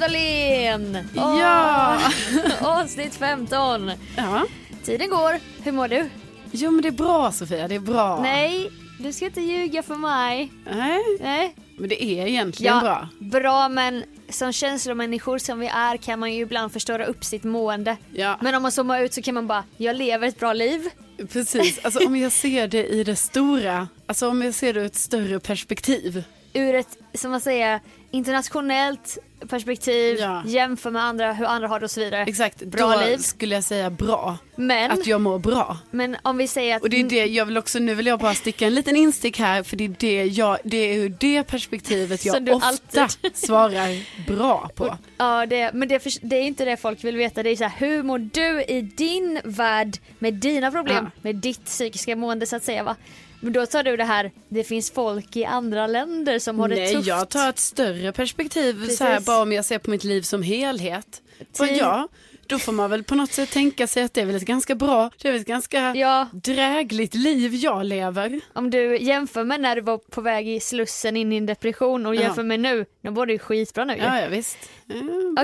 Dahlén! 0.00 1.08
Ja. 1.14 1.98
Avsnitt 2.60 3.14
15. 3.14 3.90
Ja. 4.16 4.46
Tiden 4.84 5.10
går, 5.10 5.38
hur 5.64 5.72
mår 5.72 5.88
du? 5.88 6.08
Jo 6.52 6.70
men 6.70 6.82
det 6.82 6.88
är 6.88 6.92
bra 6.92 7.32
Sofia, 7.32 7.68
det 7.68 7.74
är 7.74 7.80
bra. 7.80 8.20
Nej, 8.22 8.70
du 8.98 9.12
ska 9.12 9.24
inte 9.24 9.40
ljuga 9.40 9.82
för 9.82 9.94
mig. 9.94 10.52
Nej. 10.72 11.00
Nej. 11.20 11.54
Men 11.78 11.88
det 11.88 12.04
är 12.04 12.26
egentligen 12.26 12.74
Ja, 12.74 12.80
bra. 12.80 13.08
bra 13.40 13.68
men 13.68 14.04
som 14.28 14.52
känslomänniskor 14.52 15.38
som 15.38 15.58
vi 15.60 15.66
är 15.66 15.96
kan 15.96 16.18
man 16.18 16.34
ju 16.34 16.42
ibland 16.42 16.72
förstöra 16.72 17.04
upp 17.04 17.24
sitt 17.24 17.44
mående. 17.44 17.96
Ja. 18.12 18.38
Men 18.40 18.54
om 18.54 18.62
man 18.62 18.72
zoomar 18.72 19.00
ut 19.02 19.14
så 19.14 19.22
kan 19.22 19.34
man 19.34 19.46
bara, 19.46 19.64
jag 19.76 19.96
lever 19.96 20.28
ett 20.28 20.38
bra 20.40 20.52
liv. 20.52 20.88
Precis, 21.32 21.78
alltså 21.84 22.06
om 22.06 22.16
jag 22.16 22.32
ser 22.32 22.68
det 22.68 22.86
i 22.86 23.04
det 23.04 23.16
stora, 23.16 23.88
alltså 24.06 24.28
om 24.28 24.42
jag 24.42 24.54
ser 24.54 24.74
det 24.74 24.80
ur 24.80 24.86
ett 24.86 24.96
större 24.96 25.40
perspektiv. 25.40 26.24
Ur 26.52 26.74
ett, 26.74 26.88
som 27.14 27.30
man 27.30 27.40
säger, 27.40 27.80
internationellt 28.10 29.18
perspektiv, 29.48 30.16
Ja. 30.20 30.42
jämför 30.46 30.90
med 30.90 31.04
andra, 31.04 31.32
hur 31.32 31.46
andra 31.46 31.68
har 31.68 31.80
det 31.80 31.84
och 31.84 31.90
så 31.90 32.00
vidare. 32.00 32.22
Exakt, 32.22 32.62
Bra 32.64 32.96
då 32.96 33.00
liv. 33.04 33.16
skulle 33.18 33.54
jag 33.54 33.64
säga 33.64 33.90
bra. 33.90 34.38
Men, 34.56 34.90
Att 34.90 35.06
jag 35.06 35.20
mår 35.20 35.38
bra. 35.38 35.78
men 35.90 36.16
om 36.22 36.36
vi 36.36 36.48
säger 36.48 36.76
att 36.76 36.82
Och 36.82 36.90
det 36.90 37.00
är 37.00 37.04
det 37.04 37.26
jag 37.26 37.46
vill 37.46 37.58
också, 37.58 37.78
nu 37.78 37.94
vill 37.94 38.06
jag 38.06 38.18
bara 38.18 38.34
sticka 38.34 38.66
en 38.66 38.74
liten 38.74 38.96
instick 38.96 39.38
här 39.38 39.62
för 39.62 39.76
det 39.76 39.84
är 39.84 39.94
det 39.98 40.24
jag, 40.24 40.58
det 40.64 40.76
är 40.76 40.94
ur 40.98 41.16
det 41.20 41.42
perspektivet 41.44 42.24
jag 42.24 42.48
ofta 42.48 42.68
alltid- 43.02 43.10
svarar 43.36 44.26
bra 44.36 44.70
på. 44.74 44.96
Ja, 45.18 45.46
det, 45.46 45.70
men 45.74 45.88
det, 45.88 46.00
för- 46.00 46.26
det 46.28 46.36
är 46.36 46.42
inte 46.42 46.64
det 46.64 46.76
folk 46.76 47.04
vill 47.04 47.16
veta. 47.16 47.42
Det 47.42 47.50
är 47.50 47.56
så 47.56 47.64
här, 47.64 47.86
hur 47.86 48.02
mår 48.02 48.18
du 48.18 48.62
i 48.62 48.80
din 48.82 49.40
värld 49.44 49.98
med 50.18 50.34
dina 50.34 50.70
problem, 50.70 51.04
Ja. 51.14 51.20
med 51.22 51.36
ditt 51.36 51.64
psykiska 51.64 52.16
mående 52.16 52.46
så 52.46 52.56
att 52.56 52.64
säga 52.64 52.82
va? 52.82 52.96
Men 53.40 53.52
då 53.52 53.66
tar 53.66 53.82
du 53.82 53.96
det 53.96 54.04
här, 54.04 54.30
det 54.48 54.64
finns 54.64 54.90
folk 54.90 55.36
i 55.36 55.44
andra 55.44 55.86
länder 55.86 56.38
som 56.38 56.58
har 56.58 56.68
det 56.68 56.74
Nej, 56.74 56.94
tufft. 56.94 57.06
jag 57.08 57.28
tar 57.28 57.48
ett 57.48 57.58
större 57.58 58.12
perspektiv 58.12 58.80
Precis. 58.80 58.98
så 58.98 59.04
här, 59.04 59.20
bara 59.20 59.42
om 59.42 59.52
jag 59.52 59.64
ser 59.64 59.78
på 59.78 59.90
mitt 59.90 60.04
liv 60.04 60.22
som 60.22 60.42
helhet. 60.42 61.22
Och 61.50 61.68
Tid. 61.68 61.76
ja, 61.76 62.08
då 62.46 62.58
får 62.58 62.72
man 62.72 62.90
väl 62.90 63.04
på 63.04 63.14
något 63.14 63.32
sätt 63.32 63.50
tänka 63.50 63.86
sig 63.86 64.02
att 64.02 64.14
det 64.14 64.20
är 64.20 64.26
väl 64.26 64.36
ett 64.36 64.42
ganska 64.42 64.74
bra, 64.74 65.10
det 65.22 65.28
är 65.28 65.32
väl 65.32 65.40
ett 65.40 65.46
ganska 65.46 65.94
Ja. 65.96 66.28
drägligt 66.32 67.14
liv 67.14 67.54
jag 67.54 67.86
lever. 67.86 68.40
Om 68.52 68.70
du 68.70 68.98
jämför 68.98 69.44
med 69.44 69.60
när 69.60 69.76
du 69.76 69.82
var 69.82 69.98
på 69.98 70.20
väg 70.20 70.48
i 70.48 70.60
slussen 70.60 71.16
in 71.16 71.32
i 71.32 71.36
en 71.36 71.46
depression 71.46 72.06
och 72.06 72.14
Ja. 72.14 72.20
jämför 72.22 72.42
med 72.42 72.60
nu, 72.60 72.86
då 73.02 73.10
var 73.10 73.26
det 73.26 73.32
ju 73.32 73.38
skitbra 73.38 73.84
nu 73.84 73.92
ju. 73.94 73.98
Ja, 74.02 74.20
ja 74.20 74.28
visst. 74.28 74.58
Ja. 74.86 74.94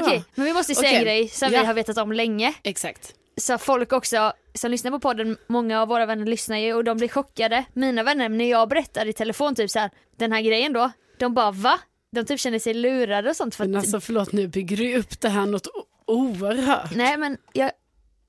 Okej, 0.02 0.24
men 0.34 0.44
vi 0.46 0.52
måste 0.52 0.74
säga 0.74 0.98
en 0.98 1.04
grej 1.04 1.28
som 1.28 1.52
Ja. 1.52 1.60
vi 1.60 1.66
har 1.66 1.74
vetat 1.74 1.98
om 1.98 2.12
länge. 2.12 2.54
Exakt. 2.62 3.14
Så 3.40 3.58
folk 3.58 3.92
också 3.92 4.32
som 4.54 4.70
lyssnar 4.70 4.90
på 4.90 5.00
podden, 5.00 5.36
många 5.46 5.82
av 5.82 5.88
våra 5.88 6.06
vänner 6.06 6.26
lyssnar 6.26 6.56
ju 6.58 6.74
och 6.74 6.84
de 6.84 6.96
blir 6.96 7.08
chockade. 7.08 7.64
Mina 7.72 8.02
vänner, 8.02 8.28
när 8.28 8.50
jag 8.50 8.68
berättar 8.68 9.06
i 9.06 9.12
telefon 9.12 9.54
typ 9.54 9.70
så 9.70 9.78
här, 9.78 9.90
den 10.16 10.32
här 10.32 10.40
grejen 10.40 10.72
då, 10.72 10.90
de 11.18 11.34
bara 11.34 11.50
va? 11.50 11.78
De 12.12 12.24
typ 12.24 12.40
känner 12.40 12.58
sig 12.58 12.74
lurade 12.74 13.30
och 13.30 13.36
sånt 13.36 13.54
för 13.54 13.64
att, 13.64 13.70
Men 13.70 13.78
alltså 13.80 14.00
förlåt, 14.00 14.32
nu 14.32 14.48
bygger 14.48 14.76
du 14.76 14.96
upp 14.96 15.20
det 15.20 15.28
här 15.28 15.46
något 15.46 15.66
oerhört. 16.06 16.94
nej 16.94 17.16
men 17.16 17.38
jag, 17.52 17.70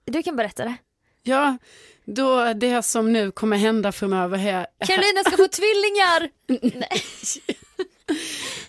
du 0.06 0.24
kan 0.24 0.36
berätta 0.36 0.64
det. 0.64 0.76
Ja, 1.24 1.58
då 2.06 2.54
det 2.54 2.82
som 2.84 3.14
nu 3.14 3.32
kommer 3.32 3.58
hända 3.58 3.92
framöver 3.92 4.38
här. 4.38 4.68
Carolina 4.86 5.24
ska 5.26 5.38
få 5.38 5.48
tvillingar! 5.52 6.30
nej. 6.80 7.02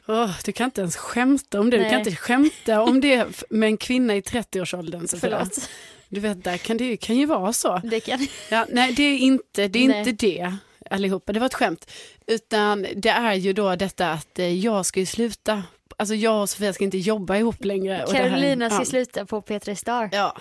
Åh, 0.06 0.31
du 0.44 0.53
kan 0.53 0.65
inte 0.65 0.81
ens 0.81 0.97
skämta 0.97 1.60
om 1.60 1.70
det. 1.70 1.76
Du 1.76 1.82
Nej. 1.82 1.91
kan 1.91 1.99
inte 1.99 2.16
skämta 2.16 2.82
om 2.82 3.00
det 3.00 3.44
med 3.50 3.66
en 3.66 3.76
kvinna 3.76 4.16
i 4.16 4.20
30-årsåldern. 4.20 5.09
Sofia. 5.09 5.20
Förlåt, 5.31 5.70
Du 6.08 6.20
vet, 6.20 6.44
där 6.44 6.56
kan 6.56 6.76
det 6.76 6.96
kan 6.96 7.16
ju 7.16 7.26
vara 7.26 7.52
så. 7.52 7.80
det 7.84 8.00
kan 8.00 8.26
Ja, 8.48 8.66
nej, 8.69 8.92
det 8.92 9.02
är 9.02 9.19
inte 9.19 9.69
det, 9.69 9.84
är 9.84 9.88
Nej. 9.88 9.98
inte 9.98 10.12
det 10.26 10.54
allihopa. 10.91 11.32
Det 11.32 11.41
var 11.41 11.46
ett 11.46 11.54
skämt. 11.54 11.91
Utan 12.26 12.86
det 12.96 13.08
är 13.08 13.34
ju 13.34 13.52
då 13.52 13.76
detta 13.76 14.10
att 14.10 14.38
eh, 14.38 14.54
jag 14.58 14.86
ska 14.86 15.00
ju 15.00 15.06
sluta. 15.06 15.62
Alltså 15.96 16.14
jag 16.14 16.42
och 16.42 16.50
Sofia 16.50 16.72
ska 16.72 16.84
inte 16.84 16.98
jobba 16.98 17.36
ihop 17.36 17.64
längre. 17.64 17.92
här- 17.94 18.06
Carolina 18.06 18.70
ska 18.70 18.78
ja. 18.80 18.84
sluta 18.84 19.26
på 19.26 19.41
P3 19.42 19.74
Star. 19.74 20.08
Ja. 20.12 20.36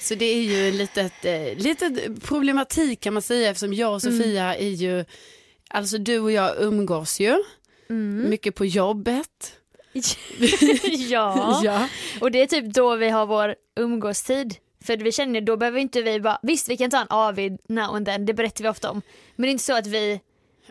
Så 0.00 0.14
det 0.14 0.24
är 0.24 0.42
ju 0.42 0.72
lite 0.72 1.00
ett, 1.02 1.24
eh, 1.24 1.62
litet 1.62 2.22
problematik 2.24 3.00
kan 3.00 3.12
man 3.14 3.22
säga 3.22 3.50
eftersom 3.50 3.74
jag 3.74 3.94
och 3.94 4.02
Sofia 4.02 4.54
är 4.56 4.68
ju, 4.68 5.04
alltså 5.70 5.98
du 5.98 6.18
och 6.18 6.32
jag 6.32 6.56
umgås 6.62 7.20
ju 7.20 7.36
mycket 8.28 8.54
på 8.54 8.64
jobbet. 8.66 9.52
ja. 11.08 11.60
Ja. 11.64 11.88
och 12.20 12.30
det 12.30 12.42
är 12.42 12.46
typ 12.46 12.74
då 12.74 12.96
vi 12.96 13.08
har 13.08 13.26
vår 13.26 13.54
umgåstid. 13.80 14.54
För 14.82 14.96
vi 14.96 15.12
känner, 15.12 15.40
då 15.40 15.56
behöver 15.56 15.78
inte 15.78 16.02
vi 16.02 16.20
bara, 16.20 16.38
visst 16.42 16.68
vi 16.68 16.76
kan 16.76 16.90
ta 16.90 17.00
en 17.00 17.06
Avid 17.10 17.58
now 17.68 17.94
and 17.94 18.06
then, 18.06 18.26
det 18.26 18.34
berättar 18.34 18.62
vi 18.62 18.70
ofta 18.70 18.90
om. 18.90 19.02
Men 19.36 19.42
det 19.42 19.48
är 19.48 19.52
inte 19.52 19.64
så 19.64 19.76
att 19.76 19.86
vi, 19.86 20.20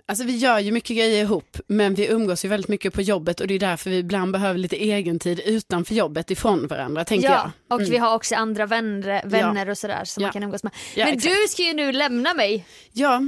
Alltså 0.06 0.26
vi 0.26 0.38
gör 0.38 0.60
ju 0.60 0.72
mycket 0.72 0.98
grejer 0.98 1.22
ihop 1.22 1.58
men 1.68 1.94
vi 1.94 2.08
umgås 2.08 2.46
ju 2.46 2.50
väldigt 2.50 2.68
mycket 2.70 2.94
på 2.94 3.02
jobbet 3.02 3.40
och 3.40 3.48
det 3.48 3.54
är 3.54 3.60
därför 3.60 3.90
vi 3.90 3.98
ibland 3.98 4.32
behöver 4.32 4.60
lite 4.60 4.86
egentid 4.86 5.40
utanför 5.46 5.96
jobbet 5.96 6.32
ifrån 6.32 6.68
varandra 6.68 7.06
tänker 7.06 7.28
ja, 7.30 7.52
jag. 7.70 7.82
och 7.82 7.94
vi 7.94 7.98
har 7.98 8.16
också 8.16 8.36
andra 8.36 8.66
vänner, 8.66 9.22
vänner 9.26 9.70
och 9.70 9.78
sådär 9.78 10.06
som 10.06 10.22
Ja. 10.22 10.28
man 10.28 10.34
kan 10.34 10.44
umgås 10.44 10.64
med. 10.64 10.72
Ja, 10.96 11.06
Men 11.06 11.14
exakt. 11.14 11.36
du 11.36 11.48
ska 11.48 11.64
ju 11.64 11.74
nu 11.74 11.92
lämna 11.92 12.34
mig. 12.34 12.66
Ja, 12.94 13.22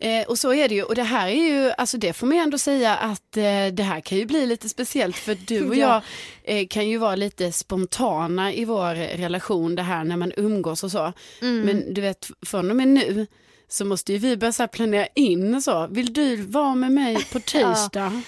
eh, 0.00 0.28
och 0.28 0.38
så 0.38 0.54
är 0.54 0.68
det 0.68 0.74
ju. 0.74 0.82
Och 0.82 0.94
det 0.94 1.02
här 1.02 1.28
är 1.28 1.32
ju, 1.64 1.72
alltså 1.78 1.98
det 1.98 2.12
får 2.12 2.26
man 2.26 2.36
ju 2.36 2.42
ändå 2.42 2.58
säga 2.58 2.96
att 2.96 3.36
eh, 3.36 3.42
det 3.72 3.82
här 3.82 4.00
kan 4.00 4.18
ju 4.18 4.26
bli 4.26 4.46
lite 4.46 4.68
speciellt 4.68 5.16
för 5.16 5.36
du 5.46 5.68
och 5.68 5.76
Ja. 5.76 6.02
jag 6.44 6.58
eh, 6.60 6.66
kan 6.66 6.88
ju 6.88 6.98
vara 6.98 7.16
lite 7.16 7.52
spontana 7.52 8.52
i 8.52 8.64
vår 8.64 8.94
relation 9.16 9.74
det 9.74 9.82
här 9.82 10.04
när 10.04 10.16
man 10.16 10.32
umgås 10.36 10.84
och 10.84 10.90
så. 10.90 11.12
Mm. 11.42 11.60
Men 11.60 11.94
du 11.94 12.00
vet, 12.00 12.30
från 12.46 12.70
och 12.70 12.76
med 12.76 12.88
nu 12.88 13.26
så 13.68 13.84
måste 13.84 14.12
ju 14.12 14.18
vi 14.18 14.36
börja 14.36 14.68
planera 14.68 15.06
in 15.14 15.62
så. 15.62 15.86
Vill 15.86 16.12
du 16.12 16.36
vara 16.36 16.74
med 16.74 16.92
mig 16.92 17.24
på 17.24 17.40
tisdag? 17.46 18.22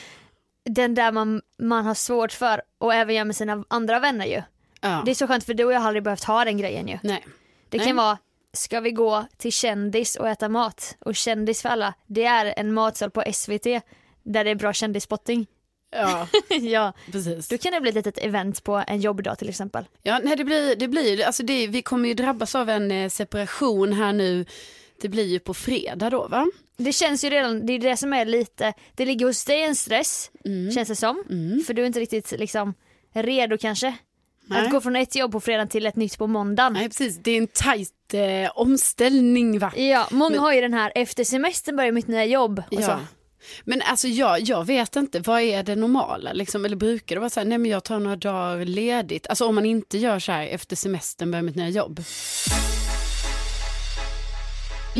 Den 0.64 0.94
där 0.94 1.12
man, 1.12 1.42
man 1.58 1.84
har 1.86 1.94
svårt 1.94 2.32
för 2.32 2.62
och 2.78 2.94
även 2.94 3.14
gör 3.14 3.24
med 3.24 3.36
sina 3.36 3.64
andra 3.68 3.98
vänner 3.98 4.26
ju. 4.26 4.42
ja. 4.80 5.02
Det 5.04 5.10
är 5.10 5.14
så 5.14 5.26
skönt 5.26 5.44
för 5.44 5.54
du 5.54 5.64
och 5.64 5.72
jag 5.72 5.80
har 5.80 5.86
aldrig 5.86 6.02
behövt 6.02 6.24
ha 6.24 6.44
den 6.44 6.58
grejen 6.58 6.88
ju. 6.88 6.98
Nej. 7.02 7.24
Det 7.68 7.78
Nej. 7.78 7.86
kan 7.86 7.96
vara, 7.96 8.18
ska 8.52 8.80
vi 8.80 8.90
gå 8.90 9.26
till 9.36 9.52
kändis 9.52 10.16
och 10.16 10.28
äta 10.28 10.48
mat? 10.48 10.96
Och 10.98 11.16
kändis 11.16 11.62
för 11.62 11.68
alla, 11.68 11.94
det 12.06 12.24
är 12.24 12.54
en 12.56 12.74
matsal 12.74 13.10
på 13.10 13.24
SVT 13.32 13.64
där 14.22 14.44
det 14.44 14.50
är 14.50 14.54
bra 14.54 14.72
kändisspotting. 14.72 15.46
Ja, 15.90 16.28
ja, 16.60 16.92
precis. 17.12 17.48
då 17.48 17.58
kan 17.58 17.72
det 17.72 17.80
bli 17.80 17.88
ett 17.88 17.94
litet 17.94 18.18
event 18.18 18.64
på 18.64 18.84
en 18.86 19.00
jobbdag 19.00 19.34
till 19.36 19.48
exempel. 19.48 19.84
Ja, 20.02 20.20
nej, 20.24 20.36
det 20.36 20.44
blir, 20.44 20.76
det 20.76 20.88
blir 20.88 21.24
alltså 21.26 21.42
det, 21.42 21.66
vi 21.66 21.82
kommer 21.82 22.08
ju 22.08 22.14
drabbas 22.14 22.54
av 22.54 22.70
en 22.70 22.90
eh, 22.90 23.08
separation 23.08 23.92
här 23.92 24.12
nu. 24.12 24.44
Det 25.00 25.08
blir 25.08 25.24
ju 25.26 25.38
på 25.38 25.54
fredag 25.54 26.10
då 26.10 26.28
va? 26.28 26.46
Det 26.76 26.92
känns 26.92 27.24
ju 27.24 27.30
redan, 27.30 27.66
det 27.66 27.72
är 27.72 27.78
det 27.78 27.96
som 27.96 28.12
är 28.12 28.24
lite, 28.24 28.72
det 28.94 29.04
ligger 29.06 29.26
hos 29.26 29.44
dig 29.44 29.62
en 29.62 29.76
stress, 29.76 30.30
Mm. 30.44 30.70
känns 30.72 30.88
det 30.88 30.96
som. 30.96 31.24
För 31.66 31.74
du 31.74 31.82
är 31.82 31.86
inte 31.86 32.00
riktigt 32.00 32.30
liksom 32.38 32.74
redo 33.14 33.58
kanske. 33.58 33.94
Nej. 34.46 34.60
Att 34.66 34.70
gå 34.70 34.80
från 34.80 34.96
ett 34.96 35.16
jobb 35.16 35.32
på 35.32 35.40
fredag 35.40 35.66
till 35.66 35.86
ett 35.86 35.96
nytt 35.96 36.18
på 36.18 36.26
måndagen. 36.26 36.72
Nej 36.72 36.88
precis, 36.88 37.18
det 37.22 37.30
är 37.30 37.38
en 37.38 37.46
tajt 37.46 37.90
eh, 38.14 38.50
omställning 38.54 39.58
va? 39.58 39.72
Ja, 39.76 40.08
många 40.10 40.30
Men- 40.30 40.38
har 40.38 40.52
ju 40.54 40.60
den 40.60 40.74
här 40.74 40.92
efter 40.94 41.24
semestern 41.24 41.76
börjar 41.76 41.92
mitt 41.92 42.08
nya 42.08 42.24
jobb. 42.24 42.62
Och 42.70 42.74
så. 42.84 42.90
Ja. 42.90 43.00
Men 43.64 43.82
alltså 43.82 44.08
jag, 44.08 44.40
jag 44.40 44.64
vet 44.66 44.96
inte, 44.96 45.20
vad 45.20 45.40
är 45.40 45.62
det 45.62 45.76
normala? 45.76 46.32
Liksom? 46.32 46.64
Eller 46.64 46.76
brukar 46.76 47.16
det 47.16 47.20
vara 47.20 47.30
så 47.30 47.40
här, 47.40 47.46
nej 47.46 47.58
men 47.58 47.70
jag 47.70 47.84
tar 47.84 47.98
några 47.98 48.16
dagar 48.16 48.64
ledigt. 48.64 49.26
Alltså 49.26 49.46
om 49.46 49.54
man 49.54 49.66
inte 49.66 49.98
gör 49.98 50.18
så 50.18 50.32
här 50.32 50.46
efter 50.46 50.76
semestern 50.76 51.30
börjar 51.30 51.42
mitt 51.42 51.56
nya 51.56 51.68
jobb. 51.68 52.02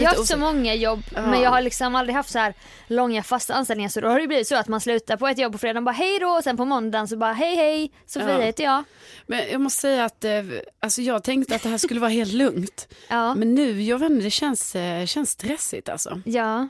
Jag 0.03 0.11
har 0.11 0.17
haft 0.17 0.29
så 0.29 0.37
många 0.37 0.75
jobb 0.75 1.03
Ja. 1.15 1.27
men 1.27 1.41
jag 1.41 1.51
har 1.51 1.61
liksom 1.63 1.95
aldrig 1.95 2.17
haft 2.17 2.31
så 2.31 2.39
här 2.39 2.55
långa 2.87 3.23
fasta 3.23 3.55
anställningar 3.55 3.89
så 3.91 4.01
då 4.01 4.09
har 4.09 4.21
det 4.21 4.27
blivit 4.27 4.49
så 4.49 4.57
att 4.57 4.69
man 4.69 4.81
slutar 4.81 5.17
på 5.17 5.29
ett 5.29 5.39
jobb 5.39 5.53
på 5.53 5.59
fredagen 5.59 5.85
bara 5.85 5.93
hej 5.93 6.19
då 6.19 6.27
och 6.29 6.45
sen 6.45 6.57
på 6.57 6.65
måndagen 6.65 7.09
så 7.09 7.17
bara 7.17 7.33
hej 7.33 7.57
hej 7.57 7.93
Sofia 8.07 8.39
Ja. 8.39 8.41
heter 8.41 8.65
jag. 8.65 8.85
Men 9.27 9.43
jag 9.53 9.61
måste 9.61 9.81
säga 9.81 10.05
att 10.05 10.25
eh, 10.25 10.33
alltså 10.81 11.03
jag 11.03 11.25
tänkte 11.25 11.55
att 11.55 11.63
det 11.63 11.69
här 11.69 11.79
skulle 11.79 12.01
vara 12.01 12.11
helt 12.11 12.33
lugnt. 12.33 12.89
Ja. 13.09 13.35
Men 13.35 13.55
nu, 13.55 13.83
jag 13.83 13.99
vet 13.99 14.11
inte, 14.11 14.25
det 14.25 14.31
känns, 14.31 14.75
eh, 14.75 15.07
känns 15.07 15.31
stressigt 15.31 15.89
alltså. 15.89 16.21
ja. 16.25 16.69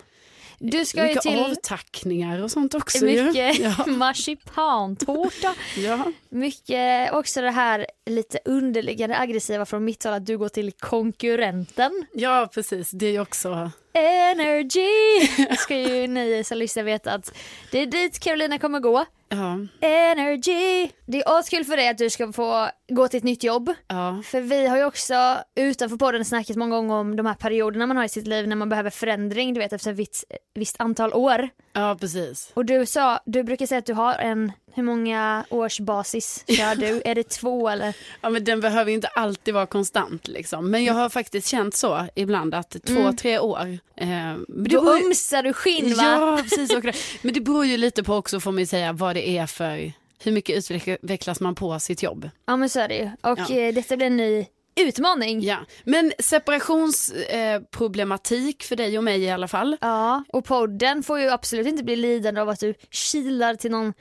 Du 0.60 0.84
ska 0.84 1.02
Mycket 1.02 1.22
till 1.22 1.38
avtackningar 1.38 2.43
och 2.43 2.50
sånt 2.50 2.75
också 2.75 3.05
mycket. 3.05 3.58
Ja. 3.58 3.87
marsipantårta. 3.87 5.55
ja. 5.76 6.12
Mycket 6.28 7.12
också 7.12 7.40
det 7.40 7.50
här 7.50 7.87
lite 8.06 8.38
underliggande 8.44 9.19
aggressiva 9.19 9.66
från 9.66 9.84
mitt 9.84 10.05
håll 10.05 10.12
att 10.14 10.26
du 10.26 10.38
går 10.38 10.49
till 10.49 10.72
konkurrenten. 10.72 12.06
ja, 12.12 12.49
precis. 12.55 12.90
Det 12.90 13.06
är 13.06 13.20
också... 13.20 13.70
Energy! 13.93 15.26
Ska 15.58 15.76
ju 15.76 16.06
ni 16.06 16.44
som 16.44 16.58
lyssnar 16.58 16.82
veta 16.82 17.12
att 17.12 17.32
det 17.70 17.78
är 17.78 17.87
dit 17.87 18.19
Carolina 18.19 18.58
kommer 18.58 18.81
gå. 18.81 19.05
Ja, 19.28 19.58
Energy! 19.81 20.88
Det 21.06 21.22
är 21.22 21.38
askul 21.38 21.64
för 21.64 21.76
dig 21.76 21.88
att 21.88 21.99
du 21.99 22.10
ska 22.10 22.32
få 22.32 22.69
gå 22.88 23.08
till 23.08 23.19
ett 23.19 23.25
nytt 23.25 23.44
jobb. 23.44 23.75
ja, 23.88 24.23
För 24.25 24.40
vi 24.40 24.67
har 24.67 24.76
ju 24.76 24.85
också 24.85 25.38
utanför 25.55 25.96
podden 25.96 26.25
snackat 26.25 26.56
många 26.56 26.76
gånger 26.76 26.94
om 26.94 27.17
de 27.17 27.26
här 27.26 27.35
perioderna 27.35 27.87
man 27.87 27.96
har 27.96 28.05
i 28.05 28.08
sitt 28.08 28.26
liv 28.26 28.49
när 28.49 28.56
man 28.56 28.69
behöver 28.69 28.90
förändring, 28.90 29.55
du 29.55 29.61
vet 29.61 29.73
efter 29.73 29.90
ett 29.90 29.96
visst, 29.96 30.25
visst 30.55 30.76
antal 30.79 31.14
år. 31.14 31.49
ja, 31.73 31.96
precis. 32.00 32.50
Och 32.55 32.64
du 32.64 32.87
sa, 32.87 33.20
du 33.26 33.43
brukar 33.43 33.67
säga 33.67 33.79
att 33.79 33.87
du 33.87 33.93
har 33.94 34.14
en, 34.14 34.52
hur 34.75 34.82
många 34.82 35.44
års 35.50 35.81
basis 35.81 36.44
kör 36.49 36.75
du? 36.75 37.02
Är 37.05 37.14
det 37.14 37.29
två 37.29 37.69
eller? 37.69 37.96
Ja, 38.20 38.31
men 38.31 38.44
den 38.44 38.61
behöver 38.61 38.91
ju 38.91 38.94
inte 38.94 39.08
alltid 39.08 39.55
vara 39.55 39.67
konstant 39.67 40.29
liksom. 40.29 40.70
Men 40.70 40.84
jag 40.84 40.94
har 40.94 41.08
faktiskt 41.08 41.49
känt 41.49 41.75
så 41.75 42.06
ibland 42.14 42.55
att 42.55 42.76
två, 42.87 43.12
tre 43.12 43.38
år. 43.38 43.79
Eh, 43.96 44.08
men 44.08 44.44
det 44.49 44.69
Då 44.69 44.82
beror 44.82 45.06
ömsar 45.06 45.43
du 45.43 45.52
skinn 45.52 45.94
va? 45.94 46.02
Ja, 46.02 46.41
precis. 46.43 46.70
Men 47.23 47.34
det 47.34 47.41
beror 47.41 47.67
ju 47.67 47.76
lite 47.76 48.02
på 48.02 48.14
också 48.14 48.41
får 48.41 48.52
man 48.52 48.58
ju 48.58 48.67
säga 48.67 48.93
vad 48.93 49.17
det 49.17 49.29
är 49.29 49.46
för, 49.46 49.93
hur 50.25 50.32
mycket 50.32 50.70
utvecklas 50.70 51.41
man 51.41 51.55
på 51.55 51.79
sitt 51.81 52.03
jobb. 52.03 52.31
Ja 52.47 52.56
men 52.56 52.69
så 52.69 52.81
är 52.81 52.88
det 52.88 52.97
ju. 52.97 53.11
Och 53.32 53.38
Ja. 53.38 53.50
eh, 53.56 53.75
detta 53.75 53.97
blir 53.97 54.06
en 54.06 54.17
ny 54.17 54.47
utmaning. 54.81 55.41
Ja. 55.41 55.56
Men 55.85 56.12
separationsproblematik 56.19 58.62
eh, 58.62 58.67
för 58.67 58.76
dig 58.76 58.99
och 58.99 59.05
mig 59.05 59.20
i 59.23 59.31
alla 59.31 59.49
fall. 59.49 59.76
Ja, 59.81 60.25
och 60.29 60.44
podden 60.44 61.03
får 61.03 61.20
ju 61.20 61.29
absolut 61.31 61.67
inte 61.67 61.85
bli 61.85 61.97
lidande 61.97 62.41
av 62.41 62.49
att 62.49 62.61
du 62.61 62.75
kilar 62.91 63.55
till 63.55 63.70
någon 63.70 63.93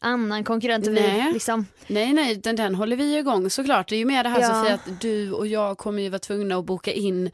annan 0.00 0.44
konkurrent 0.44 0.86
och 0.86 0.92
vi 0.96 1.00
Nej. 1.00 1.32
liksom. 1.32 1.66
Nej, 1.86 2.12
nej, 2.12 2.34
den, 2.36 2.56
den 2.56 2.74
håller 2.74 2.96
vi 2.96 3.18
igång 3.18 3.50
såklart. 3.50 3.88
Det 3.88 3.96
är 3.96 3.98
ju 3.98 4.04
mer 4.04 4.22
det 4.22 4.28
här 4.28 4.40
Ja. 4.40 4.48
Sofia 4.48 4.74
att 4.74 5.00
du 5.00 5.32
och 5.32 5.46
jag 5.46 5.78
kommer 5.78 6.02
ju 6.02 6.08
vara 6.08 6.18
tvungna 6.18 6.56
att 6.56 6.64
boka 6.64 6.92
in 6.92 7.30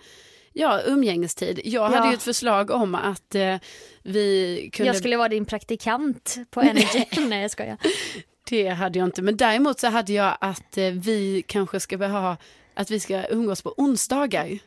Ja, 0.52 0.81
umgängestid. 0.87 1.60
Jag 1.64 1.82
hade 1.82 1.96
Ja. 1.96 2.08
ju 2.08 2.14
ett 2.14 2.22
förslag 2.22 2.70
om 2.70 2.94
att 2.94 3.34
eh, 3.34 3.56
vi 4.02 4.70
kunde... 4.72 4.87
Jag 4.88 4.96
skulle 4.96 5.16
vara 5.16 5.28
din 5.28 5.44
praktikant 5.44 6.37
på 6.50 6.60
Energy. 6.70 7.04
Nej 7.28 7.43
jag 7.43 7.50
skojar. 7.50 7.76
Det 8.50 8.69
hade 8.69 8.99
jag 8.99 9.06
inte, 9.08 9.22
men 9.22 9.37
däremot 9.37 9.81
så 9.81 9.87
hade 9.87 10.12
jag 10.12 10.37
att 10.40 10.78
eh, 10.78 10.84
vi 10.90 11.44
kanske 11.46 11.81
ska 11.81 11.96
ha, 12.06 12.37
att 12.75 12.90
vi 12.90 13.00
ska 13.00 13.25
umgås 13.26 13.62
på 13.62 13.75
onsdagar. 13.76 14.58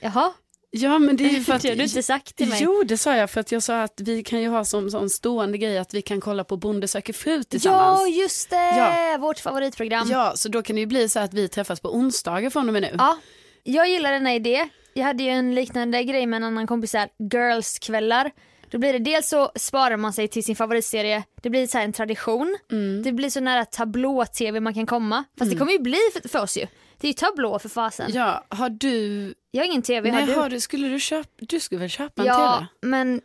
Jaha, 0.00 0.32
Ja, 0.74 0.98
men 0.98 1.16
det 1.16 1.24
är 1.24 1.28
ju 1.28 1.44
för 1.44 1.52
att... 1.52 1.62
det 1.62 1.68
har 1.68 1.76
du 1.76 1.82
inte 1.82 2.02
sagt 2.02 2.36
till 2.36 2.48
mig. 2.48 2.58
Jo, 2.62 2.82
det 2.86 2.98
sa 2.98 3.16
jag 3.16 3.30
för 3.30 3.40
att 3.40 3.52
jag 3.52 3.62
sa 3.62 3.82
att 3.82 4.00
vi 4.00 4.22
kan 4.22 4.40
ju 4.42 4.48
ha 4.48 4.64
som 4.64 4.90
sån 4.90 5.10
stående 5.10 5.58
grej 5.58 5.78
att 5.78 5.94
vi 5.94 6.02
kan 6.02 6.20
kolla 6.20 6.44
på 6.44 6.56
Bonde 6.56 6.88
söker 6.88 7.12
fru 7.12 7.42
tillsammans. 7.42 8.00
Ja 8.00 8.06
just 8.08 8.50
det, 8.50 8.56
Ja. 8.78 9.16
vårt 9.20 9.38
favoritprogram. 9.38 10.08
Ja, 10.10 10.32
så 10.36 10.48
då 10.48 10.62
kan 10.62 10.76
det 10.76 10.80
ju 10.80 10.86
bli 10.86 11.08
så 11.08 11.20
att 11.20 11.34
vi 11.34 11.48
träffas 11.48 11.80
på 11.80 11.94
onsdagar 11.96 12.50
från 12.50 12.66
och 12.68 12.72
med 12.72 12.82
nu. 12.82 12.94
Ja, 12.98 13.18
jag 13.62 13.88
gillar 13.88 14.12
denna 14.12 14.34
idé. 14.34 14.68
Jag 14.94 15.04
hade 15.04 15.22
ju 15.22 15.30
en 15.30 15.54
liknande 15.54 16.04
grej 16.04 16.26
med 16.26 16.36
en 16.36 16.44
annan 16.44 16.66
kompis 16.66 16.94
här, 16.94 17.08
girls-kvällar. 17.18 18.30
Då 18.70 18.78
blir 18.78 18.92
det 18.92 18.98
dels 18.98 19.28
så 19.28 19.52
sparar 19.54 19.96
man 19.96 20.12
sig 20.12 20.28
till 20.28 20.44
sin 20.44 20.56
favoritserie, 20.56 21.22
det 21.42 21.50
blir 21.50 21.66
så 21.66 21.78
här 21.78 21.84
en 21.84 21.92
tradition. 21.92 22.58
Mm. 22.70 23.02
Det 23.02 23.12
blir 23.12 23.30
så 23.30 23.40
nära 23.40 23.64
tablå-tv 23.64 24.60
man 24.60 24.74
kan 24.74 24.86
komma. 24.86 25.24
Fast 25.38 25.50
det 25.50 25.56
kommer 25.56 25.72
ju 25.72 25.78
bli 25.78 25.98
för, 26.12 26.28
för 26.28 26.42
oss 26.42 26.56
ju. 26.56 26.66
Det 27.00 27.06
är 27.06 27.08
ju 27.08 27.14
tablå 27.14 27.58
för 27.58 27.68
fasen. 27.68 28.10
Ja, 28.14 28.44
har 28.48 28.70
du... 28.70 29.34
Jag 29.50 29.62
har 29.62 29.66
ingen 29.66 29.82
tv, 29.82 30.12
Nej, 30.12 30.20
har 30.20 30.26
du? 30.26 30.34
har 30.34 30.50
du... 30.50 30.60
Skulle 30.60 30.88
du 30.88 31.00
köpa... 31.00 31.28
Du 31.36 31.60
skulle 31.60 31.80
väl 31.80 31.90
köpa 31.90 32.22
en 32.22 32.28
ja, 32.28 32.56
tv? 32.58 32.66
men 32.80 33.20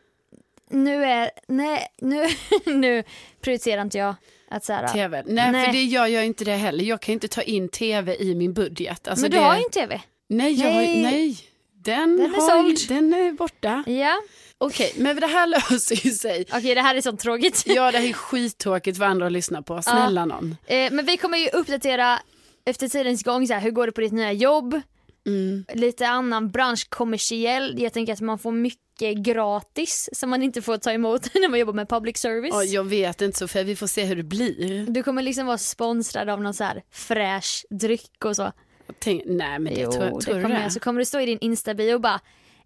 nu 0.69 1.03
är, 1.05 1.31
nej, 1.47 1.87
nu, 2.01 2.27
nu 2.65 3.03
prioriterar 3.41 3.81
inte 3.81 3.97
jag 3.97 4.15
att 4.49 4.65
så 4.65 4.73
här, 4.73 4.87
TV? 4.87 5.23
Nej, 5.25 5.51
Nej. 5.51 5.65
för 5.65 5.73
det, 5.73 5.83
jag 5.83 6.09
gör 6.09 6.21
inte 6.21 6.45
det 6.45 6.55
heller. 6.55 6.83
Jag 6.83 7.01
kan 7.01 7.13
inte 7.13 7.27
ta 7.27 7.41
in 7.41 7.69
tv 7.69 8.15
i 8.15 8.35
min 8.35 8.53
budget. 8.53 9.07
Alltså 9.07 9.21
Men 9.21 9.31
du 9.31 9.37
det... 9.37 9.43
har 9.43 9.55
ju 9.55 9.63
en 9.63 9.69
tv. 9.71 10.01
Nej, 10.29 10.53
jag. 10.53 10.73
Nej. 10.73 11.01
nej. 11.01 11.39
Den, 11.73 12.17
Den 12.17 12.25
är 12.25 12.29
har... 12.29 12.49
såld. 12.49 12.87
Den 12.87 13.13
är 13.13 13.31
borta. 13.31 13.83
Ja, 13.87 14.21
Okej, 14.57 14.93
men 14.97 15.15
det 15.15 15.27
här 15.27 15.47
löser 15.71 16.05
ju 16.05 16.11
sig. 16.11 16.45
okej 16.53 16.75
det 16.75 16.81
här 16.81 16.95
är 16.95 17.01
så 17.01 17.17
tråkigt. 17.17 17.63
Ja, 17.65 17.91
det 17.91 17.97
här 17.97 18.09
är 18.09 18.13
skittråkigt 18.13 18.97
för 18.97 19.05
andra 19.05 19.25
att 19.25 19.31
lyssna 19.31 19.61
på. 19.61 19.81
Snälla 19.81 20.25
någon. 20.25 20.55
Eh, 20.65 20.91
men 20.91 21.05
vi 21.05 21.17
kommer 21.17 21.37
ju 21.37 21.49
uppdatera 21.49 22.19
efter 22.65 22.87
tidens 22.87 23.23
gång, 23.23 23.47
så 23.47 23.53
här, 23.53 23.61
hur 23.61 23.71
går 23.71 23.85
det 23.85 23.91
på 23.91 24.01
ditt 24.01 24.11
nya 24.11 24.31
jobb? 24.31 24.81
Mm. 25.27 25.65
Lite 25.73 26.07
annan 26.07 26.51
bransch, 26.51 26.89
kommersiell. 26.89 27.81
Jag 27.81 27.93
tänker 27.93 28.13
att 28.13 28.21
man 28.21 28.39
får 28.39 28.51
mycket 28.51 29.17
gratis 29.17 30.09
som 30.13 30.29
man 30.29 30.43
inte 30.43 30.61
får 30.61 30.77
ta 30.77 30.91
emot 30.91 31.33
när 31.33 31.49
man 31.49 31.59
jobbar 31.59 31.73
med 31.73 31.89
public 31.89 32.17
service. 32.17 32.51
Ja, 32.53 32.63
jag 32.63 32.83
vet 32.83 33.21
inte 33.21 33.37
Sofia, 33.37 33.63
vi 33.63 33.75
får 33.75 33.87
se 33.87 34.03
hur 34.03 34.15
det 34.15 34.23
blir. 34.23 34.85
Du 34.87 35.03
kommer 35.03 35.21
liksom 35.21 35.45
vara 35.45 35.57
sponsrad 35.57 36.29
av 36.29 36.41
någon 36.41 36.53
så 36.53 36.63
här 36.63 36.83
fräsch 36.91 37.65
dryck 37.69 38.25
och 38.25 38.35
så. 38.35 38.51
Tänk, 38.99 39.23
nej, 39.25 39.59
men 39.59 39.73
det 39.73 39.81
jo, 39.81 39.91
tror, 39.91 40.03
det 40.03 40.09
tror 40.09 40.35
du 40.35 40.41
kommer 40.41 40.63
det? 40.63 40.71
Så 40.71 40.79
kommer 40.79 40.99
det 40.99 41.05
stå 41.05 41.19
i 41.19 41.25
din 41.25 41.39
instabio 41.41 41.93
och 41.93 42.01
bara, 42.01 42.19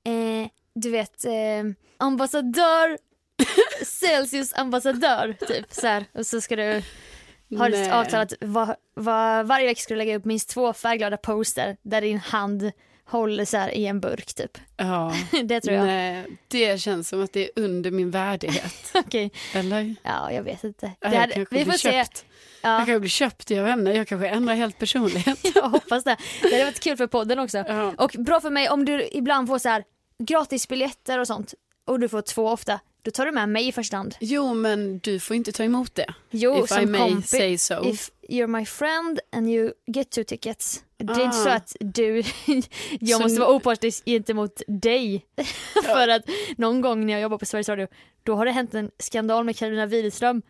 eh, 0.03 0.47
du 0.73 0.89
vet, 0.89 1.25
eh, 1.25 1.31
ambassadör, 1.97 2.97
Celsius 3.85 4.53
ambassadör, 4.53 5.35
typ 5.47 5.73
så 5.73 5.88
här. 5.88 6.06
Och 6.13 6.25
så 6.25 6.41
ska 6.41 6.56
du 6.56 6.81
ha 7.57 7.68
Nej. 7.68 7.81
ett 7.81 7.94
avtal 7.94 8.19
att 8.19 8.33
va, 8.41 8.75
va, 8.95 9.44
varje 9.44 9.65
vecka 9.65 9.81
ska 9.81 9.94
du 9.94 9.97
lägga 9.97 10.15
upp 10.15 10.25
minst 10.25 10.50
två 10.50 10.73
färgglada 10.73 11.18
poster 11.18 11.77
där 11.81 12.01
din 12.01 12.18
hand 12.19 12.71
håller 13.06 13.45
så 13.45 13.57
här 13.57 13.69
i 13.69 13.85
en 13.85 14.00
burk 14.00 14.33
typ. 14.33 14.57
Ja, 14.78 15.13
det 15.44 15.61
tror 15.61 15.75
jag. 15.75 15.85
nej, 15.85 16.25
det 16.47 16.81
känns 16.81 17.09
som 17.09 17.23
att 17.23 17.33
det 17.33 17.44
är 17.44 17.49
under 17.56 17.92
min 17.92 18.11
värdighet. 18.11 18.92
Okej, 18.94 19.31
Eller? 19.54 19.95
ja 20.04 20.31
jag 20.31 20.44
vet 20.44 20.63
inte. 20.63 20.92
Det 20.99 21.18
hade, 21.18 21.45
vi 21.51 21.66
får 21.66 21.71
se. 21.71 22.06
Köpt. 22.61 22.63
Jag 22.63 22.71
Ja, 22.73 22.77
kanske 22.77 22.99
blir 22.99 23.09
köpt, 23.09 23.51
vet 23.51 23.77
inte, 23.77 23.91
jag 23.91 24.07
kanske 24.07 24.27
ändrar 24.27 24.56
helt 24.56 24.80
personlighet. 24.80 25.39
jag 25.56 25.69
hoppas 25.69 26.03
det. 26.03 26.18
Det 26.41 26.51
hade 26.51 26.65
varit 26.65 26.80
kul 26.80 26.97
för 26.97 27.07
podden 27.07 27.39
också. 27.39 27.57
Ja. 27.57 27.94
Och 27.97 28.15
bra 28.19 28.41
för 28.41 28.49
mig 28.49 28.69
om 28.69 28.85
du 28.85 29.09
ibland 29.11 29.47
får 29.47 29.59
så 29.59 29.69
här 29.69 29.83
gratisbiljetter 30.23 31.19
och 31.19 31.27
sånt 31.27 31.53
och 31.85 31.99
du 31.99 32.09
får 32.09 32.21
två 32.21 32.47
ofta, 32.47 32.80
då 33.01 33.11
tar 33.11 33.25
du 33.25 33.31
med 33.31 33.49
mig 33.49 33.68
i 33.68 33.71
första 33.71 33.97
hand. 33.97 34.15
Jo, 34.19 34.53
men 34.53 34.99
du 34.99 35.19
får 35.19 35.35
inte 35.35 35.51
ta 35.51 35.63
emot 35.63 35.95
det. 35.95 36.13
Jo, 36.30 36.57
If 36.63 36.71
I 36.71 36.73
som 36.73 36.91
may 36.91 36.99
kompis. 37.09 37.30
say 37.30 37.57
so. 37.57 37.85
If 37.85 38.09
you're 38.30 38.47
my 38.47 38.65
friend 38.65 39.19
and 39.31 39.49
you 39.49 39.71
get 39.87 40.09
two 40.11 40.23
tickets. 40.23 40.83
Det 40.97 41.13
är 41.13 41.19
Ah. 41.19 41.23
inte 41.23 41.37
så 41.37 41.49
att 41.49 41.75
du, 41.80 42.18
jag 42.99 43.18
Så 43.18 43.23
måste 43.23 43.39
vara 43.39 43.49
opartisk 43.56 44.06
gentemot 44.06 44.61
dig. 44.68 45.25
För 45.85 46.07
att 46.07 46.21
någon 46.57 46.81
gång 46.81 47.06
när 47.06 47.13
jag 47.13 47.21
jobbar 47.21 47.37
på 47.37 47.45
Sveriges 47.45 47.69
Radio, 47.69 47.87
då 48.23 48.35
har 48.35 48.45
det 48.45 48.51
hänt 48.51 48.73
en 48.73 48.91
skandal 48.99 49.44
med 49.45 49.57
Karolina 49.57 49.85
Widerström. 49.85 50.41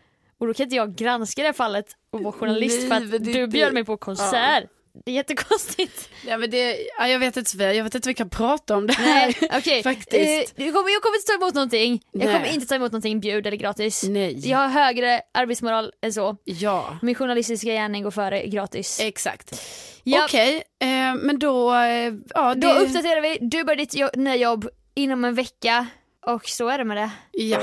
Och 0.42 0.48
då 0.48 0.54
kan 0.54 0.64
inte 0.64 0.76
jag 0.76 0.96
granska 0.96 1.44
det 1.44 1.54
fallet 1.54 1.86
och 2.14 2.22
vara 2.24 2.34
journalist 2.34 2.82
för 2.82 2.90
Nej, 2.90 3.00
men 3.00 3.16
att 3.16 3.26
det- 3.26 3.34
du 3.34 3.48
bjöd 3.48 3.74
mig 3.74 3.86
på 3.86 3.98
konsert. 3.98 4.64
Det 5.06 5.12
är 5.12 5.16
jättekonstigt. 5.16 6.10
Ja, 6.28 6.38
men 6.38 6.50
det, 6.50 6.78
ja, 6.98 7.08
jag 7.08 7.20
vet 7.20 7.38
inte 7.38 7.50
Sofia, 7.52 7.74
jag 7.74 7.84
vet 7.84 7.96
inte 7.96 8.10
vi 8.10 8.14
kan 8.14 8.30
prata 8.30 8.76
om 8.76 8.88
det 8.88 8.94
här. 8.94 9.36
Nej, 9.42 9.50
okej. 9.58 9.84
Faktiskt. 9.94 10.60
Eh, 10.60 10.66
jag, 10.66 10.74
kommer, 10.76 10.90
jag 10.94 11.02
kommer 11.02 11.18
inte 11.18 11.28
ta 11.28 11.34
emot 11.36 11.54
någonting. 11.54 12.02
Jag 12.12 12.26
Nej. 12.26 12.34
kommer 12.34 12.54
inte 12.54 12.66
ta 12.68 12.76
emot 12.76 12.92
någonting 12.92 13.20
bjud 13.20 13.48
eller 13.48 13.58
gratis. 13.58 14.04
Nej. 14.04 14.50
Jag 14.50 14.58
har 14.58 14.68
högre 14.68 15.22
arbetsmoral 15.34 15.92
än 16.02 16.14
så. 16.14 16.38
Ja, 16.44 16.98
Min 17.02 17.16
journalistiska 17.16 17.68
gärning 17.72 18.04
går 18.04 18.12
före 18.12 18.48
gratis. 18.48 19.00
exakt. 19.02 19.62
Ja. 20.04 20.26
Okej, 20.26 20.56
eh, 20.82 21.16
men 21.16 21.40
då... 21.40 21.74
Eh, 21.76 22.14
ja, 22.34 22.56
Då 22.56 22.68
det, 22.68 22.80
uppdaterar 22.80 23.22
vi, 23.22 23.38
du 23.42 23.64
börjar 23.64 23.78
ditt 23.78 23.94
jo- 23.96 24.10
nya 24.16 24.36
jobb 24.36 24.70
inom 24.96 25.26
en 25.26 25.36
vecka 25.36 25.88
och 26.26 26.50
så 26.50 26.68
är 26.70 26.78
det 26.78 26.84
med 26.84 26.98
det. 26.98 27.10
Ja. 27.32 27.60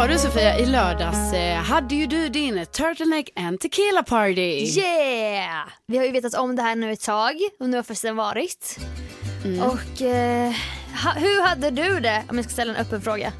Ja 0.00 0.06
du 0.06 0.18
Sofia, 0.18 0.58
i 0.58 0.66
lördags 0.66 1.32
eh, 1.32 1.56
hade 1.56 1.94
ju 1.94 2.06
du 2.06 2.28
din 2.28 2.66
turtleneck 2.66 3.30
and 3.36 3.60
tequila 3.60 4.02
party. 4.02 4.80
Yeah! 4.80 5.68
Vi 5.86 5.98
har 5.98 6.04
ju 6.04 6.10
vetat 6.10 6.34
om 6.34 6.56
det 6.56 6.62
här 6.62 6.76
nu 6.76 6.92
ett 6.92 7.00
tag 7.00 7.34
och 7.58 7.68
nu 7.68 7.76
har 7.76 7.82
festen 7.82 8.16
varit. 8.16 8.78
Mm. 9.44 9.62
Och 9.62 10.02
eh, 10.02 10.52
ha, 11.04 11.12
hur 11.12 11.42
hade 11.42 11.70
du 11.70 12.00
det? 12.00 12.24
Om 12.28 12.36
jag 12.36 12.44
ska 12.44 12.52
ställa 12.52 12.74
en 12.74 12.80
öppen 12.80 13.00
fråga. 13.02 13.32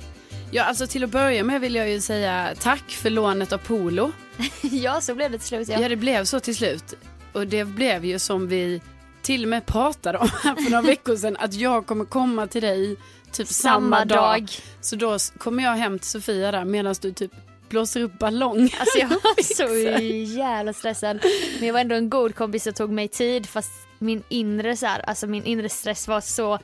Ja, 0.51 0.65
alltså 0.65 0.87
till 0.87 1.05
att 1.05 1.11
börja 1.11 1.45
med 1.45 1.61
vill 1.61 1.75
jag 1.75 1.91
ju 1.91 2.01
säga 2.01 2.49
tack 2.61 2.91
för 2.91 3.11
lånet 3.11 3.53
av 3.53 3.59
polo. 3.59 4.13
ja, 4.61 5.01
så 5.01 5.15
blev 5.15 5.31
det 5.31 5.39
till 5.39 5.49
slut. 5.49 5.69
Ja. 5.69 5.81
Ja, 5.81 5.89
det 5.89 5.97
blev 5.97 6.25
så 6.25 6.41
till 6.41 6.57
slut. 6.57 6.95
Och 7.33 7.47
det 7.47 7.65
blev 7.65 8.05
ju 8.05 8.19
som 8.19 8.49
vi 8.49 8.81
till 9.23 9.43
och 9.43 9.49
med 9.49 9.67
pratade 9.67 10.19
om 10.19 10.29
här 10.43 10.55
för 10.55 10.71
några 10.71 10.83
veckor 10.87 11.17
sedan, 11.17 11.37
att 11.41 11.55
jag 11.55 11.87
kommer 11.87 12.05
komma 12.05 12.47
till 12.47 12.63
dig 12.63 12.97
typ 13.33 13.49
samma, 13.49 13.75
Samma 13.75 14.05
dag. 14.05 14.19
dag. 14.43 14.51
Så 14.81 14.97
då 14.97 15.19
kommer 15.39 15.63
jag 15.65 15.73
hem 15.77 15.99
till 15.99 16.09
Sofia 16.11 16.51
där 16.51 16.65
medan 16.65 16.95
du 17.03 17.13
typ 17.13 17.33
blåser 17.69 18.01
upp 18.03 18.19
ballong. 18.19 18.63
Alltså 18.79 18.99
jag 18.99 19.09
var 19.09 19.43
så 19.43 19.93
jävla 20.39 20.73
stressad. 20.73 21.19
Men 21.59 21.67
jag 21.67 21.73
var 21.73 21.81
ändå 21.81 21.95
en 21.95 22.11
god 22.11 22.35
kompis 22.35 22.67
och 22.67 22.75
tog 22.77 22.91
mig 22.91 23.09
tid 23.09 23.47
fast 23.47 23.71
min 23.99 24.23
inre 24.29 24.77
så 24.77 24.87
här, 24.87 25.01
alltså 25.09 25.27
min 25.27 25.45
inre 25.45 25.69
stress 25.69 26.09
var 26.09 26.21
så 26.21 26.59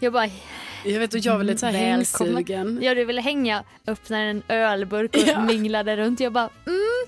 jag 0.00 0.12
bara, 0.12 0.28
Jag 0.84 1.00
vet 1.00 1.14
och 1.14 1.20
jag 1.20 1.36
var 1.36 1.44
lite 1.44 1.58
så 1.58 1.66
Välkommen. 1.66 1.92
hängsugen. 2.34 2.78
ja 2.82 2.94
du 2.94 3.04
ville 3.04 3.20
hänga, 3.20 3.64
öppna 3.86 4.18
en 4.18 4.42
ölburk 4.48 5.16
och 5.16 5.22
Ja. 5.28 5.40
minglade 5.40 5.96
runt. 5.96 6.20
Jag 6.20 6.32
bara, 6.32 6.48
mm, 6.66 7.04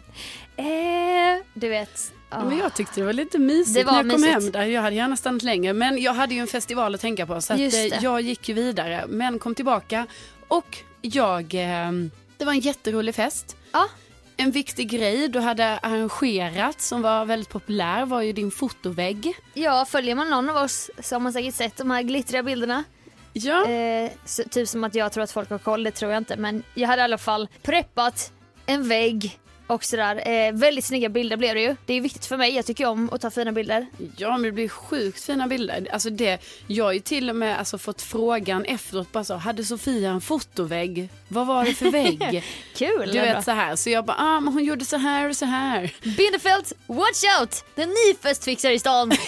eh, 1.37 1.45
du 1.55 1.69
vet. 1.69 2.13
Ja. 2.31 2.45
Men 2.45 2.59
jag 2.59 2.75
tyckte 2.75 3.01
det 3.01 3.07
var 3.07 3.13
lite 3.13 3.39
mysigt 3.39 3.87
var 3.87 3.93
när 3.93 3.99
jag 4.03 4.11
kom 4.11 4.21
mysigt. 4.21 4.43
hem 4.43 4.53
där. 4.53 4.65
Jag 4.65 4.83
hade 4.83 4.97
gärna 4.97 5.17
stannat 5.17 5.43
längre 5.43 5.73
men 5.73 6.03
jag 6.03 6.15
hade 6.15 6.35
ju 6.35 6.41
en 6.41 6.47
festival 6.47 6.95
att 6.95 7.01
tänka 7.01 7.27
på 7.27 7.41
så 7.41 7.53
att, 7.53 7.61
eh, 7.61 8.03
jag 8.03 8.21
gick 8.21 8.49
ju 8.49 8.55
vidare 8.55 9.05
men 9.09 9.39
kom 9.39 9.55
tillbaka 9.55 10.07
och 10.49 10.79
jag, 11.03 11.55
eh, 11.55 11.93
det 12.37 12.45
var 12.45 12.53
en 12.53 12.61
jätterolig 12.61 13.15
fest. 13.15 13.57
Ja. 13.73 13.89
En 14.37 14.51
viktig 14.51 14.91
grej 14.91 15.29
du 15.29 15.41
hade 15.41 15.79
arrangerat 15.79 16.81
som 16.81 17.03
var 17.03 17.25
väldigt 17.25 17.49
populär 17.49 18.07
var 18.07 18.23
ju 18.23 18.33
din 18.33 18.51
fotovägg. 18.51 19.37
Ja, 19.55 19.85
följer 19.85 20.15
man 20.15 20.31
någon 20.31 20.51
av 20.51 20.57
oss 20.57 20.91
så 21.03 21.15
har 21.15 21.21
man 21.21 21.33
säkert 21.33 21.55
sett 21.55 21.77
de 21.77 21.91
här 21.91 22.03
glittriga 22.03 22.43
bilderna. 22.43 22.85
Ja. 23.33 23.69
Eh, 23.69 24.11
så, 24.25 24.43
typ 24.43 24.69
som 24.69 24.85
att 24.85 24.95
jag 24.95 25.13
tror 25.13 25.25
att 25.25 25.31
folk 25.33 25.51
har 25.51 25.59
koll, 25.59 25.85
det 25.85 25.91
tror 25.91 26.13
jag 26.13 26.21
inte. 26.21 26.37
Men 26.37 26.63
jag 26.75 26.89
hade 26.89 27.01
i 27.01 27.05
alla 27.05 27.19
fall 27.19 27.49
preppat 27.63 28.33
en 28.67 28.89
vägg 28.89 29.39
och 29.67 29.85
sådär. 29.85 30.29
Eh, 30.29 30.53
väldigt 30.53 30.85
snygga 30.85 31.09
bilder 31.09 31.37
blev 31.37 31.55
det 31.55 31.61
ju. 31.61 31.77
Det 31.87 31.95
är 31.95 32.01
viktigt 32.01 32.27
för 32.27 32.37
mig, 32.37 32.55
jag 32.57 32.67
tycker 32.67 32.87
om 32.87 33.11
att 33.13 33.21
ta 33.21 33.31
fina 33.31 33.53
bilder. 33.53 33.87
Ja 34.17 34.31
men 34.31 34.43
det 34.43 34.53
blir 34.53 34.69
sjukt 34.69 35.25
fina 35.25 35.47
bilder. 35.47 35.89
Alltså 35.93 36.11
det, 36.11 36.39
jag 36.67 36.85
har 36.85 36.93
ju 36.93 37.01
till 37.01 37.31
och 37.31 37.37
med 37.37 37.59
alltså 37.59 37.79
fått 37.79 38.03
frågan 38.03 38.65
efteråt 38.65 39.13
bara 39.13 39.25
så, 39.25 39.35
hade 39.35 39.65
Sofia 39.65 40.11
en 40.11 40.21
fotovägg? 40.21 41.09
Vad 41.29 41.47
var 41.47 41.65
det 41.65 41.75
för 41.75 41.91
vägg? 41.91 42.45
Kul! 42.77 43.07
Du 43.07 43.13
det 43.13 43.19
är 43.19 43.35
vet 43.35 43.45
så 43.45 43.51
här, 43.51 43.77
så 43.77 43.91
jag 43.91 44.05
bara, 44.05 44.17
ah 44.19 44.41
men 44.41 44.53
hon 44.53 44.65
gjorde 44.65 44.85
så 44.85 44.97
här 44.97 45.29
och 45.29 45.37
så 45.37 45.45
här. 45.45 45.95
Bindefeld, 46.17 46.73
watch 46.87 47.23
out! 47.41 47.65
Den 47.75 47.89
ny 47.89 48.15
festfixare 48.23 48.73
i 48.75 48.79
stan. 48.79 49.13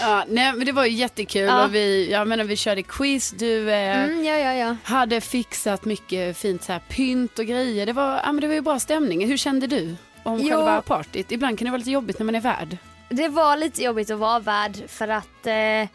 Ja, 0.00 0.24
nej 0.28 0.52
men 0.52 0.66
det 0.66 0.72
var 0.72 0.84
ju 0.84 0.92
jättekul 0.92 1.42
Ja. 1.46 1.64
och 1.64 1.74
vi, 1.74 2.10
jag 2.10 2.28
menar 2.28 2.44
vi 2.44 2.56
körde 2.56 2.82
quiz, 2.82 3.30
du 3.30 3.70
eh, 3.70 4.04
Mm, 4.04 4.24
ja, 4.24 4.36
ja. 4.54 4.76
hade 4.84 5.20
fixat 5.20 5.84
mycket 5.84 6.36
fint 6.38 6.64
så 6.64 6.72
här 6.72 6.80
pynt 6.88 7.38
och 7.38 7.46
grejer. 7.46 7.86
Det 7.86 7.92
var, 7.92 8.16
ja, 8.24 8.32
men 8.32 8.40
det 8.40 8.46
var 8.46 8.54
ju 8.54 8.60
bra 8.60 8.78
stämning. 8.90 9.26
Hur 9.26 9.36
kände 9.36 9.66
du 9.66 9.96
om 10.22 10.40
Jo. 10.40 10.48
själva 10.48 10.82
partyt? 10.82 11.32
Ibland 11.32 11.58
kan 11.58 11.64
det 11.64 11.70
vara 11.70 11.78
lite 11.78 11.90
jobbigt 11.90 12.18
när 12.18 12.26
man 12.26 12.34
är 12.34 12.40
värd. 12.40 12.76
Det 13.08 13.28
var 13.28 13.56
lite 13.56 13.82
jobbigt 13.82 14.10
att 14.10 14.18
vara 14.18 14.38
värd 14.38 14.76
för 14.88 15.08
att 15.08 15.46
eh, 15.46 15.88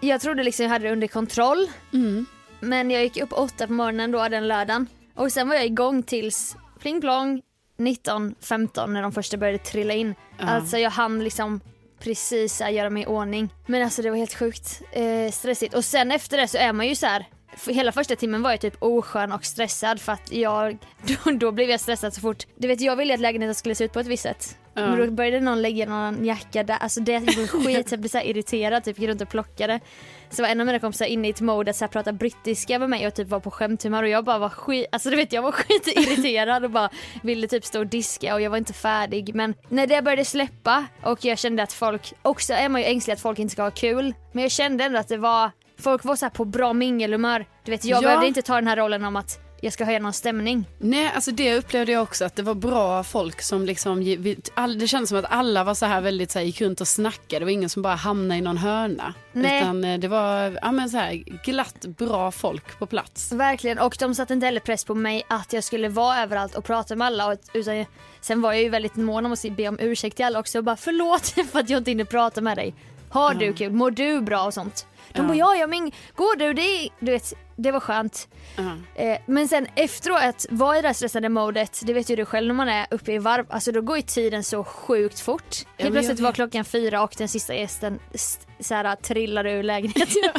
jag 0.00 0.20
trodde 0.20 0.42
liksom 0.42 0.62
jag 0.62 0.70
hade 0.70 0.84
det 0.84 0.92
under 0.92 1.06
kontroll. 1.06 1.70
Mm. 1.92 2.26
Men 2.60 2.90
jag 2.90 3.02
gick 3.02 3.16
upp 3.16 3.32
åtta 3.32 3.66
på 3.66 3.72
morgonen 3.72 4.10
då 4.10 4.28
den 4.28 4.48
lördagen. 4.48 4.86
Och 5.14 5.32
sen 5.32 5.48
var 5.48 5.54
jag 5.54 5.66
igång 5.66 6.02
tills 6.02 6.56
pling 6.80 7.00
plong 7.00 7.42
19.15 7.78 8.86
när 8.86 9.02
de 9.02 9.12
första 9.12 9.36
började 9.36 9.58
trilla 9.58 9.94
in. 9.94 10.14
Ja. 10.38 10.46
Alltså 10.46 10.78
jag 10.78 10.90
hann 10.90 11.24
liksom 11.24 11.60
precis 11.98 12.60
här, 12.60 12.70
göra 12.70 12.90
mig 12.90 13.02
i 13.02 13.06
ordning. 13.06 13.48
Men 13.66 13.82
alltså 13.82 14.02
det 14.02 14.10
var 14.10 14.16
helt 14.16 14.34
sjukt 14.34 14.82
eh, 14.92 15.30
stressigt. 15.32 15.74
Och 15.74 15.84
sen 15.84 16.10
efter 16.10 16.36
det 16.36 16.48
så 16.48 16.58
är 16.58 16.72
man 16.72 16.88
ju 16.88 16.94
så 16.94 17.06
här. 17.06 17.26
Hela 17.66 17.92
första 17.92 18.16
timmen 18.16 18.42
var 18.42 18.50
jag 18.50 18.60
typ 18.60 18.76
oskön 18.78 19.32
och 19.32 19.44
stressad 19.44 20.00
för 20.00 20.12
att 20.12 20.32
jag, 20.32 20.78
då, 21.24 21.30
då 21.30 21.52
blev 21.52 21.70
jag 21.70 21.80
stressad 21.80 22.14
så 22.14 22.20
fort. 22.20 22.46
Du 22.56 22.68
vet 22.68 22.80
jag 22.80 22.96
ville 22.96 23.14
att 23.14 23.20
lägenheten 23.20 23.54
skulle 23.54 23.74
se 23.74 23.84
ut 23.84 23.92
på 23.92 24.00
ett 24.00 24.06
visst 24.06 24.22
sätt. 24.22 24.58
Ja. 24.74 24.86
Men 24.86 24.98
då 24.98 25.10
började 25.10 25.40
någon 25.40 25.62
lägga 25.62 25.86
någon 25.86 26.24
jacka 26.24 26.62
där, 26.62 26.76
alltså 26.76 27.00
det 27.00 27.18
var 27.18 27.46
skit, 27.46 27.90
jag 27.90 28.00
blev 28.00 28.08
så 28.08 28.20
irriterad, 28.20 28.84
typ 28.84 28.98
gick 28.98 29.08
runt 29.08 29.20
och 29.22 29.28
plockade. 29.28 29.80
Så 30.30 30.42
var 30.42 30.48
en 30.48 30.60
av 30.60 30.66
mina 30.66 30.78
kompisar 30.78 31.06
inne 31.06 31.28
i 31.28 31.30
ett 31.30 31.40
mode 31.40 31.70
att 31.70 31.76
så 31.76 31.84
här 31.84 31.88
prata 31.88 32.12
brittiska 32.12 32.78
med 32.78 32.90
mig 32.90 33.06
och 33.06 33.14
typ 33.14 33.28
var 33.28 33.40
på 33.40 33.50
skämthumör 33.50 34.02
och 34.02 34.08
jag 34.08 34.24
bara 34.24 34.38
var 34.38 34.48
skit, 34.48 34.86
alltså 34.92 35.10
du 35.10 35.16
vet 35.16 35.32
jag 35.32 35.42
var 35.42 35.52
skitirriterad 35.92 36.64
och 36.64 36.70
bara 36.70 36.90
ville 37.22 37.48
typ 37.48 37.64
stå 37.64 37.78
och 37.78 37.86
diska 37.86 38.34
och 38.34 38.40
jag 38.40 38.50
var 38.50 38.58
inte 38.58 38.72
färdig. 38.72 39.34
Men 39.34 39.54
när 39.68 39.86
det 39.86 40.02
började 40.02 40.24
släppa 40.24 40.86
och 41.02 41.24
jag 41.24 41.38
kände 41.38 41.62
att 41.62 41.72
folk, 41.72 42.12
också 42.22 42.52
är 42.52 42.68
man 42.68 42.80
ju 42.80 42.86
ängslig 42.86 43.14
att 43.14 43.20
folk 43.20 43.38
inte 43.38 43.52
ska 43.52 43.62
ha 43.62 43.70
kul, 43.70 44.14
men 44.32 44.42
jag 44.42 44.52
kände 44.52 44.84
ändå 44.84 44.98
att 44.98 45.08
det 45.08 45.16
var, 45.16 45.50
folk 45.78 46.04
var 46.04 46.16
så 46.16 46.24
här 46.24 46.30
på 46.30 46.44
bra 46.44 46.72
mingelhumör. 46.72 47.46
Du 47.64 47.70
vet 47.70 47.84
jag 47.84 48.02
Ja. 48.02 48.06
behövde 48.08 48.26
inte 48.26 48.42
ta 48.42 48.54
den 48.54 48.66
här 48.66 48.76
rollen 48.76 49.04
om 49.04 49.16
att 49.16 49.40
jag 49.60 49.72
ska 49.72 49.84
höja 49.84 49.98
någon 49.98 50.12
stämning. 50.12 50.64
Nej, 50.78 51.12
alltså 51.14 51.30
det 51.30 51.54
upplevde 51.56 51.92
jag 51.92 52.02
också 52.02 52.24
att 52.24 52.36
det 52.36 52.42
var 52.42 52.54
bra 52.54 53.04
folk 53.04 53.42
som 53.42 53.64
liksom, 53.64 54.16
all, 54.54 54.78
det 54.78 54.88
kändes 54.88 55.08
som 55.08 55.18
att 55.18 55.24
alla 55.28 55.64
var 55.64 55.74
så 55.74 55.86
här 55.86 56.00
väldigt 56.00 56.30
så 56.30 56.38
här, 56.38 56.46
gick 56.46 56.60
runt 56.60 56.80
och 56.80 56.88
snackade. 56.88 57.38
Det 57.38 57.44
var 57.44 57.52
ingen 57.52 57.68
som 57.68 57.82
bara 57.82 57.94
hamnade 57.94 58.38
i 58.38 58.40
någon 58.40 58.56
hörna. 58.58 59.14
Nej. 59.32 59.60
Utan 59.62 59.84
eh, 59.84 59.98
det 59.98 60.08
var, 60.08 60.58
ja 60.62 60.72
men 60.72 60.90
så 60.90 60.96
här, 60.96 61.12
glatt 61.44 61.86
bra 61.86 62.30
folk 62.30 62.78
på 62.78 62.86
plats. 62.86 63.32
Verkligen, 63.32 63.78
och 63.78 63.96
de 63.98 64.14
satte 64.14 64.32
inte 64.34 64.46
heller 64.46 64.60
press 64.60 64.84
på 64.84 64.94
mig 64.94 65.22
att 65.28 65.52
jag 65.52 65.64
skulle 65.64 65.88
vara 65.88 66.22
överallt 66.22 66.54
och 66.54 66.64
prata 66.64 66.96
med 66.96 67.06
alla. 67.06 67.36
Utan 67.52 67.84
sen 68.20 68.40
var 68.40 68.52
jag 68.52 68.62
ju 68.62 68.68
väldigt 68.68 68.96
mån 68.96 69.26
om 69.26 69.32
att 69.32 69.42
be 69.56 69.68
om 69.68 69.78
ursäkt 69.80 70.16
till 70.16 70.24
alla 70.24 70.38
också 70.38 70.58
och 70.58 70.64
bara 70.64 70.76
förlåt 70.76 71.26
för 71.52 71.58
att 71.60 71.70
jag 71.70 71.78
inte 71.80 71.90
hinner 71.90 72.04
prata 72.04 72.40
med 72.40 72.56
dig. 72.58 72.74
Har 73.10 73.34
du 73.34 73.52
kul? 73.52 73.72
Mår 73.72 73.90
du 73.90 74.20
bra 74.20 74.44
och 74.44 74.54
sånt? 74.54 74.86
De 75.12 75.20
Ja. 75.22 75.28
bara 75.28 75.36
ja, 75.36 75.54
ja 75.56 75.66
men 75.66 75.92
går 76.16 76.36
du? 76.38 76.52
Det, 76.52 76.62
är- 76.62 76.88
du 77.00 77.12
vet, 77.12 77.32
det 77.56 77.70
var 77.72 77.80
skönt. 77.80 78.28
Eh, 78.94 79.18
men 79.26 79.48
sen 79.48 79.66
efteråt 79.74 80.18
att 80.22 80.46
vara 80.50 80.78
i 80.78 80.82
det 80.82 80.88
här 80.88 80.94
stressade 80.94 81.28
modet, 81.28 81.80
det 81.84 81.92
vet 81.92 82.10
ju 82.10 82.16
du 82.16 82.24
själv 82.24 82.46
när 82.46 82.54
man 82.54 82.68
är 82.68 82.86
uppe 82.90 83.12
i 83.12 83.18
varv, 83.18 83.46
alltså 83.48 83.72
då 83.72 83.80
går 83.80 83.96
ju 83.96 84.02
tiden 84.02 84.44
så 84.44 84.64
sjukt 84.64 85.20
fort. 85.20 85.56
Helt 85.78 85.92
plötsligt 85.94 86.20
var 86.20 86.32
klockan 86.32 86.64
fyra 86.64 87.02
och 87.02 87.14
den 87.18 87.28
sista 87.28 87.54
gästen 87.54 87.98
så 88.60 88.74
här, 88.74 88.96
trillade 88.96 89.52
ur 89.52 89.62
lägenheten. 89.62 90.32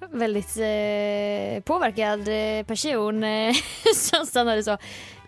Väldigt 0.12 0.56
eh, 0.56 1.62
påverkad 1.64 2.28
eh, 2.28 2.66
person 2.66 3.24
eh, 3.24 3.54
som 3.94 4.26
stannade 4.26 4.62
så. 4.62 4.78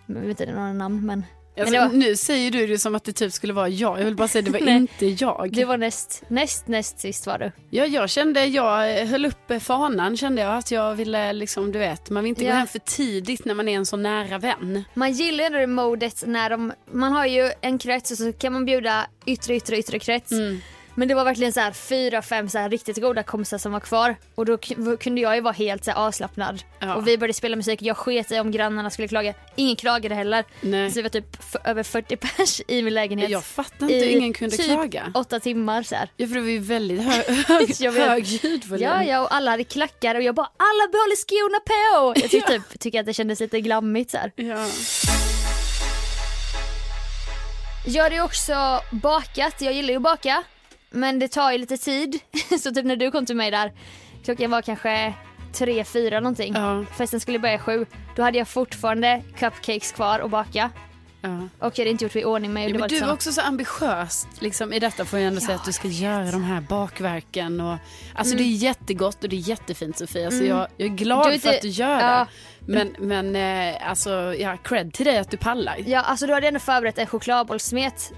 Jag 0.07 0.15
vet 0.21 0.41
inte 0.41 0.53
några 0.55 0.73
namn 0.73 1.07
men 1.07 1.25
Alltså, 1.61 1.79
var- 1.79 1.89
Nu 1.89 2.17
säger 2.17 2.51
du 2.51 2.67
det 2.67 2.79
som 2.79 2.95
att 2.95 3.05
det 3.05 3.13
typ 3.13 3.33
skulle 3.33 3.53
vara 3.53 3.69
jag. 3.69 4.01
Jag 4.01 4.05
vill 4.05 4.17
bara 4.17 4.29
säga 4.29 4.43
det 4.43 4.51
var 4.51 4.61
Nej. 4.65 4.77
inte 4.77 5.07
jag. 5.07 5.51
det 5.53 5.65
var 5.65 5.77
näst, 5.77 6.23
näst, 6.29 6.69
näst 6.69 7.01
sist 7.01 7.27
var 7.27 7.39
du. 7.39 7.53
Ja, 7.71 7.87
jag 7.87 8.11
kände, 8.11 8.45
jag 8.45 9.07
höll 9.07 9.27
uppe 9.27 9.61
fanan 9.61 10.17
kände 10.17 10.43
jag 10.43 10.57
att 10.57 10.71
jag 10.71 10.95
ville 10.95 11.33
liksom, 11.33 11.73
du 11.73 11.79
vet, 11.79 12.11
man 12.11 12.23
vill 12.25 12.29
inte 12.29 12.45
Ja. 12.45 12.51
gå 12.51 12.57
hem 12.57 12.67
för 12.67 12.79
tidigt 12.79 13.45
när 13.45 13.55
man 13.55 13.69
är 13.69 13.77
en 13.77 13.87
så 13.87 13.97
nära 13.97 14.39
vän. 14.39 14.85
Man 14.95 15.13
gillar 15.13 15.51
det 15.51 15.67
modet 15.67 16.23
när 16.27 16.51
de, 16.51 16.73
man 16.93 17.13
har 17.13 17.27
ju 17.27 17.51
en 17.61 17.79
krets 17.79 18.11
och 18.11 18.17
så 18.19 18.33
kan 18.33 18.53
man 18.53 18.65
bjuda 18.65 19.07
yttre, 19.27 19.55
yttre, 19.57 19.79
yttre 19.79 19.99
krets. 19.99 20.33
Mm. 20.33 20.61
Men 20.99 21.09
det 21.09 21.15
var 21.15 21.25
verkligen 21.25 21.53
så 21.53 21.61
här 21.61 21.73
fyra, 21.73 22.23
fem 22.23 22.49
så 22.49 22.59
här 22.59 22.71
riktigt 22.71 23.01
goda 23.01 23.23
kompisar 23.23 23.59
som 23.59 23.73
var 23.73 23.81
kvar 23.81 24.17
och 24.35 24.47
då 24.47 24.59
kunde 24.97 25.21
jag 25.21 25.35
ju 25.35 25.41
vara 25.41 25.53
helt 25.53 25.85
så 25.85 25.93
avslappnad. 25.93 26.63
Ja. 26.81 26.95
Och 26.95 27.09
vi 27.09 27.19
började 27.19 27.35
spela 27.35 27.57
musik, 27.57 27.83
jag 27.83 27.97
sket 27.97 28.33
i 28.33 28.39
om 28.39 28.51
grannarna 28.51 28.91
skulle 28.91 29.09
klaga. 29.09 29.35
Ingen 29.57 29.77
klagade 29.77 30.15
heller. 30.15 30.45
Nej. 30.61 30.91
Så 30.91 30.97
det 30.97 31.03
var 31.03 31.09
typ 31.09 31.37
över 31.65 31.83
40 31.83 32.17
pers 32.17 32.61
i 32.69 32.83
min 32.83 32.95
lägenhet. 32.95 33.31
Jag 33.31 33.45
fattar 33.45 33.91
inte 33.91 34.07
hur 34.07 34.17
ingen 34.17 34.33
kunde 34.33 34.57
typ 34.57 34.67
klaga. 34.67 35.13
åtta 35.15 35.41
timmar 35.41 35.83
så 35.83 35.95
här. 35.95 36.11
Ja, 36.17 36.27
för 36.27 36.35
det 36.35 36.41
var 36.41 36.49
ju 36.49 36.59
väldigt 36.59 37.03
hög, 37.03 37.25
hög, 37.49 37.95
hög 37.95 38.25
ljudvolym. 38.25 38.89
Ja, 38.89 39.05
ja, 39.05 39.21
och 39.21 39.35
alla 39.35 39.51
hade 39.51 39.65
klackar 39.65 40.15
och 40.15 40.23
jag 40.23 40.35
bara 40.35 40.51
alla 40.57 40.89
behåller 40.93 41.17
skorna 41.17 41.61
på. 41.61 42.21
Jag 42.21 42.31
tyckte 42.31 42.53
typ, 42.53 42.81
tycker 42.81 43.01
att 43.01 43.07
det 43.07 43.15
kändes 43.15 43.41
lite 43.41 43.61
glammigt 43.61 44.11
så 44.11 44.17
här. 44.17 44.33
Ja. 44.37 44.67
Jag 47.87 48.03
hade 48.03 48.15
ju 48.15 48.23
också 48.23 48.55
bakat, 48.91 49.61
jag 49.61 49.73
gillar 49.73 49.91
ju 49.91 49.97
att 49.97 50.03
baka. 50.03 50.45
Men 50.91 51.19
det 51.19 51.29
tar 51.29 51.53
ju 51.53 51.59
lite 51.59 51.77
tid. 51.77 52.19
Så 52.61 52.71
typ 52.75 52.85
när 52.85 52.97
du 52.97 53.11
kom 53.11 53.27
till 53.27 53.37
mig 53.37 53.51
där, 53.51 53.73
klockan 54.25 54.51
var 54.51 54.63
kanske 54.63 55.15
tre, 55.53 55.85
fyra 55.85 56.21
någonting. 56.21 56.55
Ja. 56.57 56.85
Festen 56.97 57.21
skulle 57.21 57.39
börja 57.39 57.59
sju. 57.59 57.87
Då 58.17 58.23
hade 58.23 58.39
jag 58.39 58.49
fortfarande 58.49 59.23
cupcakes 59.37 59.93
kvar 59.93 60.21
att 60.21 60.31
baka. 60.31 60.71
Ja. 61.21 61.39
Och 61.59 61.79
jag 61.79 61.85
hade 61.85 61.91
inte 61.91 62.05
gjort 62.05 62.15
mig 62.15 62.23
i 62.23 62.25
ordning 62.27 62.53
med. 62.53 62.65
Ja, 62.65 62.69
men 62.73 62.81
var 62.81 62.89
du 62.89 63.01
var 63.01 63.07
så- 63.07 63.13
också 63.15 63.33
så 63.33 63.41
ambitiös 63.41 64.27
liksom, 64.41 64.73
i 64.73 64.79
detta 64.79 65.05
får 65.05 65.19
jag 65.19 65.29
ändå 65.29 65.41
säga 65.41 65.55
att 65.57 65.65
du 65.65 65.73
ska 65.73 65.89
göra 65.89 66.31
de 66.31 66.43
här 66.45 66.61
bakverken. 66.61 67.61
Och, 67.61 67.77
alltså 68.15 68.37
det 68.37 68.43
är 68.43 68.47
jättegott 68.57 69.25
och 69.25 69.31
det 69.31 69.37
är 69.37 69.49
jättefint 69.49 69.99
Sofia 69.99 70.31
så 70.31 70.45
jag, 70.45 70.67
jag 70.77 70.87
är 70.91 70.95
glad 70.95 71.21
Mm. 71.27 71.35
Är 71.35 71.39
för 71.39 71.49
inte- 71.49 71.57
att 71.57 71.63
du 71.63 71.69
gör 71.69 72.01
ja. 72.01 72.19
det. 72.19 72.27
Men, 72.73 72.95
men 72.99 73.37
eh, 73.77 73.89
alltså, 73.91 74.11
ja, 74.39 74.57
cred 74.57 74.93
till 74.95 75.07
dig 75.07 75.19
att 75.19 75.31
du 75.31 75.37
pallar. 75.37 75.77
Ja, 75.87 76.01
alltså 76.01 76.27
du 76.27 76.33
hade 76.35 76.49
ändå 76.49 76.61
förberett 76.61 76.99
en 76.99 77.07
chokladbollsmet. 77.07 78.13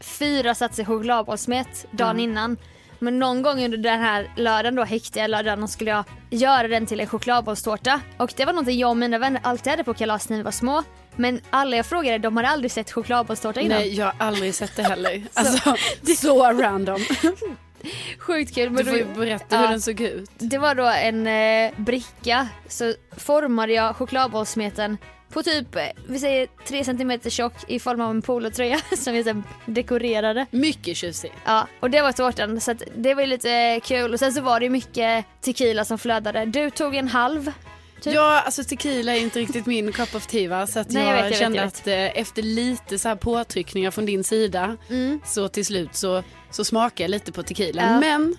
Fyra 0.00 0.54
satser 0.54 0.84
chokladbollsmet 0.84 1.86
dagen 1.90 2.10
Mm. 2.10 2.20
innan. 2.30 2.56
Men 3.02 3.18
någon 3.18 3.42
gång 3.42 3.64
under 3.64 3.78
den 3.78 4.00
här 4.00 4.30
lördagen 4.36 4.74
då, 4.74 4.84
häktiga 4.84 5.26
lördagen, 5.26 5.68
skulle 5.68 5.90
jag 5.90 6.04
göra 6.30 6.68
den 6.68 6.86
till 6.86 7.00
en 7.00 7.06
chokladbollstårta. 7.06 8.00
Och 8.16 8.32
det 8.36 8.44
var 8.44 8.52
någonting 8.52 8.78
jag 8.78 8.90
och 8.90 8.96
mina 8.96 9.18
vänner 9.18 9.40
alltid 9.44 9.70
hade 9.70 9.84
på 9.84 9.94
kalas 9.94 10.28
när 10.28 10.36
vi 10.36 10.42
var 10.42 10.50
små. 10.50 10.82
Men 11.16 11.40
alla 11.50 11.76
jag 11.76 11.86
frågade, 11.86 12.18
de 12.18 12.36
hade 12.36 12.48
aldrig 12.48 12.70
sett 12.72 12.92
chokladbollstårta 12.92 13.60
innan. 13.60 13.78
Nej, 13.78 13.94
jag 13.94 14.06
har 14.06 14.14
aldrig 14.18 14.54
sett 14.54 14.76
det 14.76 14.82
heller. 14.82 15.22
Alltså, 15.34 15.74
så 16.16 16.52
random. 16.52 17.00
Sjukt 18.18 18.54
kul. 18.54 18.64
Du 18.68 18.70
Men 18.70 18.84
får 18.86 18.96
ju 18.96 19.04
berätta 19.04 19.56
Ja. 19.56 19.60
hur 19.62 19.68
den 19.68 19.80
såg 19.80 20.00
ut. 20.00 20.30
det 20.38 20.58
var 20.58 20.74
då 20.74 20.84
en 20.86 21.26
eh, 21.26 21.70
bricka, 21.76 22.48
så 22.68 22.94
formade 23.16 23.72
jag 23.72 23.96
chokladbollsmeten 23.96 24.98
på 25.32 25.42
typ, 25.42 25.76
vi 26.08 26.18
säger 26.18 26.48
3 26.68 26.84
cm 26.84 27.20
tjock 27.30 27.54
i 27.68 27.78
form 27.78 28.00
av 28.00 28.10
en 28.10 28.22
polotröja 28.22 28.80
som 28.96 29.12
vi 29.12 29.24
sen 29.24 29.44
dekorerade. 29.66 30.46
Mycket 30.50 30.96
tjusig. 30.96 31.32
Ja, 31.44 31.66
och 31.80 31.90
det 31.90 32.02
var 32.02 32.12
tårtan 32.12 32.60
så 32.60 32.70
att 32.70 32.82
det 32.96 33.14
var 33.14 33.22
ju 33.22 33.26
lite 33.26 33.80
kul 33.84 34.12
och 34.12 34.18
sen 34.18 34.32
så 34.32 34.40
var 34.40 34.60
det 34.60 34.70
mycket 34.70 35.24
tequila 35.40 35.84
som 35.84 35.98
flödade. 35.98 36.44
Du 36.44 36.70
tog 36.70 36.94
en 36.94 37.08
halv. 37.08 37.52
Typ. 38.00 38.14
Ja, 38.14 38.40
alltså 38.40 38.64
tequila 38.64 39.16
är 39.16 39.20
inte 39.20 39.38
riktigt 39.38 39.66
min 39.66 39.92
cup 39.92 40.14
of 40.14 40.26
tea 40.26 40.48
va? 40.50 40.66
Så 40.66 40.78
att 40.80 40.90
Nej, 40.90 41.02
jag, 41.06 41.10
jag 41.10 41.14
vet, 41.16 41.24
jag 41.24 41.30
vet, 41.30 41.38
kände 41.38 41.58
jag 41.58 41.66
att 41.66 41.86
eh, 41.86 42.20
efter 42.20 42.42
lite 42.42 42.98
så 42.98 43.08
här 43.08 43.16
påtryckningar 43.16 43.90
från 43.90 44.06
din 44.06 44.24
sida 44.24 44.76
Mm. 44.90 45.20
så 45.26 45.48
till 45.48 45.66
slut 45.66 45.94
så, 45.96 46.22
så 46.50 46.64
smakade 46.64 47.02
jag 47.02 47.10
lite 47.10 47.32
på 47.32 47.42
tequila. 47.42 47.82
Ja. 47.82 48.00
Men 48.00 48.36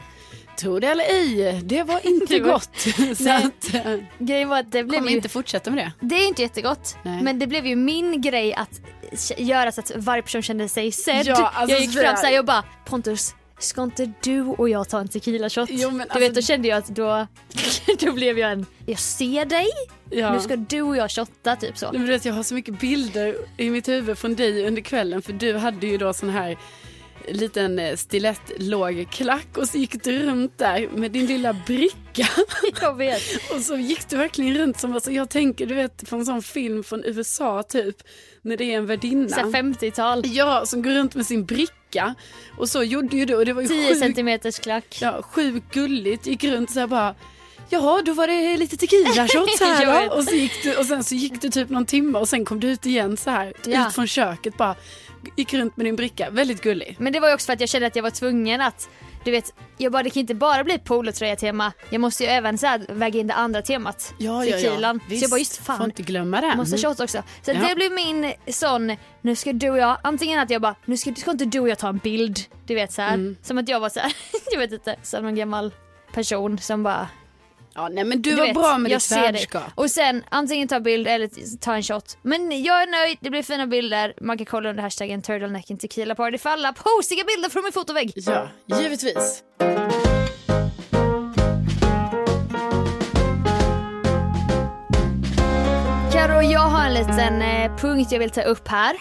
tro 0.57 0.79
det 0.79 0.87
eller 0.87 1.03
ej, 1.03 1.61
det 1.63 1.83
var 1.83 2.07
inte 2.07 2.39
gott. 2.39 2.69
så 3.17 3.23
Nej. 3.23 3.43
att, 3.45 3.73
eh, 3.73 3.95
Grejen 4.19 4.49
var 4.49 4.59
att 4.59 4.71
det 4.71 4.83
blev 4.83 4.97
kommer 4.99 5.09
ju, 5.11 5.15
inte 5.15 5.29
fortsätta 5.29 5.71
med 5.71 5.85
det. 5.85 6.07
det 6.07 6.15
är 6.15 6.27
inte 6.27 6.41
jättegott 6.41 6.97
Nej. 7.03 7.23
men 7.23 7.39
det 7.39 7.47
blev 7.47 7.65
ju 7.67 7.75
min 7.75 8.21
grej 8.21 8.53
att 8.53 8.81
göra 9.37 9.71
så 9.71 9.81
att 9.81 9.91
varje 9.95 10.21
person 10.23 10.41
kände 10.41 10.69
sig 10.69 10.91
sedd. 10.91 11.25
Ja, 11.25 11.51
alltså 11.55 11.75
jag 11.75 11.81
gick 11.81 11.99
fram 11.99 12.17
såhär 12.17 12.39
och 12.39 12.45
bara 12.45 12.63
Pontus, 12.85 13.35
ska 13.59 13.83
inte 13.83 14.11
du 14.23 14.41
och 14.41 14.69
jag 14.69 14.89
ta 14.89 14.99
en 14.99 15.07
tequila 15.07 15.49
shot? 15.49 15.69
Jo, 15.71 15.89
du 15.89 16.01
alltså- 16.01 16.19
vet 16.19 16.35
då 16.35 16.41
kände 16.41 16.67
jag 16.67 16.77
att 16.77 16.87
då, 16.87 17.27
då 17.99 18.11
blev 18.13 18.39
jag 18.39 18.51
en, 18.51 18.65
jag 18.85 18.99
ser 18.99 19.45
dig, 19.45 19.67
Ja. 20.09 20.33
nu 20.33 20.39
ska 20.39 20.55
du 20.55 20.81
och 20.81 20.97
jag 20.97 21.11
shotta 21.11 21.55
typ 21.55 21.77
så. 21.77 21.89
Men 21.91 22.01
du 22.01 22.07
vet, 22.07 22.25
jag 22.25 22.33
har 22.33 22.43
så 22.43 22.53
mycket 22.53 22.79
bilder 22.79 23.35
i 23.57 23.69
mitt 23.69 23.87
huvud 23.87 24.17
från 24.17 24.35
dig 24.35 24.67
under 24.67 24.81
kvällen 24.81 25.21
för 25.21 25.33
du 25.33 25.57
hade 25.57 25.87
ju 25.87 25.97
då 25.97 26.13
sån 26.13 26.29
här 26.29 26.57
liten 27.29 27.79
eh, 27.79 27.95
stilettlåg 27.95 29.07
klack 29.11 29.57
och 29.57 29.67
så 29.67 29.77
gick 29.77 30.03
du 30.03 30.19
runt 30.19 30.57
där 30.57 30.87
med 30.95 31.11
din 31.11 31.25
lilla 31.25 31.53
bricka 31.53 32.27
jag 32.81 32.97
vet. 32.97 33.21
och 33.55 33.61
så 33.61 33.77
gick 33.77 34.09
du 34.09 34.17
verkligen 34.17 34.57
runt 34.57 34.79
som, 34.79 34.93
alltså 34.93 35.11
jag 35.11 35.29
tänker 35.29 35.65
du 35.65 35.75
vet 35.75 36.09
på 36.09 36.15
en 36.15 36.25
sån 36.25 36.41
film 36.41 36.83
från 36.83 37.03
USA 37.05 37.63
typ 37.63 37.95
när 38.41 38.57
det 38.57 38.73
är 38.73 38.77
en 38.77 38.85
värdinna. 38.85 39.29
Såhär 39.29 39.43
50-tal, 39.51 40.23
Ja, 40.25 40.65
som 40.65 40.81
går 40.83 40.91
runt 40.91 41.15
med 41.15 41.25
sin 41.25 41.45
bricka 41.45 42.15
och 42.57 42.69
så 42.69 42.83
gjorde 42.83 43.17
ju 43.17 43.25
du 43.25 43.35
och 43.35 43.45
det 43.45 43.53
var 43.53 43.61
ju 43.61 43.67
10 43.67 43.87
sjukt, 43.87 43.99
centimeters 43.99 44.59
klack. 44.59 44.97
ja, 45.01 45.21
sjukt 45.21 45.73
gulligt, 45.73 46.27
gick 46.27 46.43
runt 46.43 46.71
så 46.71 46.79
här 46.79 46.87
bara 46.87 47.15
Jaha, 47.69 48.01
då 48.05 48.13
var 48.13 48.27
det 48.27 48.57
lite 48.57 48.77
tequila 48.77 49.27
shots 49.27 49.59
här 49.61 49.85
då. 50.09 50.15
Och, 50.15 50.23
så 50.23 50.35
gick 50.35 50.63
du, 50.63 50.75
och 50.75 50.85
sen 50.85 51.03
så 51.03 51.15
gick 51.15 51.41
du 51.41 51.49
typ 51.49 51.69
någon 51.69 51.85
timme 51.85 52.19
och 52.19 52.29
sen 52.29 52.45
kom 52.45 52.59
du 52.59 52.67
ut 52.71 52.85
igen 52.85 53.17
så 53.17 53.29
här, 53.29 53.53
Ja. 53.65 53.87
ut 53.87 53.93
från 53.95 54.07
köket 54.07 54.57
bara. 54.57 54.75
Gick 55.37 55.53
runt 55.53 55.77
med 55.77 55.85
din 55.85 55.95
bricka, 55.95 56.29
väldigt 56.29 56.61
gullig. 56.61 56.95
Men 56.99 57.13
det 57.13 57.19
var 57.19 57.27
ju 57.27 57.33
också 57.33 57.45
för 57.45 57.53
att 57.53 57.59
jag 57.59 57.69
kände 57.69 57.87
att 57.87 57.95
jag 57.95 58.03
var 58.03 58.09
tvungen 58.09 58.61
att 58.61 58.89
du 59.23 59.31
vet, 59.31 59.53
jag 59.77 59.91
bara 59.91 60.03
det 60.03 60.09
kan 60.09 60.19
inte 60.19 60.35
bara 60.35 60.63
bli 60.63 60.77
polotröja-tema. 60.77 61.71
Jag 61.89 62.01
måste 62.01 62.23
ju 62.23 62.29
även 62.29 62.57
så 62.57 62.67
här, 62.67 62.85
väga 62.89 63.19
in 63.19 63.27
det 63.27 63.33
andra 63.33 63.61
temat. 63.61 64.13
tequilan. 64.17 64.99
Så 65.09 65.15
jag 65.15 65.29
bara 65.29 65.37
just 65.39 65.57
Får 65.57 65.63
fan, 65.63 65.85
inte 65.85 66.03
glömma 66.03 66.41
den. 66.41 66.57
måste 66.57 66.77
shot 66.77 66.99
också. 66.99 67.23
Så 67.41 67.51
Ja. 67.51 67.67
det 67.67 67.75
blev 67.75 67.91
min 67.91 68.33
sån, 68.47 68.95
nu 69.21 69.35
ska 69.35 69.53
du 69.53 69.69
och 69.69 69.77
jag, 69.77 69.97
antingen 70.03 70.39
att 70.39 70.49
jag 70.49 70.61
bara, 70.61 70.75
nu 70.85 70.97
ska, 70.97 71.13
ska 71.15 71.31
inte 71.31 71.45
du 71.45 71.59
och 71.59 71.69
jag 71.69 71.77
ta 71.79 71.89
en 71.89 71.97
bild. 71.97 72.39
Du 72.65 72.75
vet 72.75 72.91
så 72.93 73.01
här, 73.01 73.13
Mm. 73.13 73.35
som 73.43 73.57
att 73.57 73.69
jag 73.69 73.79
var 73.79 73.89
så 73.89 73.99
här, 73.99 74.13
jag 74.51 74.59
vet 74.59 74.71
inte, 74.71 74.95
som 75.03 75.25
en 75.25 75.35
gammal 75.35 75.71
person 76.13 76.57
som 76.59 76.83
bara 76.83 77.07
Ja, 77.75 77.89
nej 77.91 78.03
men 78.03 78.21
du, 78.21 78.29
du 78.29 78.35
var 78.35 78.45
vet, 78.45 78.53
bra 78.55 78.77
med 78.77 78.91
jag 78.91 78.99
ditt 79.01 79.11
värdskap. 79.11 79.63
Och 79.75 79.91
sen 79.91 80.23
antingen 80.29 80.67
ta 80.67 80.79
bild 80.79 81.07
eller 81.07 81.57
ta 81.59 81.75
en 81.75 81.83
shot. 81.83 82.17
Men 82.21 82.63
jag 82.63 82.81
är 82.83 82.87
nöjd, 82.87 83.17
det 83.21 83.29
blir 83.29 83.43
fina 83.43 83.67
bilder. 83.67 84.13
Man 84.21 84.37
kan 84.37 84.45
kolla 84.45 84.69
under 84.69 84.83
hashtaggen 84.83 85.21
turtlenecken 85.21 85.77
tequila 85.77 86.15
party 86.15 86.37
för 86.37 86.49
alla 86.49 86.73
posiga 86.73 87.23
bilder 87.23 87.49
från 87.49 87.63
min 87.63 87.71
fotovägg. 87.73 88.13
Ja, 88.15 88.47
givetvis. 88.81 89.43
Karo, 96.13 96.41
jag 96.41 96.59
har 96.59 96.85
en 96.85 96.93
liten 96.93 97.41
eh, 97.41 97.75
punkt 97.75 98.11
jag 98.11 98.19
vill 98.19 98.29
ta 98.29 98.41
upp 98.41 98.67
här. 98.67 98.95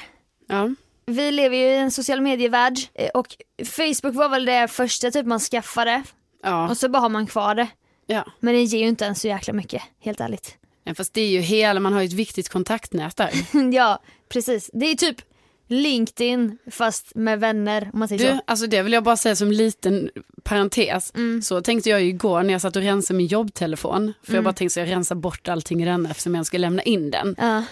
Ja. 0.48 0.68
Vi 1.06 1.30
lever 1.32 1.56
ju 1.56 1.62
i 1.64 1.76
en 1.76 1.90
social 1.90 2.20
medievärld 2.20 2.78
eh, 2.94 3.08
och 3.14 3.26
Facebook 3.64 4.14
var 4.14 4.28
väl 4.28 4.44
det 4.44 4.68
första 4.68 5.10
typ 5.10 5.26
man 5.26 5.40
skaffade 5.40 6.02
Ja. 6.42 6.68
och 6.68 6.76
så 6.76 6.88
bara 6.88 6.98
har 7.00 7.08
man 7.08 7.26
kvar 7.26 7.54
det. 7.54 7.68
Ja. 8.14 8.24
Men 8.40 8.54
det 8.54 8.62
ger 8.62 8.78
ju 8.78 8.88
inte 8.88 9.04
ens 9.04 9.20
så 9.20 9.28
jäkla 9.28 9.52
mycket, 9.52 9.82
helt 10.00 10.20
ärligt. 10.20 10.56
Nej, 10.84 10.94
Fast 10.94 11.14
det 11.14 11.20
är 11.20 11.28
ju 11.28 11.40
hela, 11.40 11.80
man 11.80 11.92
har 11.92 12.00
ju 12.00 12.06
ett 12.06 12.12
viktigt 12.12 12.48
kontaktnät 12.48 13.16
där. 13.16 13.30
ja, 13.74 14.02
precis. 14.28 14.70
Det 14.72 14.86
är 14.86 14.94
typ 14.94 15.16
LinkedIn 15.68 16.58
fast 16.70 17.14
med 17.14 17.40
vänner 17.40 17.90
om 17.92 17.98
man 17.98 18.08
säger 18.08 18.24
Du, 18.32 18.36
så. 18.38 18.42
alltså 18.46 18.66
det 18.66 18.82
vill 18.82 18.92
jag 18.92 19.04
bara 19.04 19.16
säga 19.16 19.36
som 19.36 19.52
liten 19.52 20.10
parentes. 20.42 21.12
Mm. 21.14 21.42
Så 21.42 21.60
tänkte 21.60 21.90
jag 21.90 22.02
ju 22.02 22.08
igår 22.08 22.42
när 22.42 22.52
jag 22.52 22.60
satt 22.60 22.76
och 22.76 22.82
rensade 22.82 23.16
min 23.16 23.26
jobbtelefon. 23.26 24.12
För 24.22 24.30
Mm. 24.32 24.34
jag 24.36 24.44
bara 24.44 24.52
tänkte 24.54 24.74
så 24.74 24.80
jag 24.80 24.88
rensar 24.90 25.14
bort 25.14 25.48
allting 25.48 25.82
i 25.82 25.84
den 25.84 26.06
eftersom 26.06 26.34
jag 26.34 26.46
ska 26.46 26.58
lämna 26.58 26.82
in 26.82 27.10
den. 27.10 27.34
Ja. 27.38 27.64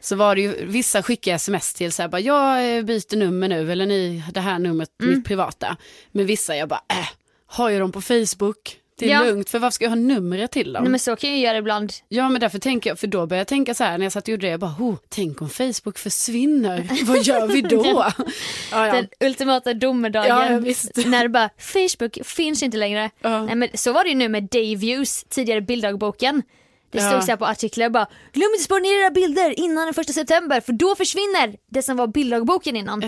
Så 0.00 0.16
var 0.16 0.34
det 0.34 0.40
ju, 0.40 0.66
vissa 0.66 1.02
skickade 1.02 1.34
sms 1.34 1.74
till 1.74 1.92
så 1.92 2.02
här 2.02 2.08
bara, 2.08 2.20
jag 2.20 2.76
eh, 2.78 2.82
byter 2.84 3.16
nummer 3.16 3.48
nu 3.48 3.72
eller 3.72 3.86
ni, 3.86 4.22
det 4.32 4.40
här 4.40 4.58
numret, 4.58 4.90
Mm. 5.02 5.14
mitt 5.14 5.24
privata. 5.24 5.76
Men 6.12 6.26
vissa 6.26 6.56
jag 6.56 6.68
bara, 6.68 6.82
äh, 6.88 7.08
har 7.46 7.70
ju 7.70 7.78
dem 7.78 7.92
på 7.92 8.00
Facebook. 8.00 8.76
Det 8.98 9.06
är 9.06 9.10
Ja. 9.10 9.24
lugnt, 9.24 9.50
för 9.50 9.58
varför 9.58 9.74
ska 9.74 9.84
jag 9.84 9.90
ha 9.90 9.96
numret 9.96 10.50
till 10.50 10.72
dem? 10.72 10.82
Nej 10.82 10.90
men 10.90 11.00
så 11.00 11.16
kan 11.16 11.30
jag 11.30 11.38
göra 11.38 11.58
ibland. 11.58 11.92
Ja 12.08 12.28
men 12.28 12.40
därför 12.40 12.58
tänker 12.58 12.90
jag, 12.90 12.98
för 12.98 13.06
då 13.06 13.18
började 13.18 13.36
jag 13.40 13.46
tänka 13.46 13.74
så 13.74 13.84
här 13.84 13.98
när 13.98 14.04
jag 14.06 14.12
satt 14.12 14.24
och 14.24 14.28
gjorde 14.28 14.46
det, 14.46 14.50
jag 14.50 14.60
bara, 14.60 14.74
oh, 14.78 14.94
tänk 15.08 15.42
om 15.42 15.48
Facebook 15.48 15.98
försvinner, 15.98 16.88
vad 17.06 17.22
gör 17.22 17.46
vi 17.46 17.60
då? 17.60 17.84
ja, 17.86 18.12
ja. 18.86 18.92
Den 18.92 19.08
ultimata 19.20 19.74
domedagen. 19.74 20.62
När 21.06 21.22
det 21.22 21.28
bara, 21.28 21.50
Facebook 21.58 22.18
finns 22.24 22.62
inte 22.62 22.76
längre. 22.76 23.10
Ja. 23.20 23.42
Nej, 23.46 23.54
men 23.54 23.68
så 23.74 23.92
var 23.92 24.04
det 24.04 24.08
ju 24.10 24.16
nu 24.16 24.28
med 24.28 24.42
Dayviews, 24.44 25.24
tidigare 25.28 25.60
bilddagboken. 25.60 26.42
Det 26.90 27.00
stod 27.00 27.22
så 27.22 27.30
här 27.30 27.36
på 27.36 27.46
artiklar 27.46 27.88
bara, 27.90 28.06
glöm 28.32 28.50
inte 28.54 28.64
spara 28.64 28.78
ner 28.80 29.02
era 29.02 29.10
bilder 29.10 29.60
innan 29.60 29.84
den 29.84 29.94
första 29.94 30.12
september 30.12 30.60
för 30.60 30.72
då 30.72 30.94
försvinner 30.96 31.56
det 31.70 31.82
som 31.82 31.96
var 31.96 32.06
bilddagboken 32.06 32.76
innan. 32.76 33.02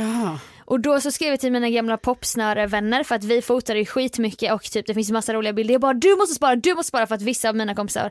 Och 0.70 0.80
då 0.80 1.00
så 1.00 1.10
skrev 1.10 1.30
jag 1.30 1.40
till 1.40 1.52
mina 1.52 1.70
gamla 1.70 1.96
popsnörevänner 1.96 3.02
för 3.04 3.14
att 3.14 3.24
vi 3.24 3.42
fotade 3.42 3.78
ju 3.78 3.84
skitmycket 3.84 4.52
och 4.52 4.62
typ 4.62 4.86
det 4.86 4.94
finns 4.94 5.10
massa 5.10 5.34
roliga 5.34 5.52
bilder. 5.52 5.74
Jag 5.74 5.80
bara 5.80 5.92
du 5.94 6.16
måste 6.16 6.34
spara, 6.34 6.56
du 6.56 6.74
måste 6.74 6.88
spara 6.88 7.06
för 7.06 7.14
att 7.14 7.22
vissa 7.22 7.48
av 7.48 7.56
mina 7.56 7.74
kompisar. 7.74 8.10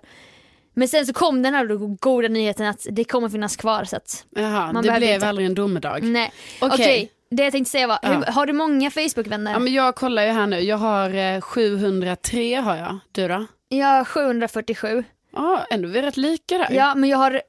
Men 0.73 0.87
sen 0.87 1.05
så 1.05 1.13
kom 1.13 1.41
den 1.41 1.53
här 1.53 1.65
goda 1.95 2.27
nyheten 2.27 2.65
att 2.67 2.85
det 2.91 3.03
kommer 3.03 3.29
finnas 3.29 3.55
kvar 3.55 3.83
så 3.83 3.95
att 3.95 4.25
Jaha, 4.35 4.71
Man 4.73 4.83
det 4.83 4.91
blev 4.97 5.13
inte. 5.13 5.27
aldrig 5.27 5.47
en 5.47 5.53
domedag. 5.55 6.03
nej. 6.03 6.31
Okej. 6.61 6.73
Okej, 6.83 7.11
det 7.31 7.43
jag 7.43 7.51
tänkte 7.51 7.71
säga 7.71 7.87
var, 7.87 7.99
Ja. 8.01 8.09
hur, 8.09 8.23
har 8.25 8.45
du 8.45 8.53
många 8.53 8.91
Facebook-vänner? 8.91 9.51
Ja, 9.51 9.59
men 9.59 9.73
jag 9.73 9.95
kollar 9.95 10.23
ju 10.25 10.29
här 10.31 10.47
nu, 10.47 10.59
jag 10.59 10.77
har 10.77 11.13
eh, 11.35 11.41
703 11.41 12.55
har 12.55 12.75
jag, 12.75 12.99
du 13.11 13.27
då? 13.27 13.45
Jag 13.69 13.87
har 13.87 14.05
747. 14.05 15.03
Ja, 15.35 15.65
ändå 15.69 15.87
är 15.89 15.91
vi 15.93 16.01
rätt 16.01 16.17
lika 16.17 16.57
där. 16.57 16.67
Ja 16.71 16.95
men 16.95 17.09
jag 17.09 17.17
har 17.17 17.41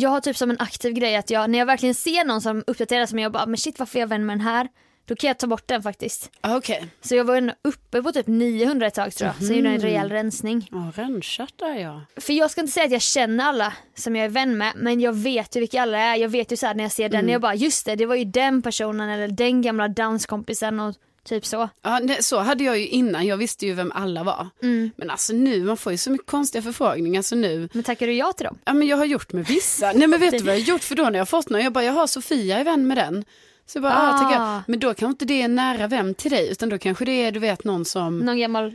jag 0.00 0.10
har 0.10 0.20
typ 0.20 0.36
som 0.36 0.50
en 0.50 0.60
aktiv 0.60 0.92
grej 0.92 1.16
att 1.16 1.30
jag, 1.30 1.50
när 1.50 1.58
jag 1.58 1.66
verkligen 1.66 1.94
ser 1.94 2.24
någon 2.24 2.40
som 2.40 2.64
uppdaterar 2.66 3.06
som 3.06 3.18
jag 3.18 3.32
bara, 3.32 3.46
men 3.46 3.56
shit 3.56 3.78
varför 3.78 3.98
är 3.98 4.00
jag 4.00 4.08
vän 4.08 4.26
med 4.26 4.38
den 4.38 4.46
här? 4.46 4.68
Då 5.08 5.16
kan 5.16 5.28
jag 5.28 5.38
ta 5.38 5.46
bort 5.46 5.68
den 5.68 5.82
faktiskt. 5.82 6.30
Ah, 6.40 6.56
Okej, 6.56 6.86
Så 7.00 7.14
jag 7.14 7.24
var 7.24 7.54
uppe 7.64 8.02
på 8.02 8.12
typ 8.12 8.26
900 8.26 8.86
ett 8.86 8.94
tag 8.94 9.12
tror 9.14 9.26
jag, 9.28 9.36
så 9.46 9.52
jag 9.52 9.56
gjorde 9.56 9.68
Mhm. 9.68 9.74
en 9.76 9.82
rejäl 9.82 10.10
rensning. 10.10 10.68
ja, 10.72 10.92
rensat 10.94 11.52
där 11.58 11.74
ja. 11.74 12.00
För 12.16 12.32
jag 12.32 12.50
ska 12.50 12.60
inte 12.60 12.72
säga 12.72 12.86
att 12.86 12.92
jag 12.92 13.02
känner 13.02 13.44
alla 13.44 13.72
som 13.94 14.16
jag 14.16 14.24
är 14.24 14.28
vän 14.28 14.58
med, 14.58 14.72
men 14.76 15.00
jag 15.00 15.12
vet 15.12 15.56
ju 15.56 15.60
vilka 15.60 15.82
alla 15.82 15.98
är. 15.98 16.16
Jag 16.16 16.28
vet 16.28 16.52
ju 16.52 16.56
såhär 16.56 16.74
när 16.74 16.84
jag 16.84 16.92
ser 16.92 17.08
den, 17.08 17.20
Mm. 17.20 17.32
jag 17.32 17.40
bara 17.40 17.54
just 17.54 17.86
det, 17.86 17.96
det 17.96 18.06
var 18.06 18.14
ju 18.14 18.24
den 18.24 18.62
personen 18.62 19.08
eller 19.10 19.28
den 19.28 19.62
gamla 19.62 19.88
danskompisen 19.88 20.80
och 20.80 20.94
typ 21.26 21.46
så. 21.46 21.68
ja 21.82 21.98
nej, 22.02 22.22
så 22.22 22.38
hade 22.38 22.64
jag 22.64 22.78
ju 22.78 22.86
innan, 22.86 23.26
jag 23.26 23.36
visste 23.36 23.66
ju 23.66 23.74
vem 23.74 23.92
alla 23.94 24.22
var. 24.24 24.48
Mm. 24.62 24.90
Men 24.96 25.10
alltså 25.10 25.32
nu, 25.32 25.64
man 25.64 25.76
får 25.76 25.92
ju 25.92 25.98
så 25.98 26.10
mycket 26.10 26.26
konstiga 26.26 26.62
förfrågningar 26.62 27.22
så 27.22 27.36
nu, 27.36 27.68
Men 27.72 27.82
tackar 27.82 28.06
du 28.06 28.12
ja 28.12 28.32
till 28.32 28.44
dem? 28.44 28.58
ja 28.64 28.74
men 28.74 28.88
jag 28.88 28.96
har 28.96 29.04
gjort 29.04 29.32
med 29.32 29.46
vissa. 29.46 29.92
Nej 29.92 30.06
men 30.08 30.20
vet 30.20 30.32
du 30.32 30.38
vad 30.38 30.54
jag 30.54 30.60
har 30.60 30.68
gjort? 30.68 30.84
För 30.84 30.94
då 30.94 31.02
när 31.02 31.12
jag 31.12 31.20
har 31.20 31.26
fått 31.26 31.50
någon, 31.50 31.60
jag 31.62 31.72
bara, 31.72 31.84
jaha 31.84 32.06
Sofia 32.06 32.58
är 32.58 32.64
vän 32.64 32.86
med 32.86 32.96
den. 32.96 33.24
Så 33.66 33.76
jag 33.76 33.82
bara, 33.82 33.94
ah. 33.94 34.08
Ah. 34.14 34.18
tackar. 34.18 34.44
jag. 34.44 34.62
Men 34.66 34.78
då 34.80 34.94
kanske 34.94 35.06
inte 35.06 35.24
det 35.24 35.42
är 35.42 35.48
nära 35.48 35.86
vän 35.86 36.14
till 36.14 36.30
dig, 36.30 36.48
utan 36.50 36.68
då 36.68 36.78
kanske 36.78 37.04
det 37.04 37.12
är, 37.12 37.32
du 37.32 37.40
vet, 37.40 37.64
någon 37.64 37.84
som, 37.84 38.18
Någon 38.18 38.38
gammal, 38.38 38.72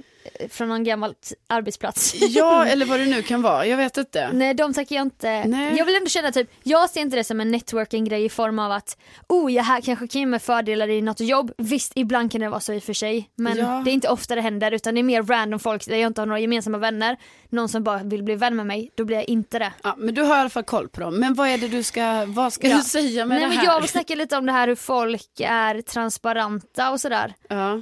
från 0.50 0.70
någon 0.70 0.84
gammal 0.84 1.16
arbetsplats. 1.48 2.16
ja 2.22 2.66
eller 2.68 2.86
vad 2.86 3.00
det 3.00 3.06
nu 3.06 3.22
kan 3.22 3.42
vara, 3.42 3.66
jag 3.66 3.78
vet 3.78 3.98
inte. 3.98 4.30
Nej 4.34 4.54
de 4.54 4.74
tackar 4.74 4.96
jag 4.96 5.04
inte. 5.06 5.44
Nej. 5.46 5.78
Jag 5.78 5.86
vill 5.86 5.96
ändå 5.96 6.10
känna 6.10 6.32
typ, 6.32 6.50
jag 6.64 6.90
ser 6.90 7.02
inte 7.02 7.16
det 7.18 7.24
som 7.24 7.42
en 7.42 7.52
networking-grej 7.52 8.26
i 8.26 8.30
form 8.30 8.60
av 8.60 8.72
att 8.72 8.98
oh 9.30 9.54
jag 9.54 9.64
här 9.64 9.82
kanske 9.82 10.08
kan 10.08 10.20
ge 10.22 10.26
mig 10.26 10.40
fördelar 10.40 10.90
i 10.90 11.02
något 11.02 11.20
jobb. 11.20 11.52
Visst 11.58 11.92
ibland 11.96 12.32
kan 12.32 12.42
det 12.42 12.50
vara 12.50 12.60
så 12.60 12.74
i 12.74 12.80
och 12.80 12.84
för 12.84 12.94
sig 12.94 13.30
men 13.36 13.58
Ja. 13.58 13.82
det 13.86 13.92
är 13.92 13.94
inte 13.94 14.10
ofta 14.10 14.36
det 14.36 14.42
händer 14.42 14.72
utan 14.72 14.94
det 14.96 15.02
är 15.02 15.04
mer 15.04 15.24
random 15.24 15.60
folk 15.60 15.86
där 15.86 15.98
jag 15.98 16.08
inte 16.08 16.22
har 16.22 16.26
några 16.26 16.40
gemensamma 16.40 16.78
vänner. 16.78 17.18
Någon 17.50 17.70
som 17.70 17.84
bara 17.84 17.98
vill 18.04 18.24
bli 18.24 18.36
vän 18.36 18.56
med 18.56 18.66
mig, 18.66 18.92
då 18.96 19.06
blir 19.06 19.18
jag 19.18 19.30
inte 19.30 19.60
det. 19.60 19.74
Ja, 19.84 19.96
men 19.98 20.16
du 20.16 20.22
har 20.22 20.36
i 20.38 20.40
alla 20.40 20.50
fall 20.50 20.64
koll 20.64 20.90
på 20.90 21.02
dem. 21.02 21.20
Men 21.20 21.34
vad 21.34 21.48
är 21.48 21.58
det 21.58 21.68
du 21.68 21.84
ska, 21.84 22.26
vad 22.28 22.54
ska 22.54 22.68
Ja. 22.68 22.76
du 22.78 22.82
säga 22.84 23.26
med 23.26 23.36
Nej, 23.38 23.44
det 23.44 23.48
men 23.50 23.58
här? 23.58 23.66
jag 23.66 23.82
vill 23.82 23.90
snacka 23.90 24.16
lite 24.16 24.38
om 24.38 24.46
det 24.46 24.52
här 24.52 24.68
hur 24.68 24.76
folk 24.76 25.30
är 25.40 25.82
transparenta 25.82 26.92
och 26.92 27.02
sådär. 27.02 27.34
Ja. 27.50 27.74
Eh, 27.74 27.82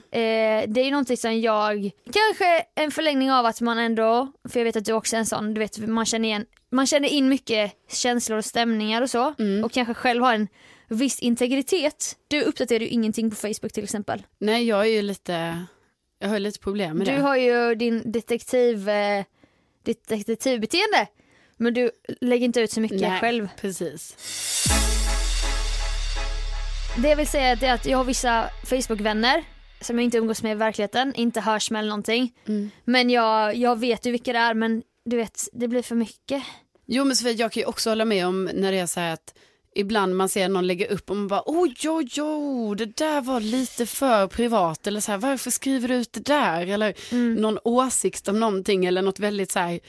det 0.67 0.81
är 0.81 0.83
ju 0.83 0.91
någonting 0.91 1.17
som 1.17 1.41
jag, 1.41 1.91
kanske 2.29 2.65
en 2.75 2.91
förlängning 2.91 3.31
av 3.31 3.45
att 3.45 3.61
man 3.61 3.77
ändå, 3.79 4.31
för 4.49 4.59
jag 4.59 4.65
vet 4.65 4.75
att 4.75 4.85
du 4.85 4.93
också 4.93 5.15
är 5.15 5.19
en 5.19 5.25
sån, 5.25 5.53
du 5.53 5.59
vet 5.59 5.77
man 5.77 6.05
känner 6.05 6.29
igen, 6.29 6.45
man 6.71 6.87
känner 6.87 7.09
in 7.09 7.29
mycket 7.29 7.71
känslor 7.91 8.37
och 8.37 8.45
stämningar 8.45 9.01
och 9.01 9.09
så 9.09 9.33
Mm. 9.39 9.63
och 9.63 9.71
kanske 9.71 9.93
själv 9.93 10.23
har 10.23 10.33
en 10.33 10.47
viss 10.87 11.19
integritet. 11.19 12.15
Du 12.27 12.41
uppdaterar 12.41 12.79
ju 12.79 12.87
ingenting 12.87 13.29
på 13.29 13.35
Facebook 13.35 13.73
till 13.73 13.83
exempel. 13.83 14.23
Nej, 14.39 14.63
jag 14.67 14.79
är 14.81 14.89
ju 14.89 15.01
lite 15.01 15.65
Jag 16.19 16.29
har 16.29 16.39
lite 16.39 16.59
problem 16.59 16.97
med 16.97 17.07
Du 17.07 17.11
det. 17.11 17.21
har 17.21 17.35
ju 17.35 17.75
din 17.75 18.11
detektiv, 18.11 18.89
eh, 18.89 19.23
ditt 19.85 20.07
detektivbeteende. 20.07 21.07
Men 21.57 21.73
du 21.73 21.91
lägger 22.21 22.45
inte 22.45 22.61
ut 22.61 22.71
så 22.71 22.81
mycket 22.81 23.01
Nej, 23.01 23.19
själv. 23.19 23.47
precis. 23.61 24.15
Det 26.97 27.09
jag 27.09 27.15
vill 27.15 27.27
säga 27.27 27.47
är 27.47 27.73
att 27.73 27.85
jag 27.85 27.97
har 27.97 28.05
vissa 28.05 28.49
Facebook-vänner 28.65 29.43
som 29.81 29.97
jag 29.97 30.03
inte 30.03 30.17
umgås 30.17 30.43
med 30.43 30.51
i 30.51 30.55
verkligheten, 30.55 31.15
inte 31.15 31.41
hörs 31.41 31.71
med 31.71 31.79
eller 31.79 31.89
någonting. 31.89 32.35
Mm. 32.47 32.71
Men 32.85 33.09
jag, 33.09 33.55
jag 33.55 33.79
vet 33.79 34.05
ju 34.05 34.11
vilka 34.11 34.33
det 34.33 34.39
är 34.39 34.53
men 34.53 34.83
du 35.05 35.17
vet, 35.17 35.47
det 35.53 35.67
blir 35.67 35.81
för 35.81 35.95
mycket. 35.95 36.43
Jo 36.85 37.03
men 37.05 37.15
Sofia, 37.15 37.31
jag 37.33 37.51
kan 37.51 37.61
ju 37.61 37.65
också 37.67 37.89
hålla 37.89 38.05
med 38.05 38.27
om 38.27 38.49
när 38.53 38.71
det 38.71 38.79
är 38.79 38.85
så 38.85 38.99
här 38.99 39.13
att 39.13 39.33
ibland 39.75 40.15
man 40.15 40.29
ser 40.29 40.49
någon 40.49 40.67
lägga 40.67 40.87
upp 40.87 41.09
och 41.09 41.15
man 41.15 41.27
bara 41.27 41.43
oj 41.45 41.75
oj 41.89 42.21
oj 42.21 42.77
det 42.77 42.85
där 42.97 43.21
var 43.21 43.39
lite 43.39 43.85
för 43.85 44.27
privat 44.27 44.87
eller 44.87 44.99
så 45.01 45.11
här 45.11 45.19
varför 45.19 45.51
skriver 45.51 45.87
du 45.87 45.95
ut 45.95 46.13
det 46.13 46.25
där 46.25 46.67
eller 46.67 46.93
Mm. 47.11 47.35
någon 47.35 47.57
åsikt 47.63 48.27
om 48.27 48.39
någonting 48.39 48.85
eller 48.85 49.01
något 49.01 49.19
väldigt 49.19 49.51
så 49.51 49.59
här 49.59 49.79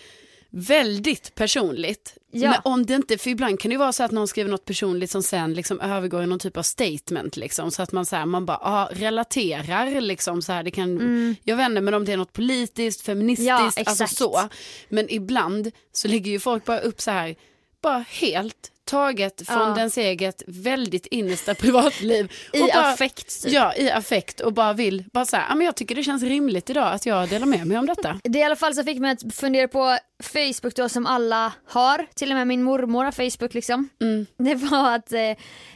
väldigt 0.51 1.35
personligt. 1.35 2.17
Ja. 2.31 2.51
Men 2.51 2.61
om 2.65 2.87
det 2.87 2.95
inte, 2.95 3.19
för 3.19 3.31
ibland 3.31 3.61
kan 3.61 3.69
det 3.69 3.73
ju 3.73 3.79
vara 3.79 3.93
så 3.93 4.03
att 4.03 4.11
någon 4.11 4.29
skriver 4.29 4.51
något 4.51 4.65
personligt 4.65 5.11
som 5.11 5.23
sen 5.23 5.55
liksom 5.55 5.81
övergår 5.81 6.23
i 6.23 6.27
någon 6.27 6.39
typ 6.39 6.57
av 6.57 6.63
statement 6.63 7.37
liksom 7.37 7.71
så 7.71 7.83
att 7.83 7.93
man 7.93 8.07
så 8.07 8.17
här, 8.17 8.27
man 8.27 8.47
bara 8.47 8.59
ah, 8.63 8.89
relaterar 8.93 10.01
liksom 10.01 10.43
så 10.43 10.53
här 10.53 10.63
det 10.63 10.71
kan, 10.71 11.37
jag 11.45 11.57
vet 11.57 11.69
inte 11.69 11.81
men 11.81 11.95
om 11.95 12.05
det 12.05 12.13
är 12.13 12.17
något 12.17 12.33
politiskt, 12.33 13.01
feministiskt, 13.01 13.51
Mm. 13.51 13.73
Ja, 13.77 13.83
alltså 13.87 14.07
så. 14.07 14.49
Men 14.89 15.11
ibland 15.11 15.71
så 15.93 16.09
lägger 16.09 16.31
ju 16.31 16.41
folk 16.41 16.65
bara 16.65 16.81
upp 16.81 17.01
så 17.01 17.11
här, 17.11 17.37
bara 17.83 18.05
helt 18.09 18.73
taget 18.91 19.47
från 19.47 19.69
Ja. 19.69 19.75
dens 19.75 19.99
eget 19.99 20.43
väldigt 20.47 21.07
innersta 21.07 21.55
privatliv. 21.61 22.33
I 22.53 22.61
bara, 22.61 22.73
affekt 22.87 23.43
typ. 23.43 23.53
Ja, 23.53 23.75
i 23.75 23.91
affekt 23.91 24.41
och 24.41 24.53
bara 24.53 24.73
vill, 24.73 25.05
bara 25.13 25.25
så 25.25 25.37
här, 25.37 25.47
"Ja, 25.49 25.55
men 25.55 25.65
jag 25.67 25.77
tycker 25.77 25.95
det 25.95 26.03
känns 26.03 26.23
rimligt 26.23 26.71
idag 26.71 26.93
att 26.95 27.07
jag 27.07 27.29
delar 27.29 27.47
med 27.47 27.67
mig 27.67 27.79
om 27.79 27.87
detta. 27.87 28.21
Det 28.25 28.39
i 28.39 28.43
alla 28.43 28.57
fall 28.57 28.75
så 28.75 28.85
fick 28.85 28.99
mig 28.99 29.11
att 29.13 29.35
fundera 29.35 29.69
på 29.69 29.99
Facebook 30.23 30.75
då 30.77 30.89
som 30.89 31.07
alla 31.07 31.53
har, 31.69 32.07
till 32.15 32.31
och 32.31 32.37
med 32.37 32.47
min 32.47 32.63
mormor 32.63 33.05
har 33.05 33.13
Facebook 33.13 33.55
liksom. 33.55 33.89
Mm. 34.03 34.27
Det 34.39 34.55
var 34.55 34.95
att 34.95 35.13
eh, 35.13 35.21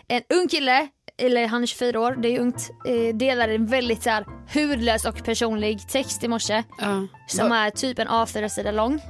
en 0.09 0.23
ung 0.35 0.49
kille, 0.49 0.89
eller 1.23 1.47
han 1.47 1.63
är 1.63 1.67
24 1.67 2.01
år, 2.01 2.17
det 2.23 2.29
är 2.29 2.41
ungt, 2.41 2.71
eh, 2.89 3.17
delade 3.17 3.55
en 3.55 3.67
väldigt 3.67 4.03
så 4.03 4.11
här 4.11 4.27
hudlös 4.55 5.05
och 5.05 5.25
personlig 5.25 5.89
text 5.89 6.25
i 6.25 6.29
morse. 6.29 6.63
Ja. 6.81 7.07
Som 7.29 7.49
Va- 7.49 7.57
är 7.57 7.71
typ 7.71 7.99
en 7.99 8.09
A4-sida 8.09 8.71
lång. 8.71 9.01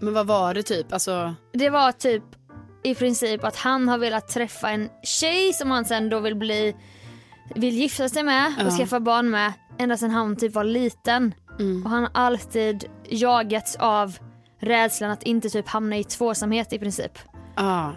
Men 0.00 0.14
vad 0.14 0.26
var 0.26 0.54
det 0.54 0.62
typ? 0.62 0.92
Alltså, 0.92 1.34
Det 1.52 1.70
var 1.70 1.92
typ 1.92 2.22
i 2.86 2.94
princip 2.94 3.44
att 3.44 3.56
han 3.56 3.88
har 3.88 3.98
velat 3.98 4.28
träffa 4.28 4.70
en 4.70 4.88
tjej 5.02 5.52
som 5.52 5.70
han 5.70 5.84
sen 5.84 6.08
då 6.08 6.20
vill 6.20 6.34
bli, 6.36 6.76
vill 7.54 7.74
gifta 7.74 8.08
sig 8.08 8.22
med 8.22 8.46
och 8.60 8.66
Ja. 8.66 8.70
skaffa 8.70 9.00
barn 9.00 9.30
med 9.30 9.52
ända 9.78 9.96
sedan 9.96 10.10
han 10.10 10.36
typ 10.36 10.54
var 10.54 10.64
liten. 10.64 11.34
Mm. 11.58 11.84
Och 11.84 11.90
han 11.90 12.02
har 12.02 12.10
alltid 12.14 12.84
jagats 13.08 13.76
av 13.76 14.18
rädslan 14.60 15.10
att 15.10 15.22
inte 15.22 15.48
typ 15.48 15.68
hamna 15.68 15.96
i 15.96 16.04
tvåsamhet 16.04 16.72
i 16.72 16.78
princip. 16.78 17.12
ja. 17.56 17.92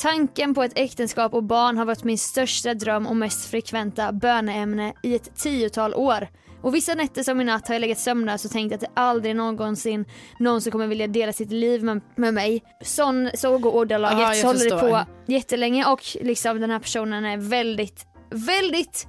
Tanken 0.00 0.54
på 0.54 0.62
ett 0.62 0.72
äktenskap 0.74 1.34
och 1.34 1.42
barn 1.42 1.78
har 1.78 1.84
varit 1.84 2.04
min 2.04 2.18
största 2.18 2.74
dröm 2.74 3.06
och 3.06 3.16
mest 3.16 3.50
frekventa 3.50 4.12
böneämne 4.12 4.92
i 5.02 5.14
ett 5.14 5.36
tiotal 5.36 5.94
år. 5.94 6.28
Och 6.62 6.74
vissa 6.74 6.94
nätter 6.94 7.22
som 7.22 7.40
i 7.40 7.44
natt 7.44 7.68
har 7.68 7.74
jag 7.74 7.80
legat 7.80 7.98
sömnlös 7.98 8.44
och 8.44 8.50
tänkt 8.50 8.74
att 8.74 8.80
det 8.80 8.90
aldrig 8.94 9.36
någonsin 9.36 10.04
någon 10.38 10.60
som 10.60 10.72
kommer 10.72 10.86
vilja 10.86 11.06
dela 11.06 11.32
sitt 11.32 11.50
liv 11.50 11.84
med, 11.84 12.00
med 12.16 12.34
mig. 12.34 12.62
Sån, 12.84 13.30
så 13.34 13.58
går 13.58 13.74
ordalaget, 13.74 14.20
jag 14.20 14.36
så 14.36 14.46
håller 14.46 14.64
det 14.64 14.80
på 14.80 15.04
jättelänge 15.26 15.84
och 15.84 16.00
liksom 16.20 16.60
den 16.60 16.70
här 16.70 16.78
personen 16.78 17.24
är 17.24 17.36
väldigt, 17.36 18.06
väldigt 18.30 19.06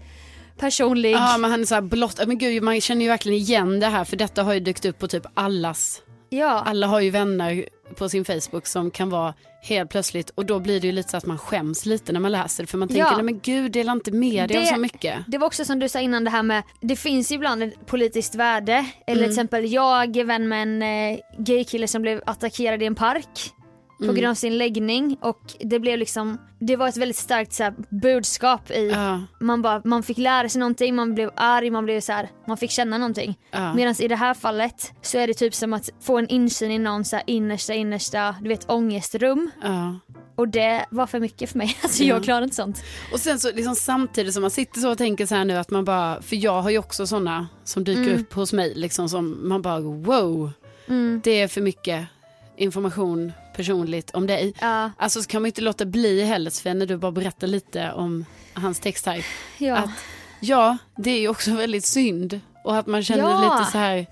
personlig. 0.60 1.12
Ja 1.12 1.38
men 1.38 1.52
han 1.52 1.62
är 1.62 1.66
så 1.66 1.76
här 1.76 1.82
blott, 1.82 2.28
men 2.28 2.38
gud 2.38 2.64
man 2.64 2.82
känner 2.82 3.02
ju 3.02 3.08
verkligen 3.08 3.38
igen 3.38 3.80
det 3.80 3.88
här 3.88 4.04
för 4.04 4.18
detta 4.18 4.44
har 4.44 4.54
ju 4.54 4.60
dykt 4.60 4.86
upp 4.86 5.00
på 5.00 5.08
typ 5.08 5.26
allas, 5.34 6.02
Ja. 6.30 6.64
alla 6.66 6.88
har 6.88 7.00
ju 7.00 7.10
vänner 7.10 7.66
på 7.98 8.10
sin 8.10 8.26
Facebook 8.26 8.68
som 8.68 8.92
kan 8.92 9.10
vara 9.10 9.34
helt 9.62 9.90
plötsligt 9.90 10.30
och 10.30 10.46
då 10.46 10.60
blir 10.60 10.80
det 10.82 10.88
ju 10.88 10.94
lite 10.94 11.10
så 11.10 11.18
att 11.18 11.26
man 11.26 11.38
skäms 11.38 11.86
lite 11.86 12.12
när 12.12 12.20
man 12.20 12.32
läser 12.32 12.64
det 12.64 12.68
för 12.68 12.78
man 12.78 12.88
tänker 12.88 13.04
Ja. 13.04 13.12
nej 13.16 13.24
men 13.24 13.40
gud 13.40 13.72
dela 13.72 13.92
inte 13.92 14.12
med 14.12 14.50
dig 14.50 14.58
av 14.58 14.64
så 14.64 14.78
mycket. 14.80 15.16
Det 15.28 15.38
var 15.38 15.48
också 15.48 15.66
som 15.66 15.80
du 15.80 15.90
sa 15.90 16.00
innan 16.00 16.24
det 16.24 16.30
här 16.30 16.44
med, 16.44 16.64
det 16.82 16.96
finns 16.96 17.32
ju 17.32 17.36
ibland 17.36 17.64
ett 17.64 17.86
politiskt 17.86 18.36
värde. 18.36 18.74
Eller 18.74 18.86
Mm. 19.08 19.24
till 19.24 19.30
exempel 19.32 19.72
jag 19.72 20.18
är 20.18 20.24
vän 20.24 20.48
med 20.48 20.62
en 20.62 20.82
eh, 21.14 21.20
gaykille 21.38 21.88
som 21.88 22.02
blev 22.02 22.22
attackerad 22.26 22.82
i 22.82 22.86
en 22.86 22.96
park. 22.96 23.54
På 24.00 24.04
Mm. 24.06 24.16
grund 24.16 24.30
av 24.32 24.36
sin 24.36 24.58
läggning 24.58 25.18
och 25.22 25.40
det 25.60 25.80
blev 25.80 26.00
liksom, 26.00 26.38
det 26.60 26.76
var 26.76 26.88
ett 26.88 26.98
väldigt 26.98 27.18
starkt 27.18 27.54
så 27.54 27.64
här, 27.64 27.74
budskap 28.02 28.72
i, 28.72 28.90
Ja, 28.90 29.22
man, 29.40 29.62
bara, 29.62 29.82
man 29.86 30.04
fick 30.04 30.18
lära 30.18 30.50
sig 30.50 30.60
någonting, 30.60 30.96
man 30.96 31.14
blev 31.16 31.32
arg, 31.36 31.70
man 31.70 31.86
blev 31.86 32.02
så 32.02 32.12
här, 32.14 32.30
man 32.48 32.58
fick 32.58 32.72
känna 32.72 32.98
någonting. 32.98 33.38
ja. 33.52 33.74
Medan 33.74 33.96
i 34.00 34.08
det 34.08 34.16
här 34.16 34.34
fallet 34.34 34.92
så 35.02 35.18
är 35.18 35.28
det 35.28 35.34
typ 35.34 35.54
som 35.56 35.74
att 35.74 35.90
få 36.02 36.18
en 36.18 36.28
insyn 36.28 36.72
i 36.72 36.80
någon 36.80 37.06
så 37.06 37.16
här 37.16 37.24
innersta, 37.28 37.74
innersta, 37.74 38.36
du 38.42 38.50
vet 38.50 38.70
ångestrum. 38.72 39.52
ja. 39.64 40.00
Och 40.36 40.48
det 40.48 40.86
var 40.90 41.08
för 41.08 41.20
mycket 41.20 41.50
för 41.52 41.58
mig, 41.58 41.78
alltså 41.84 42.04
Ja. 42.04 42.16
jag 42.16 42.24
klarar 42.24 42.42
inte 42.44 42.56
sånt. 42.56 42.84
Och 43.14 43.20
sen 43.20 43.40
så 43.40 43.52
liksom 43.52 43.76
samtidigt 43.76 44.34
som 44.34 44.42
man 44.42 44.52
sitter 44.52 44.80
så 44.82 44.92
och 44.92 44.98
tänker 44.98 45.26
så 45.26 45.36
här 45.36 45.46
nu 45.46 45.54
att 45.58 45.70
man 45.72 45.86
bara, 45.86 46.22
för 46.22 46.36
jag 46.36 46.62
har 46.62 46.70
ju 46.70 46.78
också 46.78 47.08
sådana 47.08 47.48
som 47.64 47.84
dyker 47.84 48.20
upp 48.20 48.34
hos 48.34 48.54
mig 48.54 48.74
liksom 48.76 49.10
som 49.10 49.50
man 49.50 49.62
bara 49.62 49.80
wow, 49.80 50.52
det 51.24 51.32
är 51.42 51.48
för 51.48 51.62
mycket 51.62 52.06
information 52.58 53.32
personligt 53.56 54.12
om 54.12 54.28
dig. 54.28 54.54
Ja, 54.62 54.92
Alltså 54.98 55.22
så 55.22 55.28
kan 55.30 55.42
man 55.42 55.46
inte 55.48 55.62
låta 55.62 55.86
bli 55.86 56.24
heller 56.24 56.52
Sven 56.52 56.80
när 56.80 56.86
du 56.86 56.98
bara 56.98 57.12
berättar 57.12 57.48
lite 57.48 57.92
om 57.92 58.26
hans 58.54 58.80
text 58.80 59.06
här. 59.06 59.26
ja. 59.58 59.76
Att 59.78 59.90
ja, 60.40 60.78
det 60.98 61.12
är 61.12 61.20
ju 61.20 61.28
också 61.28 61.52
väldigt 61.52 61.86
synd 61.86 62.40
och 62.64 62.78
att 62.78 62.88
man 62.88 63.04
känner 63.04 63.24
Ja. 63.24 63.58
lite 63.60 63.72
så 63.72 63.78
här 63.78 64.08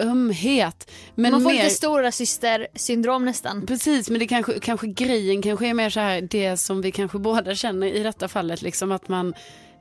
ömhet. 0.00 0.90
Men 1.14 1.32
man 1.32 1.42
får 1.42 1.50
mer, 1.50 1.62
lite 1.62 1.74
stora 1.74 2.12
syster 2.12 2.66
syndrom 2.74 3.24
nästan. 3.24 3.66
Precis, 3.66 4.10
men 4.10 4.18
det 4.18 4.26
kanske, 4.26 4.58
kanske 4.60 4.86
grejen 4.86 5.42
kanske 5.42 5.66
är 5.68 5.74
mer 5.74 5.90
så 5.90 6.00
här 6.00 6.20
det 6.20 6.56
som 6.56 6.80
vi 6.82 6.92
kanske 6.92 7.18
båda 7.18 7.54
känner 7.54 7.86
i 7.86 8.02
detta 8.02 8.28
fallet, 8.28 8.62
liksom 8.62 8.92
att 8.92 9.08
man 9.08 9.34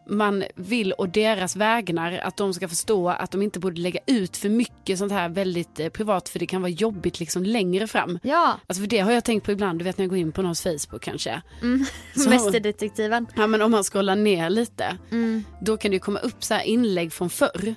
man 0.09 0.43
vill 0.55 0.91
och 0.91 1.09
deras 1.09 1.55
vägnar 1.55 2.11
att 2.17 2.37
de 2.37 2.53
ska 2.53 2.67
förstå 2.67 3.09
att 3.09 3.31
de 3.31 3.41
inte 3.41 3.59
borde 3.59 3.81
lägga 3.81 3.99
ut 4.07 4.37
för 4.37 4.49
mycket 4.49 4.99
sånt 4.99 5.11
här 5.11 5.29
väldigt 5.29 5.79
eh, 5.79 5.89
privat 5.89 6.29
för 6.29 6.39
det 6.39 6.45
kan 6.45 6.61
vara 6.61 6.69
jobbigt 6.71 7.19
liksom 7.19 7.43
längre 7.43 7.87
fram. 7.87 8.19
Ja, 8.23 8.59
Alltså 8.67 8.81
för 8.81 8.87
det 8.87 8.99
har 8.99 9.11
jag 9.11 9.23
tänkt 9.25 9.45
på 9.45 9.51
ibland, 9.51 9.79
du 9.79 9.85
vet 9.85 9.97
när 9.97 10.05
jag 10.05 10.09
går 10.09 10.17
in 10.19 10.31
på 10.31 10.41
någons 10.41 10.61
Facebook 10.63 11.01
kanske. 11.03 11.41
Så- 12.15 12.29
Mästerdetektiven. 12.29 13.27
Ja 13.35 13.47
men 13.47 13.61
om 13.61 13.71
man 13.71 13.83
scrollar 13.83 14.15
ner 14.15 14.49
lite, 14.49 14.97
Mm. 15.11 15.43
då 15.61 15.77
kan 15.77 15.91
det 15.91 15.95
ju 15.95 15.99
komma 15.99 16.19
upp 16.19 16.43
så 16.43 16.53
här 16.53 16.63
inlägg 16.63 17.13
från 17.13 17.29
förr. 17.29 17.75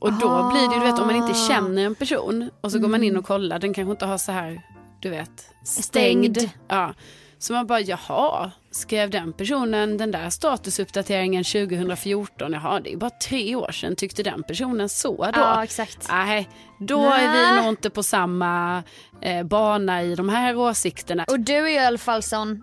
Och 0.00 0.12
då 0.12 0.28
Ah. 0.28 0.50
blir 0.50 0.68
det 0.68 0.74
ju, 0.74 0.80
du 0.80 0.86
vet 0.90 1.00
om 1.00 1.06
man 1.06 1.16
inte 1.16 1.34
känner 1.48 1.84
en 1.86 1.94
person 1.94 2.50
och 2.60 2.72
så 2.72 2.78
går 2.78 2.88
man 2.88 3.04
in 3.04 3.16
och 3.16 3.24
kollar, 3.24 3.58
den 3.58 3.74
kanske 3.74 3.90
inte 3.90 4.06
har 4.06 4.18
så 4.18 4.32
här, 4.32 4.62
du 5.00 5.08
vet, 5.10 5.44
stängd. 5.64 6.36
Stängd. 6.36 6.50
Ja. 6.68 6.94
Så 7.40 7.52
man 7.52 7.66
bara, 7.66 7.80
jaha, 7.80 8.50
skrev 8.70 9.10
den 9.10 9.32
personen 9.32 9.96
den 9.96 10.10
där 10.10 10.30
statusuppdateringen 10.30 11.44
2014? 11.44 12.52
Jaha, 12.52 12.80
det 12.80 12.92
är 12.92 12.96
bara 12.96 13.10
tre 13.10 13.56
år 13.56 13.72
sedan, 13.72 13.96
tyckte 13.96 14.22
den 14.22 14.42
personen 14.42 14.88
så 14.88 15.16
då? 15.16 15.30
Ja, 15.40 15.64
exakt. 15.64 16.08
Nej, 16.08 16.48
då 16.78 17.00
Nej. 17.00 17.24
är 17.24 17.54
vi 17.54 17.60
nog 17.60 17.68
inte 17.68 17.90
på 17.90 18.02
samma 18.02 18.82
eh, 19.20 19.42
bana 19.42 20.02
i 20.02 20.14
de 20.14 20.28
här 20.28 20.56
åsikterna. 20.56 21.24
Och 21.28 21.40
du 21.40 21.54
är 21.54 21.68
ju 21.68 21.74
i 21.74 21.78
alla 21.78 21.98
fall 21.98 22.22
sån, 22.22 22.62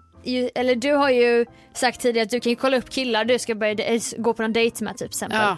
eller 0.55 0.75
du 0.75 0.93
har 0.93 1.09
ju 1.09 1.45
sagt 1.73 2.01
tidigare 2.01 2.25
att 2.25 2.31
du 2.31 2.39
kan 2.39 2.55
kolla 2.55 2.77
upp 2.77 2.89
killar 2.89 3.25
du 3.25 3.39
ska 3.39 3.55
börja 3.55 3.99
gå 4.17 4.33
på 4.33 4.41
någon 4.41 4.53
dejt 4.53 4.83
med 4.83 4.97
typ 4.97 5.07
exempel. 5.07 5.39
Ja. 5.41 5.57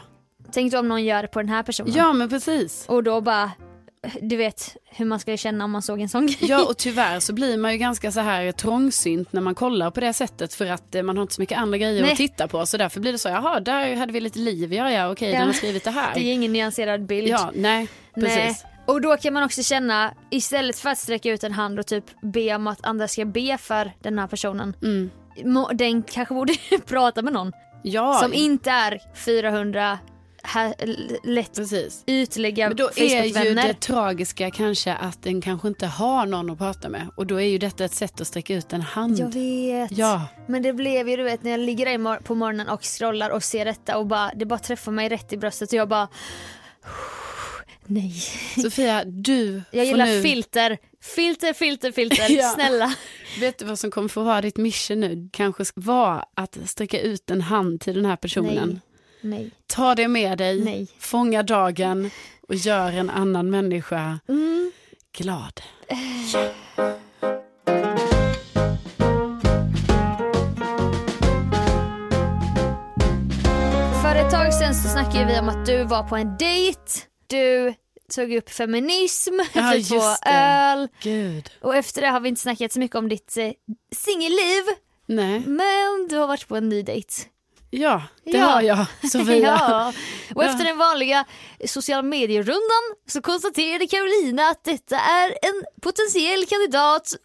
Tänk 0.52 0.72
då 0.72 0.80
om 0.80 0.88
någon 0.88 1.04
gör 1.04 1.22
det 1.22 1.28
på 1.28 1.40
den 1.40 1.50
här 1.50 1.64
personen. 1.64 1.94
ja, 1.96 2.14
men 2.14 2.30
precis. 2.30 2.86
Och 2.88 3.04
då 3.04 3.22
bara, 3.22 3.52
du 4.22 4.36
vet 4.36 4.78
hur 4.86 5.06
man 5.06 5.20
skulle 5.20 5.38
känna 5.38 5.64
om 5.66 5.72
man 5.72 5.82
såg 5.82 6.02
en 6.02 6.10
sån 6.10 6.28
grej. 6.28 6.38
Ja 6.42 6.66
och 6.66 6.78
tyvärr 6.78 7.20
så 7.20 7.34
blir 7.34 7.58
man 7.58 7.72
ju 7.72 7.78
ganska 7.78 8.12
så 8.12 8.20
här 8.20 8.52
trångsynt 8.52 9.34
när 9.34 9.42
man 9.42 9.56
kollar 9.56 9.92
på 9.92 10.00
det 10.00 10.14
sättet 10.14 10.54
för 10.54 10.66
att 10.66 10.96
eh, 10.96 11.04
man 11.04 11.18
har 11.18 11.22
inte 11.22 11.34
så 11.34 11.42
mycket 11.42 11.58
andra 11.58 11.78
grejer 11.78 12.02
Nej. 12.02 12.12
att 12.12 12.18
titta 12.18 12.48
på 12.48 12.66
så 12.66 12.78
därför 12.78 13.00
blir 13.00 13.12
det 13.12 13.18
så, 13.18 13.30
jaha 13.30 13.60
där 13.60 13.96
hade 13.96 14.14
vi 14.14 14.20
lite 14.20 14.40
liv, 14.40 14.74
ja 14.74 14.92
ja 14.92 15.12
okej 15.12 15.32
Ja. 15.32 15.38
den 15.40 15.48
har 15.48 15.54
skrivit 15.54 15.84
det 15.84 15.92
här. 15.92 16.14
Det 16.14 16.20
är 16.20 16.34
ingen 16.34 16.54
nyanserad 16.54 17.06
bild. 17.06 17.28
Ja, 17.28 17.52
nej, 17.56 17.88
precis. 18.16 18.36
Nej. 18.38 18.56
Och 18.88 19.02
då 19.02 19.18
kan 19.18 19.34
man 19.34 19.44
också 19.44 19.64
känna, 19.64 20.14
istället 20.32 20.80
för 20.80 20.90
att 20.90 20.98
sträcka 20.98 21.30
ut 21.32 21.44
en 21.44 21.52
hand 21.52 21.80
och 21.80 21.88
typ 21.88 22.06
be 22.22 22.56
om 22.56 22.68
att 22.68 22.86
andra 22.86 23.08
ska 23.08 23.26
be 23.26 23.58
för 23.58 23.92
den 24.02 24.20
här 24.20 24.28
personen. 24.28 24.74
Mm. 24.82 25.10
Den 25.74 26.04
kanske 26.04 26.34
borde 26.34 26.54
prata 26.86 27.22
med 27.22 27.34
någon 27.34 27.52
Ja, 27.84 28.14
som 28.14 28.34
inte 28.34 28.72
är 28.72 29.00
400 29.26 30.00
här, 30.50 30.74
lätt 31.24 31.56
precis. 31.56 32.04
ytliga 32.08 32.68
Men 32.68 32.78
då 32.78 32.90
är 32.96 33.46
ju 33.46 33.56
det 33.56 33.74
tragiska 33.74 34.52
kanske 34.52 34.94
att 34.94 35.24
den 35.24 35.42
kanske 35.42 35.68
inte 35.68 35.86
har 35.88 36.26
någon 36.26 36.50
att 36.50 36.58
prata 36.58 36.90
med 36.90 37.08
och 37.16 37.28
då 37.28 37.42
är 37.42 37.46
ju 37.46 37.58
detta 37.58 37.86
ett 37.86 37.94
sätt 37.94 38.22
att 38.22 38.28
sträcka 38.28 38.56
ut 38.56 38.74
en 38.74 38.82
hand. 38.82 39.20
Jag 39.20 39.34
vet. 39.34 39.92
Ja, 39.92 40.28
Men 40.48 40.62
det 40.62 40.74
blev 40.74 41.10
ju 41.10 41.18
du 41.18 41.24
vet 41.24 41.44
när 41.44 41.52
jag 41.52 41.60
ligger 41.60 41.86
där 41.86 42.20
på 42.20 42.36
morgonen 42.36 42.70
och 42.70 42.84
scrollar 42.84 43.30
och 43.30 43.44
ser 43.44 43.66
detta 43.66 43.98
och 43.98 44.08
bara, 44.08 44.32
det 44.36 44.46
bara 44.46 44.60
träffar 44.60 44.92
mig 44.92 45.10
rätt 45.10 45.34
i 45.34 45.38
bröstet 45.38 45.70
och 45.70 45.74
jag 45.74 45.90
bara 45.90 46.08
Nej. 47.86 48.14
Sofia 48.62 49.04
du 49.06 49.62
Jag 49.72 49.86
gillar 49.86 50.06
nu, 50.06 50.22
filter. 50.22 50.78
Filter, 51.02 51.54
filter, 51.54 51.92
filter. 51.92 52.26
Ja. 52.30 52.50
Snälla. 52.50 52.96
vet 53.40 53.58
du 53.58 53.66
vad 53.66 53.80
som 53.80 53.92
kommer 53.92 54.08
få 54.08 54.24
vara 54.24 54.42
ditt 54.42 54.58
mission 54.58 55.00
nu? 55.00 55.30
Kanske 55.34 55.64
vara 55.76 56.26
att 56.34 56.58
sträcka 56.66 57.02
ut 57.02 57.30
en 57.30 57.42
hand 57.42 57.82
till 57.82 57.96
den 57.96 58.06
här 58.06 58.16
personnen. 58.16 58.70
Nej. 58.70 58.82
Nej. 59.22 59.52
Ta 59.68 59.96
det 59.96 60.08
med 60.08 60.38
dig, 60.38 60.60
Nej. 60.64 60.88
fånga 61.00 61.44
dagen 61.44 62.10
och 62.48 62.56
gör 62.56 62.92
en 62.92 63.10
annan 63.10 63.50
människa 63.50 64.20
Mm. 64.30 64.72
glad. 65.18 65.62
För 74.02 74.16
ett 74.16 74.32
tag 74.32 74.54
sedan 74.54 74.76
så 74.76 74.90
snackade 74.90 75.26
vi 75.26 75.40
om 75.40 75.50
att 75.50 75.66
du 75.66 75.84
var 75.84 76.04
på 76.04 76.16
en 76.16 76.38
dejt. 76.38 76.80
Du 77.28 77.74
tog 78.16 78.34
upp 78.34 78.50
feminism, 78.50 79.34
Ja, 79.54 79.76
just 79.76 80.24
det. 80.24 80.30
öl. 80.32 80.88
Gud. 81.02 81.50
Och 81.62 81.76
efter 81.76 82.02
det 82.02 82.08
har 82.08 82.20
vi 82.20 82.30
inte 82.30 82.42
snackat 82.42 82.72
så 82.72 82.80
mycket 82.80 82.96
om 82.96 83.10
ditt 83.10 83.38
eh, 83.38 83.52
singelliv. 83.96 84.64
Men 85.46 86.08
du 86.10 86.18
har 86.18 86.28
varit 86.28 86.48
på 86.48 86.56
en 86.56 86.70
ny 86.70 86.82
dejt. 86.84 87.14
Ja 87.70 88.04
det 88.24 88.38
Ja. 88.38 88.46
har 88.46 88.62
jag 88.62 88.86
Sofia. 89.12 89.38
ja. 89.38 89.94
Och 90.36 90.44
Ja. 90.44 90.50
efter 90.50 90.66
den 90.66 90.78
vanliga 90.78 91.26
sociala 91.68 92.02
medierundan 92.04 92.84
så 93.08 93.22
konstaterade 93.22 93.88
Carolina 93.88 94.44
att 94.50 94.64
detta 94.64 94.96
är 95.00 95.30
en 95.30 95.64
potentiell 95.82 96.46
kandidat 96.46 97.16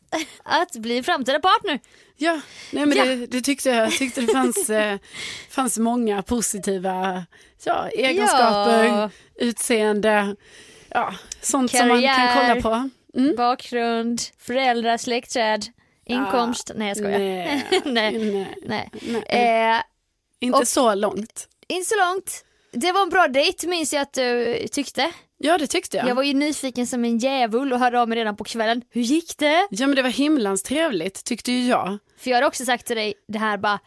att 0.44 0.72
bli 0.76 1.02
framtida 1.02 1.38
partner. 1.40 1.80
Ja, 2.16 2.40
nej 2.70 2.86
men 2.86 2.98
Ja. 2.98 3.04
Det, 3.04 3.26
det 3.26 3.40
tyckte 3.40 3.70
jag. 3.70 3.90
Tyckte 3.92 4.20
det 4.20 4.32
fanns, 4.32 4.70
eh, 4.70 4.98
fanns 5.50 5.78
många 5.78 6.22
positiva 6.22 7.24
ja, 7.64 7.88
egenskaper, 7.88 8.84
Ja. 8.84 9.10
utseende, 9.34 10.36
ja, 10.88 11.14
sånt 11.40 11.70
som 11.70 11.88
man 11.88 12.02
kan 12.02 12.14
Karriär. 12.28 12.60
kolla 12.60 12.62
på. 12.62 12.90
Mm. 13.18 13.36
Bakgrund, 13.36 14.20
föräldrar, 14.38 14.96
släktträd, 14.96 15.66
inkomst. 16.06 16.70
Nej 16.74 16.88
jag 16.88 16.96
skojar. 16.96 17.18
Nej. 17.18 17.66
nej, 17.84 18.50
Nej. 18.66 18.90
nej. 19.02 19.74
Eh, 19.76 19.82
inte 20.40 20.58
och- 20.58 20.68
så 20.68 20.94
långt. 20.94 21.48
inte 21.68 21.88
så 21.88 21.96
långt. 21.96 22.44
Det 22.72 22.92
var 22.92 23.02
en 23.02 23.08
bra 23.08 23.28
dejt 23.28 23.66
minns 23.66 23.92
jag 23.92 24.02
att 24.02 24.12
du 24.12 24.56
tyckte. 24.72 25.12
Ja, 25.38 25.58
det 25.58 25.66
tyckte 25.66 25.96
jag. 25.96 26.08
Jag 26.08 26.14
var 26.14 26.22
ju 26.22 26.34
nyfiken 26.34 26.86
som 26.86 27.04
en 27.04 27.18
djävul 27.18 27.72
och 27.72 27.78
hörde 27.78 28.00
av 28.00 28.08
mig 28.08 28.18
redan 28.18 28.36
på 28.36 28.44
kvällen. 28.44 28.82
Hur 28.90 29.00
gick 29.02 29.38
det? 29.38 29.68
Ja, 29.70 29.86
men 29.86 29.96
det 29.96 30.02
var 30.02 30.10
himlans 30.10 30.62
trevligt, 30.62 31.24
tyckte 31.24 31.52
ju 31.52 31.66
jag. 31.68 31.98
För 32.18 32.30
jag 32.30 32.38
har 32.38 32.42
också 32.46 32.64
sagt 32.64 32.86
till 32.86 32.96
dig 32.96 33.14
det 33.28 33.38
här 33.38 33.58
bara, 33.58 33.78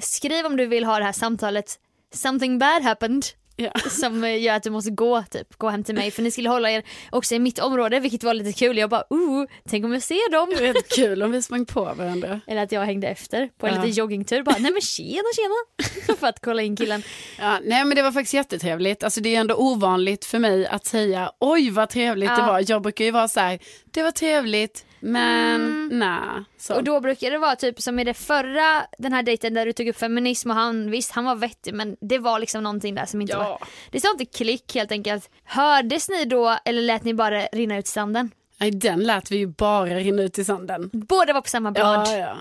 skriv 0.00 0.46
om 0.46 0.56
du 0.56 0.66
vill 0.66 0.84
ha 0.84 0.98
det 0.98 1.04
här 1.04 1.12
samtalet, 1.12 1.78
something 2.14 2.58
bad 2.58 2.82
happened. 2.82 3.24
Ja. 3.56 3.70
Som 3.90 4.30
gör 4.40 4.54
att 4.54 4.62
du 4.62 4.70
måste 4.70 4.90
gå, 4.90 5.22
typ, 5.30 5.56
gå 5.58 5.68
hem 5.68 5.84
till 5.84 5.94
mig 5.94 6.10
för 6.10 6.22
ni 6.22 6.30
skulle 6.30 6.48
hålla 6.48 6.70
er 6.70 6.82
också 7.10 7.34
i 7.34 7.38
mitt 7.38 7.58
område 7.58 8.00
vilket 8.00 8.24
var 8.24 8.34
lite 8.34 8.52
kul. 8.52 8.78
Jag 8.78 8.90
bara, 8.90 9.04
oh, 9.10 9.44
tänk 9.68 9.84
om 9.84 9.92
jag 9.92 10.02
ser 10.02 10.32
dem. 10.32 10.52
Det 10.58 10.66
helt 10.66 10.88
kul 10.88 11.22
om 11.22 11.30
vi 11.30 11.42
sprang 11.42 11.66
på 11.66 11.84
varandra. 11.84 12.40
Eller 12.46 12.62
att 12.62 12.72
jag 12.72 12.80
hängde 12.84 13.08
efter 13.08 13.48
på 13.58 13.66
en 13.66 13.74
Ja. 13.74 13.80
liten 13.80 13.94
joggingtur. 13.94 14.42
Bara, 14.42 14.56
nej 14.58 14.72
men 14.72 14.80
tjena 14.80 15.22
tjena. 15.36 16.16
för 16.18 16.26
att 16.26 16.40
kolla 16.40 16.62
in 16.62 16.76
killen. 16.76 17.02
Ja, 17.38 17.58
nej 17.64 17.84
men 17.84 17.96
det 17.96 18.02
var 18.02 18.12
faktiskt 18.12 18.34
jättetrevligt. 18.34 19.04
Alltså 19.04 19.20
det 19.20 19.36
är 19.36 19.40
ändå 19.40 19.54
ovanligt 19.54 20.24
för 20.24 20.38
mig 20.38 20.66
att 20.66 20.86
säga 20.86 21.32
oj 21.40 21.70
vad 21.70 21.88
trevligt 21.90 22.28
det 22.28 22.34
Ja. 22.38 22.46
var. 22.46 22.64
Jag 22.66 22.82
brukar 22.82 23.04
ju 23.04 23.10
vara 23.10 23.28
så 23.28 23.40
här, 23.40 23.58
det 23.90 24.02
var 24.02 24.10
trevligt 24.10 24.84
men 25.02 25.88
nej. 25.92 26.44
Så. 26.58 26.72
Mm. 26.72 26.78
Och 26.78 26.84
då 26.84 27.00
brukar 27.00 27.30
det 27.30 27.38
vara 27.38 27.56
typ 27.56 27.80
som 27.82 27.98
i 27.98 28.04
det 28.04 28.14
förra, 28.14 28.86
den 28.98 29.12
här 29.12 29.22
dejten 29.22 29.54
där 29.54 29.66
du 29.66 29.72
tog 29.72 29.88
upp 29.88 29.98
feminism 29.98 30.50
och 30.50 30.56
han, 30.56 30.90
visst 30.90 31.12
han 31.12 31.24
var 31.24 31.34
vettig 31.34 31.74
men 31.74 31.96
det 32.00 32.18
var 32.18 32.38
liksom 32.38 32.62
någonting 32.62 32.94
där 32.94 33.06
som 33.06 33.20
inte 33.20 33.32
Ja. 33.32 33.38
var, 33.38 33.58
det 33.90 34.00
sa 34.00 34.10
inte 34.10 34.24
klick 34.24 34.74
helt 34.74 34.92
enkelt. 34.92 35.30
Hördes 35.44 36.08
ni 36.08 36.24
då 36.24 36.58
eller 36.64 36.82
lät 36.82 37.04
ni 37.04 37.14
bara 37.14 37.46
rinna 37.46 37.78
ut 37.78 37.84
i 37.84 37.88
sanden? 37.90 38.30
Nej, 38.58 38.70
den 38.70 39.00
lät 39.02 39.30
vi 39.30 39.36
ju 39.36 39.46
bara 39.46 39.84
rinna 39.94 40.22
ut 40.22 40.38
i 40.38 40.44
sanden. 40.44 40.90
Båda 40.92 41.32
var 41.32 41.40
på 41.40 41.48
samma 41.48 41.70
blad. 41.72 42.08
Ja, 42.08 42.16
ja. 42.16 42.36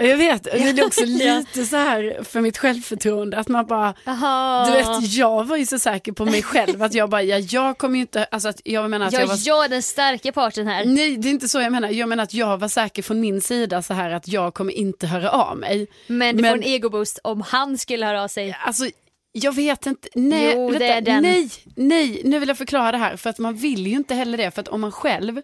Jag 0.00 0.16
vet, 0.16 0.42
det 0.44 0.50
är 0.50 0.86
också 0.86 1.04
lite 1.06 1.64
så 1.64 1.76
här 1.76 2.24
för 2.24 2.40
mitt 2.40 2.58
självförtroende 2.58 3.36
att 3.38 3.48
man 3.48 3.66
bara, 3.66 3.94
Jaha. 4.04 4.66
du 4.66 4.72
vet 4.72 5.12
jag 5.16 5.44
var 5.44 5.56
ju 5.56 5.66
så 5.66 5.78
säker 5.78 6.12
på 6.12 6.24
mig 6.24 6.42
själv 6.42 6.82
att 6.82 6.94
jag 6.94 7.10
bara, 7.10 7.22
ja, 7.22 7.38
jag 7.38 7.78
kommer 7.78 7.94
ju 7.94 8.00
inte, 8.00 8.24
alltså 8.24 8.48
att 8.48 8.60
jag 8.64 8.90
menar 8.90 9.06
att 9.06 9.12
Ja, 9.12 9.20
jag 9.20 9.26
var 9.26 9.38
jag 9.44 9.64
är 9.64 9.68
den 9.68 9.82
starka 9.82 10.32
parten 10.32 10.66
här. 10.66 10.84
Nej 10.84 11.16
det 11.16 11.28
är 11.28 11.30
inte 11.30 11.48
så 11.48 11.60
jag 11.60 11.72
menar, 11.72 11.88
jag 11.88 12.08
menar 12.08 12.22
att 12.24 12.34
jag 12.34 12.58
var 12.58 12.68
säker 12.68 13.02
från 13.02 13.20
min 13.20 13.40
sida 13.40 13.82
så 13.82 13.94
här 13.94 14.10
att 14.10 14.28
jag 14.28 14.54
kommer 14.54 14.72
inte 14.72 15.06
höra 15.06 15.30
av 15.30 15.56
mig. 15.58 15.86
Men 16.06 16.36
du 16.36 16.42
Men- 16.42 16.50
får 16.52 16.56
en 16.58 16.64
egoboost 16.64 17.18
om 17.24 17.40
han 17.40 17.78
skulle 17.78 18.06
höra 18.06 18.22
av 18.22 18.28
sig. 18.28 18.56
Alltså 18.64 18.84
jag 19.32 19.54
vet 19.54 19.86
inte, 19.86 20.08
nej, 20.14 20.52
Jo, 20.54 20.70
vänta, 20.70 21.20
nej, 21.20 21.50
nej, 21.76 22.20
nu 22.24 22.38
vill 22.38 22.48
jag 22.48 22.58
förklara 22.58 22.92
det 22.92 22.98
här 22.98 23.16
för 23.16 23.30
att 23.30 23.38
man 23.38 23.54
vill 23.56 23.86
ju 23.86 23.92
inte 23.96 24.14
heller 24.14 24.38
det 24.38 24.50
för 24.50 24.60
att 24.60 24.68
om 24.68 24.80
man 24.80 24.92
själv 24.92 25.40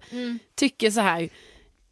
tycker 0.56 0.90
så 0.90 1.00
här 1.00 1.28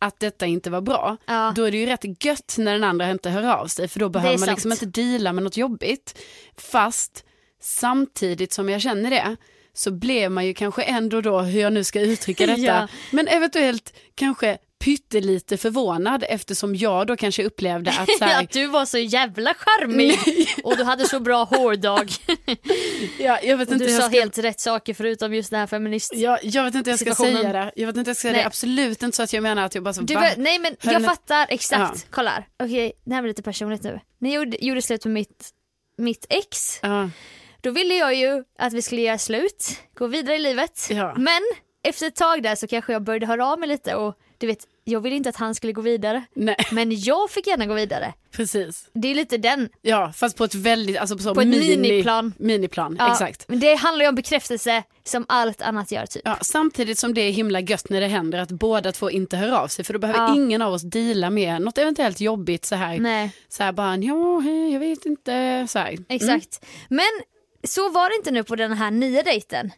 att 0.03 0.21
detta 0.21 0.47
inte 0.47 0.71
var 0.71 0.81
bra. 0.81 1.17
Ja. 1.27 1.53
då 1.57 1.65
är 1.65 1.71
det 1.71 1.77
ju 1.79 1.87
rätt 1.87 2.25
gött 2.25 2.55
när 2.59 2.73
den 2.73 2.85
andra 2.85 3.11
inte 3.11 3.31
hör 3.31 3.43
av 3.57 3.67
sig 3.67 3.89
för 3.89 4.01
då 4.01 4.09
behöver 4.09 4.39
man 4.39 4.47
sant. 4.47 4.51
liksom 4.57 4.73
inte 4.73 4.87
deala 4.87 5.33
med 5.33 5.43
något 5.45 5.57
jobbigt. 5.57 6.19
Fast 6.57 7.25
samtidigt 7.63 8.53
som 8.53 8.69
jag 8.69 8.81
känner 8.81 9.11
det 9.11 9.37
så 9.73 9.91
blev 9.91 10.31
man 10.31 10.47
ju 10.47 10.55
kanske 10.55 10.83
ändå 10.83 11.21
då, 11.21 11.41
hur 11.41 11.61
jag 11.61 11.73
nu 11.73 11.85
ska 11.85 12.01
uttrycka 12.01 12.47
detta, 12.47 12.61
Ja. 12.63 12.89
men 13.11 13.29
eventuellt 13.29 13.93
kanske 14.15 14.59
pyttelite 14.85 15.57
förvånad 15.57 16.25
eftersom 16.29 16.75
jag 16.77 17.07
då 17.07 17.17
kanske 17.17 17.45
upplevde 17.45 17.91
att 17.91 18.09
så 18.19 18.25
här, 18.25 18.43
Att 18.45 18.51
du 18.51 18.67
var 18.67 18.85
så 18.85 18.99
jävla 18.99 19.55
charmig 19.55 20.19
och 20.65 20.77
du 20.77 20.85
hade 20.85 21.09
så 21.09 21.21
bra 21.21 21.45
hårdag. 21.45 22.09
ja, 23.19 23.39
jag 23.43 23.57
vet 23.57 23.71
inte 23.71 23.85
du 23.85 23.97
sa 23.97 24.03
ska 24.03 24.11
helt 24.21 24.39
rätt 24.39 24.61
saker 24.61 24.95
förutom 24.95 25.35
just 25.35 25.51
det 25.51 25.57
här 25.57 25.67
feminist. 25.67 26.13
Ja, 26.15 26.39
jag 26.43 26.65
vet 26.65 26.75
inte 26.75 26.91
hur 26.91 26.93
jag 27.07 27.15
ska 27.15 27.25
säga 27.25 27.53
det. 27.53 27.73
Jag 27.77 27.87
vet 27.87 27.97
inte 27.97 28.11
jag 28.11 28.17
ska 28.17 28.23
säga 28.23 28.33
Nej. 28.33 28.43
det. 28.43 28.47
Absolut 28.47 29.03
inte 29.03 29.17
så 29.17 29.23
att 29.23 29.33
jag 29.33 29.43
menar 29.43 29.65
att 29.65 29.75
jag 29.75 29.85
bara 29.85 29.95
så, 29.95 30.03
Du, 30.03 30.15
var- 30.15 30.35
nej 30.37 30.59
men 30.59 30.77
jag 30.83 31.03
ni- 31.03 31.09
fattar 31.09 31.47
exakt. 31.49 31.81
Ja. 32.05 32.09
Kolla 32.11 32.31
här. 32.31 32.49
Okej, 32.63 32.93
det 33.05 33.15
här 33.15 33.23
blir 33.23 33.31
lite 33.31 33.43
personligt 33.43 33.83
nu. 33.83 34.01
Ni 34.21 34.35
gjorde, 34.35 34.65
gjorde 34.65 34.83
slut 34.83 35.05
med 35.05 35.13
mitt, 35.15 35.49
mitt 35.99 36.27
ex. 36.29 36.79
Ja, 36.83 37.11
Då 37.61 37.71
ville 37.71 37.95
jag 37.95 38.15
ju 38.15 38.45
att 38.59 38.73
vi 38.73 38.83
skulle 38.83 39.01
göra 39.01 39.19
slut, 39.19 39.71
gå 39.95 40.07
vidare 40.07 40.37
i 40.37 40.39
livet. 40.39 40.87
Ja. 40.91 41.15
Men 41.17 41.41
efter 41.85 42.07
ett 42.07 42.17
tag 42.17 42.43
där 42.43 42.55
så 42.55 42.67
kanske 42.67 42.93
jag 42.93 43.03
började 43.03 43.27
höra 43.27 43.47
av 43.47 43.59
mig 43.59 43.69
lite 43.69 43.95
och 43.95 44.15
du 44.41 44.47
vet, 44.47 44.67
jag 44.85 45.01
ville 45.01 45.17
inte 45.17 45.29
att 45.29 45.37
han 45.37 45.55
skulle 45.55 45.73
gå 45.73 45.81
vidare. 45.81 46.25
nej, 46.35 46.57
Men 46.73 47.01
jag 47.01 47.31
fick 47.31 47.47
gärna 47.47 47.67
gå 47.67 47.75
vidare. 47.75 48.15
precis. 48.31 48.91
Det 48.93 49.09
är 49.09 49.15
lite 49.15 49.39
den. 49.39 49.69
Ja, 49.83 50.13
fast 50.17 50.37
på 50.37 50.45
ett 50.45 50.55
väldigt, 50.55 50.99
alltså 50.99 51.17
på, 51.17 51.23
så 51.23 51.35
På 51.35 51.41
ett 51.41 51.49
mini, 51.49 51.77
miniplan. 51.77 52.35
Miniplan, 52.39 52.97
Ja, 52.99 53.13
exakt. 53.13 53.45
Men 53.49 53.61
det 53.61 53.75
handlar 53.75 54.05
ju 54.05 54.09
om 54.09 54.15
bekräftelse 54.15 54.83
som 55.05 55.25
allt 55.29 55.63
annat 55.63 55.93
gör 55.93 56.07
typ. 56.07 56.23
Ja, 56.25 56.39
samtidigt 56.43 56.99
som 56.99 57.15
det 57.15 57.21
är 57.21 57.31
himla 57.33 57.61
gött 57.61 57.91
när 57.91 58.01
det 58.01 58.07
händer 58.07 58.39
att 58.39 58.51
båda 58.51 58.93
två 58.93 59.11
inte 59.11 59.37
hör 59.37 59.53
av 59.53 59.69
sig 59.69 59.85
för 59.85 59.93
då 59.93 59.99
behöver 59.99 60.21
Ja. 60.21 60.35
ingen 60.37 60.63
av 60.63 60.73
oss 60.73 60.83
deala 60.83 61.31
med 61.31 61.63
något 61.63 61.79
eventuellt 61.79 62.21
jobbigt 62.21 62.65
så 62.65 62.75
här. 62.75 62.99
Nej. 62.99 63.33
Så 63.49 63.63
här 63.63 63.73
bara, 63.73 63.97
ja, 63.97 64.39
hej, 64.39 64.73
jag 64.73 64.81
vet 64.81 65.05
inte, 65.07 65.67
så 65.69 65.79
här. 65.79 65.97
Exakt. 66.09 66.65
Men 66.89 67.07
så 67.69 67.89
var 67.91 68.09
det 68.11 68.17
inte 68.17 68.31
nu 68.31 68.45
på 68.45 68.57
den 68.57 68.73
här 68.73 68.91
nya 68.91 69.23
dejten. 69.23 69.71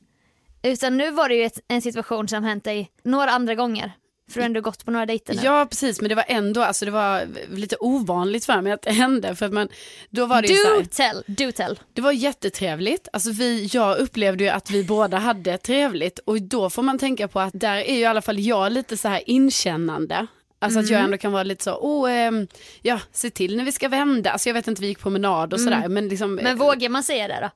Utan 0.62 0.96
nu 0.96 1.11
var 1.11 1.29
det 1.29 1.35
ju 1.35 1.44
ett, 1.44 1.61
en 1.68 1.83
situation 1.83 2.29
som 2.29 2.44
hänt 2.44 2.64
dig 2.64 2.90
några 3.05 3.31
andra 3.31 3.55
gånger. 3.55 3.92
För 4.30 4.35
du 4.35 4.40
har 4.40 4.46
ändå 4.46 4.61
gått 4.61 4.85
på 4.85 4.90
några 4.90 5.06
dejter 5.06 5.35
nu. 5.35 5.40
Ja 5.44 5.66
precis 5.70 6.00
men 6.00 6.08
det 6.08 6.14
var 6.14 6.24
ändå, 6.28 6.62
alltså 6.62 6.85
det 6.85 6.90
var 6.90 7.26
lite 7.56 7.76
ovanligt 7.80 8.44
för 8.44 8.61
mig 8.61 8.72
att 8.72 8.82
det 8.88 8.92
hände 8.92 9.37
för 9.37 9.46
att 9.46 9.52
man, 9.52 9.68
då 10.11 10.26
var 10.26 10.42
det 10.42 10.48
så 10.48 10.54
här, 10.54 10.78
Do 10.82 10.87
tell, 10.90 11.24
do 11.26 11.52
tell. 11.52 11.80
Det 11.92 12.02
var 12.02 12.12
jättetrevligt. 12.12 13.08
Alltså 13.12 13.30
vi, 13.30 13.68
jag 13.72 13.98
upplevde 13.98 14.44
ju 14.44 14.50
att 14.50 14.70
vi 14.70 14.85
båda 14.85 15.18
hade 15.18 15.58
trevligt 15.58 16.18
och 16.18 16.42
då 16.42 16.70
får 16.70 16.82
man 16.82 16.98
tänka 16.98 17.28
på 17.28 17.40
att 17.40 17.52
där 17.61 17.76
är 17.76 17.94
ju 17.94 18.00
i 18.00 18.04
alla 18.04 18.22
fall 18.22 18.38
jag 18.40 18.72
lite 18.72 18.96
så 18.96 19.08
här 19.08 19.22
inkännande. 19.26 20.26
Alltså 20.58 20.78
att 20.80 20.88
jag 20.90 20.98
Mm. 20.98 21.04
ändå 21.04 21.18
kan 21.18 21.32
vara 21.32 21.42
lite 21.42 21.64
så, 21.64 21.72
oh, 21.74 22.12
ehm, 22.12 22.46
ja, 22.82 23.00
se 23.12 23.30
till 23.30 23.56
när 23.56 23.64
vi 23.64 23.72
ska 23.72 23.88
vända. 23.88 24.30
Alltså 24.30 24.48
jag 24.48 24.54
vet 24.54 24.68
inte, 24.68 24.80
vi 24.82 24.87
gick 24.88 24.98
promenad 24.98 25.52
och 25.52 25.61
sådär. 25.61 25.88
Men, 25.88 26.08
liksom, 26.08 26.32
Mm. 26.32 26.44
Men 26.44 26.58
vågar 26.58 26.88
man 26.88 27.02
säga 27.02 27.28
det 27.28 27.38
då? 27.42 27.50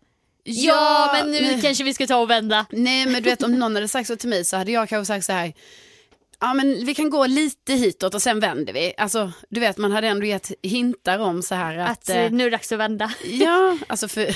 ja, 0.44 0.74
Ja, 0.74 1.10
men 1.22 1.32
nu 1.32 1.40
nej. 1.40 1.60
kanske 1.62 1.84
vi 1.84 1.94
ska 1.94 2.06
ta 2.06 2.16
och 2.16 2.30
vända. 2.30 2.66
Nej 2.70 3.06
men 3.06 3.14
du 3.14 3.30
vet 3.30 3.42
om 3.42 3.52
någon 3.58 3.74
hade 3.74 3.88
sagt 3.88 4.06
så 4.08 4.16
till 4.16 4.28
mig 4.28 4.44
så 4.44 4.56
hade 4.56 4.72
jag 4.72 4.88
kanske 4.88 5.14
sagt 5.14 5.26
så 5.26 5.32
här, 5.32 5.52
ja 6.40 6.54
men 6.54 6.84
vi 6.86 6.94
kan 6.94 7.10
gå 7.10 7.26
lite 7.26 7.72
hitåt 7.72 8.14
och 8.14 8.22
sen 8.22 8.40
vänder 8.40 8.72
vi. 8.72 8.92
Alltså 8.98 9.32
du 9.50 9.60
vet 9.60 9.78
man 9.78 9.92
hade 9.92 10.06
ändå 10.08 10.26
gett 10.26 10.52
hintar 10.62 11.18
om 11.18 11.42
så 11.42 11.54
här 11.54 11.78
att, 11.78 11.90
Att 11.90 12.08
eh, 12.08 12.16
eh, 12.24 12.32
nu 12.32 12.44
är 12.44 12.50
det 12.50 12.56
dags 12.56 12.72
att 12.72 12.78
vända. 12.78 13.12
Ja, 13.24 13.78
alltså 13.86 14.08
för 14.08 14.28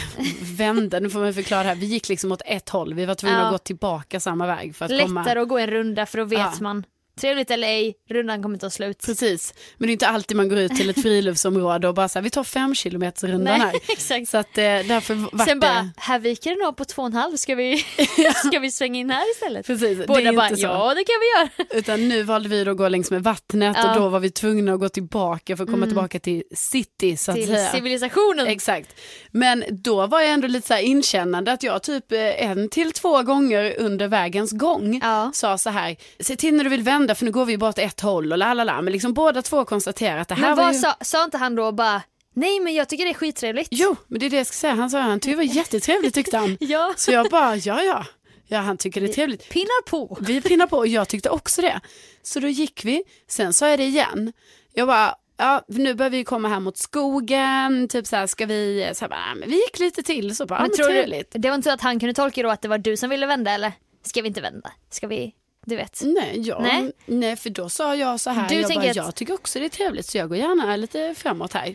vända, 0.56 1.00
nu 1.00 1.10
får 1.10 1.20
man 1.20 1.34
förklara 1.34 1.62
det 1.62 1.68
här. 1.68 1.76
Vi 1.76 1.86
gick 1.86 2.08
liksom 2.08 2.32
åt 2.32 2.42
ett 2.46 2.68
håll, 2.68 2.94
vi 2.94 3.04
var 3.06 3.14
tvungna 3.14 3.38
Ja. 3.38 3.44
att 3.44 3.52
gå 3.52 3.58
tillbaka 3.58 4.20
samma 4.20 4.46
väg 4.46 4.76
för 4.76 4.84
att 4.84 5.00
komma. 5.00 5.20
Lättare 5.20 5.40
att 5.40 5.48
gå 5.48 5.58
en 5.58 5.70
runda 5.70 6.06
för 6.06 6.18
då 6.18 6.24
vet 6.24 6.38
Ja. 6.38 6.52
man. 6.60 6.84
Trevligt 7.20 7.50
eller 7.50 7.68
ej, 7.68 7.94
rundan 8.10 8.42
kommer 8.42 8.58
ta 8.58 8.70
slut. 8.70 9.02
Precis, 9.06 9.54
men 9.78 9.86
det 9.86 9.90
är 9.90 9.92
inte 9.92 10.08
alltid 10.08 10.36
man 10.36 10.48
går 10.48 10.58
ut 10.58 10.74
till 10.74 10.90
ett 10.90 11.02
friluftsområde 11.02 11.88
och 11.88 11.94
bara 11.94 12.08
så 12.08 12.18
här, 12.18 12.24
vi 12.24 12.30
tar 12.30 12.44
fem 12.44 12.74
kilometers 12.74 13.22
rundan 13.30 13.58
Nej, 13.58 13.60
här. 13.60 13.72
exakt. 13.92 14.28
Så 14.28 14.38
att 14.38 14.58
eh, 14.58 14.62
därför 14.64 15.14
vart 15.14 15.48
Sen 15.48 15.60
det... 15.60 15.66
bara, 15.66 15.90
här 15.96 16.18
viker 16.18 16.50
den 16.56 16.66
av 16.68 16.72
på 16.72 16.84
två 16.84 17.02
och 17.02 17.06
en 17.08 17.12
halv, 17.14 17.36
ska 17.36 17.54
vi, 17.54 17.84
ska 18.46 18.58
vi 18.58 18.70
svänga 18.70 19.00
in 19.00 19.10
här 19.10 19.30
istället? 19.32 19.66
Precis, 19.66 19.98
det 19.98 20.04
är 20.04 20.06
Båda 20.06 20.20
inte 20.20 20.32
bara, 20.32 20.48
så. 20.56 20.62
ja 20.62 20.94
det 20.94 21.04
kan 21.04 21.14
vi 21.20 21.40
göra. 21.40 21.78
Utan 21.78 22.08
nu 22.08 22.22
valde 22.22 22.48
vi 22.48 22.68
att 22.68 22.76
gå 22.76 22.88
längs 22.88 23.10
med 23.10 23.22
vattnet 23.22 23.76
Ja. 23.82 23.88
och 23.94 24.00
då 24.00 24.08
var 24.08 24.20
vi 24.20 24.30
tvungna 24.30 24.72
att 24.74 24.80
gå 24.80 24.88
tillbaka 24.88 25.56
för 25.56 25.64
att 25.64 25.70
komma 25.70 25.86
tillbaka 25.86 26.18
till 26.20 26.42
city 26.54 27.16
så 27.16 27.30
att 27.30 27.36
Till 27.36 27.46
säga. 27.46 27.70
civilisationen. 27.72 28.46
Exakt. 28.46 29.00
Men 29.30 29.64
då 29.70 30.06
var 30.06 30.20
jag 30.20 30.30
ändå 30.30 30.46
lite 30.48 30.68
så 30.68 30.74
här 30.74 30.80
inkännande 30.80 31.52
att 31.52 31.62
jag 31.62 31.82
typ 31.82 32.12
eh, 32.12 32.50
en 32.50 32.68
till 32.68 32.92
två 32.92 33.22
gånger 33.22 33.74
under 33.78 34.08
vägens 34.08 34.52
gång 34.52 35.00
Ja. 35.02 35.30
sa 35.34 35.58
så 35.58 35.70
här, 35.70 35.96
se 36.20 36.36
till 36.36 36.54
när 36.54 36.64
du 36.64 36.70
vill 36.70 36.82
vända 36.82 37.09
för 37.14 37.24
nu 37.24 37.30
går 37.30 37.44
vi 37.44 37.58
bara 37.58 37.70
åt 37.70 37.78
ett 37.78 38.00
håll 38.00 38.32
och 38.32 38.38
la 38.38 38.54
la 38.54 38.64
la. 38.64 38.82
Men 38.82 38.92
liksom 38.92 39.14
båda 39.14 39.42
två 39.42 39.64
konstaterar 39.64 40.18
att 40.18 40.28
det 40.28 40.34
här 40.34 40.42
Men 40.48 40.56
var 40.56 40.64
vad 40.64 40.74
ju... 40.74 40.78
sa, 40.80 40.94
sa 41.00 41.24
inte 41.24 41.38
han 41.38 41.54
då 41.54 41.72
bara, 41.72 42.02
Nej 42.34 42.60
men 42.60 42.74
jag 42.74 42.88
tycker 42.88 43.04
det 43.04 43.10
är 43.10 43.14
skittrevligt. 43.14 43.68
Jo, 43.70 43.96
men 44.08 44.20
det 44.20 44.26
är 44.26 44.30
det 44.30 44.36
jag 44.36 44.46
ska 44.46 44.54
säga. 44.54 44.74
Han 44.74 44.90
sa 44.90 45.00
han 45.00 45.20
tyckte 45.20 45.30
det 45.30 45.36
var 45.48 45.54
jättetrevligt 45.54 46.14
tyckte 46.14 46.36
han. 46.36 46.56
Ja. 46.60 46.94
Så 46.96 47.12
jag 47.12 47.30
bara, 47.30 47.56
ja 47.56 47.82
ja. 47.82 48.06
Ja, 48.46 48.58
han 48.58 48.76
tycker 48.76 49.00
det 49.00 49.06
är 49.06 49.12
trevligt. 49.12 49.48
Pinnar 49.48 49.82
på. 49.82 50.18
Vi 50.20 50.40
pinnar 50.40 50.66
på 50.66 50.76
och 50.76 50.86
jag 50.86 51.08
tyckte 51.08 51.30
också 51.30 51.62
det. 51.62 51.80
Så 52.22 52.40
då 52.40 52.48
gick 52.48 52.84
vi, 52.84 53.02
sen 53.28 53.52
sa 53.52 53.68
jag 53.68 53.78
det 53.78 53.84
igen. 53.84 54.32
Jag 54.72 54.88
bara, 54.88 55.14
ja 55.36 55.62
nu 55.68 55.94
börjar 55.94 56.10
vi 56.10 56.24
komma 56.24 56.48
här 56.48 56.60
mot 56.60 56.76
skogen, 56.76 57.88
typ 57.88 58.06
så 58.06 58.16
här 58.16 58.26
ska 58.26 58.46
vi, 58.46 58.90
så 58.94 59.00
här, 59.04 59.08
bara, 59.08 59.34
men 59.34 59.48
vi 59.50 59.54
gick 59.54 59.78
lite 59.78 60.02
till 60.02 60.36
så 60.36 60.46
bara, 60.46 60.60
Men 60.60 60.68
men 60.68 60.76
tror 60.76 60.86
trevligt. 60.86 61.32
du, 61.32 61.38
det 61.38 61.48
var 61.48 61.54
inte 61.54 61.68
så 61.68 61.74
att 61.74 61.80
han 61.80 62.00
kunde 62.00 62.14
tolka 62.14 62.42
då 62.42 62.50
att 62.50 62.62
det 62.62 62.68
var 62.68 62.78
du 62.78 62.96
som 62.96 63.10
ville 63.10 63.26
vända 63.26 63.50
eller? 63.50 63.72
Ska 64.06 64.22
vi 64.22 64.28
inte 64.28 64.40
vända? 64.40 64.70
Ska 64.90 65.06
vi, 65.06 65.32
du 65.66 65.76
vet. 65.76 66.00
Nej, 66.04 66.40
ja, 66.40 66.58
Nej. 66.62 66.92
nej. 67.06 67.36
för 67.36 67.50
då 67.50 67.68
sa 67.68 67.96
jag 67.96 68.20
så 68.20 68.30
här, 68.30 68.48
Du 68.48 68.54
jag, 68.54 68.66
tänker 68.66 68.80
bara, 68.82 68.90
att- 68.90 68.96
jag 68.96 69.14
tycker 69.14 69.34
också 69.34 69.58
det 69.58 69.64
är 69.64 69.68
trevligt 69.68 70.06
så 70.06 70.18
jag 70.18 70.28
går 70.28 70.38
gärna 70.38 70.76
lite 70.76 71.14
framåt 71.18 71.52
här. 71.52 71.74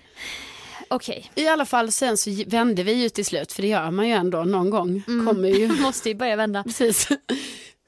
Okej. 0.88 1.32
I 1.36 1.48
alla 1.48 1.66
fall 1.66 1.92
sen 1.92 2.18
så 2.18 2.30
vände 2.48 2.84
vi 2.84 2.94
ju 2.94 3.10
till 3.10 3.26
slut, 3.26 3.52
för 3.54 3.62
det 3.62 3.68
gör 3.68 3.92
man 3.92 4.08
ju 4.08 4.14
ändå 4.14 4.44
någon 4.44 4.70
gång. 4.70 5.04
Mm. 5.08 5.28
Kommer 5.28 5.50
ju, 5.50 5.68
Måste 5.82 6.10
ju 6.10 6.16
börja 6.16 6.36
vända. 6.36 6.64
precis. 6.64 7.08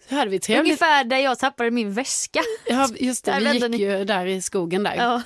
Så 0.10 0.15
hade 0.15 0.32
vi 0.32 0.39
trevligt. 0.39 0.65
Ungefär 0.65 1.04
där 1.04 1.17
jag 1.17 1.39
tappade 1.39 1.72
min 1.72 1.93
väska. 1.93 2.39
Ja, 2.65 2.89
just 3.00 3.26
det, 3.26 3.32
Där 3.32 3.39
vi 3.39 3.54
gick 3.54 3.70
ni. 3.70 3.78
ju 3.78 4.06
där 4.06 4.26
i 4.26 4.41
skogen 4.41 4.84
där. 4.84 4.96
Ja. 4.96 5.22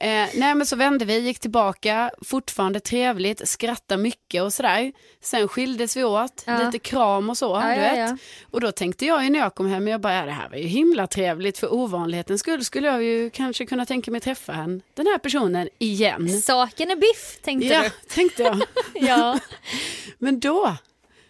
Eh, 0.00 0.28
nej 0.34 0.54
men 0.54 0.66
så 0.66 0.76
vände 0.76 1.04
vi, 1.04 1.18
gick 1.18 1.38
tillbaka, 1.38 2.10
fortfarande 2.24 2.80
trevligt, 2.80 3.48
skrattade 3.48 4.02
mycket 4.02 4.42
och 4.42 4.52
sådär. 4.52 4.92
Sen 5.22 5.48
skildes 5.48 5.96
vi 5.96 6.04
åt, 6.04 6.42
Ja. 6.46 6.58
lite 6.64 6.78
kram 6.78 7.30
och 7.30 7.38
så, 7.38 7.60
Ja, 7.62 7.68
du 7.68 7.74
ja, 7.82 7.90
vet. 7.90 7.98
ja. 7.98 8.16
Och 8.50 8.60
då 8.60 8.72
tänkte 8.72 9.06
jag 9.06 9.24
ju 9.24 9.30
när 9.30 9.38
jag 9.38 9.54
kom 9.54 9.66
hem, 9.66 9.88
jag 9.88 10.00
bara, 10.00 10.14
ja, 10.14 10.22
det 10.24 10.30
här 10.32 10.48
var 10.48 10.56
ju 10.56 10.66
himla 10.66 11.06
trevligt 11.06 11.58
för 11.58 11.74
ovanlighetens 11.74 12.40
skull 12.40 12.64
skulle 12.64 12.86
jag 12.88 13.02
ju 13.02 13.30
kanske 13.30 13.66
kunna 13.66 13.86
tänka 13.86 14.10
mig 14.10 14.20
träffa 14.20 14.52
en, 14.54 14.82
den 14.94 15.06
här 15.06 15.18
personen 15.18 15.68
igen. 15.78 16.42
Saken 16.42 16.90
är 16.90 16.96
biff 16.96 17.38
tänkte 17.42 17.68
Ja, 17.68 17.82
du. 17.82 17.90
tänkte 18.14 18.42
jag. 18.42 18.62
Ja. 18.94 19.38
Men 20.18 20.40
då 20.40 20.76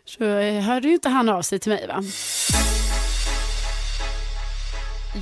så 0.04 0.24
eh, 0.24 0.60
hörde 0.62 0.88
ju 0.88 0.94
inte 0.94 1.08
han 1.08 1.28
av 1.28 1.42
sig 1.42 1.58
till 1.58 1.72
mig 1.72 1.86
va. 1.86 2.02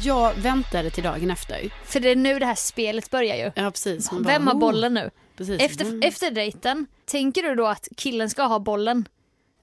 Jag 0.02 0.34
väntade 0.34 0.90
till 0.90 1.04
dagen 1.04 1.30
efter. 1.30 1.70
För 1.84 2.00
det 2.00 2.08
är 2.10 2.16
nu 2.16 2.38
det 2.38 2.46
här 2.46 2.54
spelet 2.54 3.10
börjar 3.10 3.36
ju. 3.36 3.52
Ja 3.54 3.70
precis. 3.70 4.10
Bara, 4.10 4.22
Vem 4.22 4.46
har 4.46 4.54
oh. 4.54 4.58
bollen 4.58 4.94
nu? 4.94 5.10
Precis. 5.36 5.60
Efter, 5.60 5.84
Mm. 5.84 6.02
efter 6.02 6.30
dejten, 6.30 6.86
tänker 7.04 7.42
du 7.42 7.54
då 7.54 7.66
att 7.66 7.88
killen 7.96 8.30
ska 8.30 8.42
ha 8.42 8.58
bollen? 8.58 9.08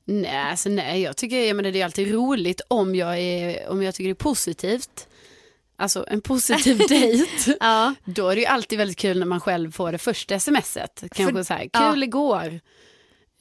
Nej, 0.06 0.38
alltså 0.50 0.70
nej, 0.70 1.02
jag 1.02 1.18
tycker 1.18 1.38
jag 1.48 1.56
menar, 1.56 1.72
det 1.72 1.82
är 1.82 1.86
alltid 1.86 2.12
roligt 2.14 2.62
om 2.68 2.96
jag, 2.96 3.20
är, 3.20 3.70
om 3.70 3.84
jag 3.84 3.96
tycker 3.96 4.08
det 4.08 4.12
är 4.12 4.16
positivt. 4.16 5.08
Alltså 5.76 6.06
en 6.08 6.22
positiv 6.22 6.78
dejt. 6.90 7.56
Ja. 7.60 7.94
Då 8.06 8.30
är 8.30 8.36
det 8.36 8.42
ju 8.42 8.48
alltid 8.48 8.78
väldigt 8.78 8.98
kul 8.98 9.20
när 9.20 9.26
man 9.26 9.40
själv 9.40 9.72
får 9.72 9.92
det 9.92 9.98
första 9.98 10.40
smset. 10.40 11.04
Kanske 11.16 11.36
För- 11.36 11.44
så 11.44 11.54
här, 11.54 11.60
kul 11.62 11.70
ja. 12.00 12.04
igår. 12.04 12.60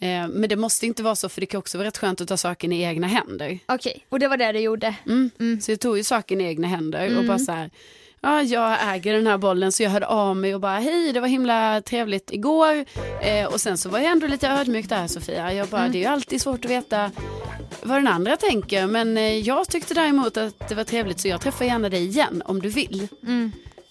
Eh, 0.02 0.28
men 0.28 0.48
det 0.48 0.56
måste 0.56 0.86
inte 0.86 1.02
vara 1.02 1.16
så 1.16 1.28
för 1.28 1.40
det 1.40 1.46
kan 1.46 1.58
också 1.58 1.78
vara 1.78 1.88
rätt 1.88 1.98
skönt 1.98 2.20
att 2.20 2.28
ta 2.28 2.36
saken 2.36 2.72
i 2.72 2.82
egna 2.82 3.06
händer. 3.06 3.58
Okej, 3.66 4.06
och 4.08 4.18
det 4.18 4.28
var 4.28 4.36
det 4.36 4.52
du 4.52 4.58
gjorde. 4.58 4.94
Mm. 5.06 5.60
Så 5.60 5.72
jag 5.72 5.80
tog 5.80 5.96
ju 5.96 6.04
saken 6.04 6.40
i 6.40 6.44
egna 6.44 6.68
händer 6.68 7.18
och 7.18 7.24
bara 7.24 7.38
så 7.38 7.52
här, 7.52 7.70
ja, 8.20 8.42
jag 8.42 8.94
äger 8.94 9.12
den 9.12 9.26
här 9.26 9.38
bollen 9.38 9.72
så 9.72 9.82
jag 9.82 9.90
hörde 9.90 10.06
av 10.06 10.36
mig 10.36 10.54
och 10.54 10.60
bara 10.60 10.78
hej 10.78 11.12
det 11.12 11.20
var 11.20 11.28
himla 11.28 11.80
trevligt 11.80 12.32
igår. 12.32 12.84
Eh, 13.22 13.46
och 13.46 13.60
sen 13.60 13.78
så 13.78 13.88
var 13.88 13.98
jag 13.98 14.10
ändå 14.10 14.26
lite 14.26 14.48
ödmjuk 14.48 14.88
där 14.88 15.06
Sofia. 15.06 15.52
Jag 15.52 15.68
bara, 15.68 15.88
det 15.88 15.98
är 15.98 16.02
ju 16.02 16.06
alltid 16.06 16.40
svårt 16.40 16.64
att 16.64 16.70
veta 16.70 17.10
vad 17.82 17.98
den 17.98 18.08
andra 18.08 18.36
tänker 18.36 18.86
men 18.86 19.16
eh, 19.16 19.38
jag 19.38 19.68
tyckte 19.68 19.94
däremot 19.94 20.36
att 20.36 20.68
det 20.68 20.74
var 20.74 20.84
trevligt 20.84 21.20
så 21.20 21.28
jag 21.28 21.40
träffar 21.40 21.64
gärna 21.64 21.88
dig 21.88 22.06
igen 22.06 22.42
om 22.46 22.62
du 22.62 22.68
vill. 22.68 23.08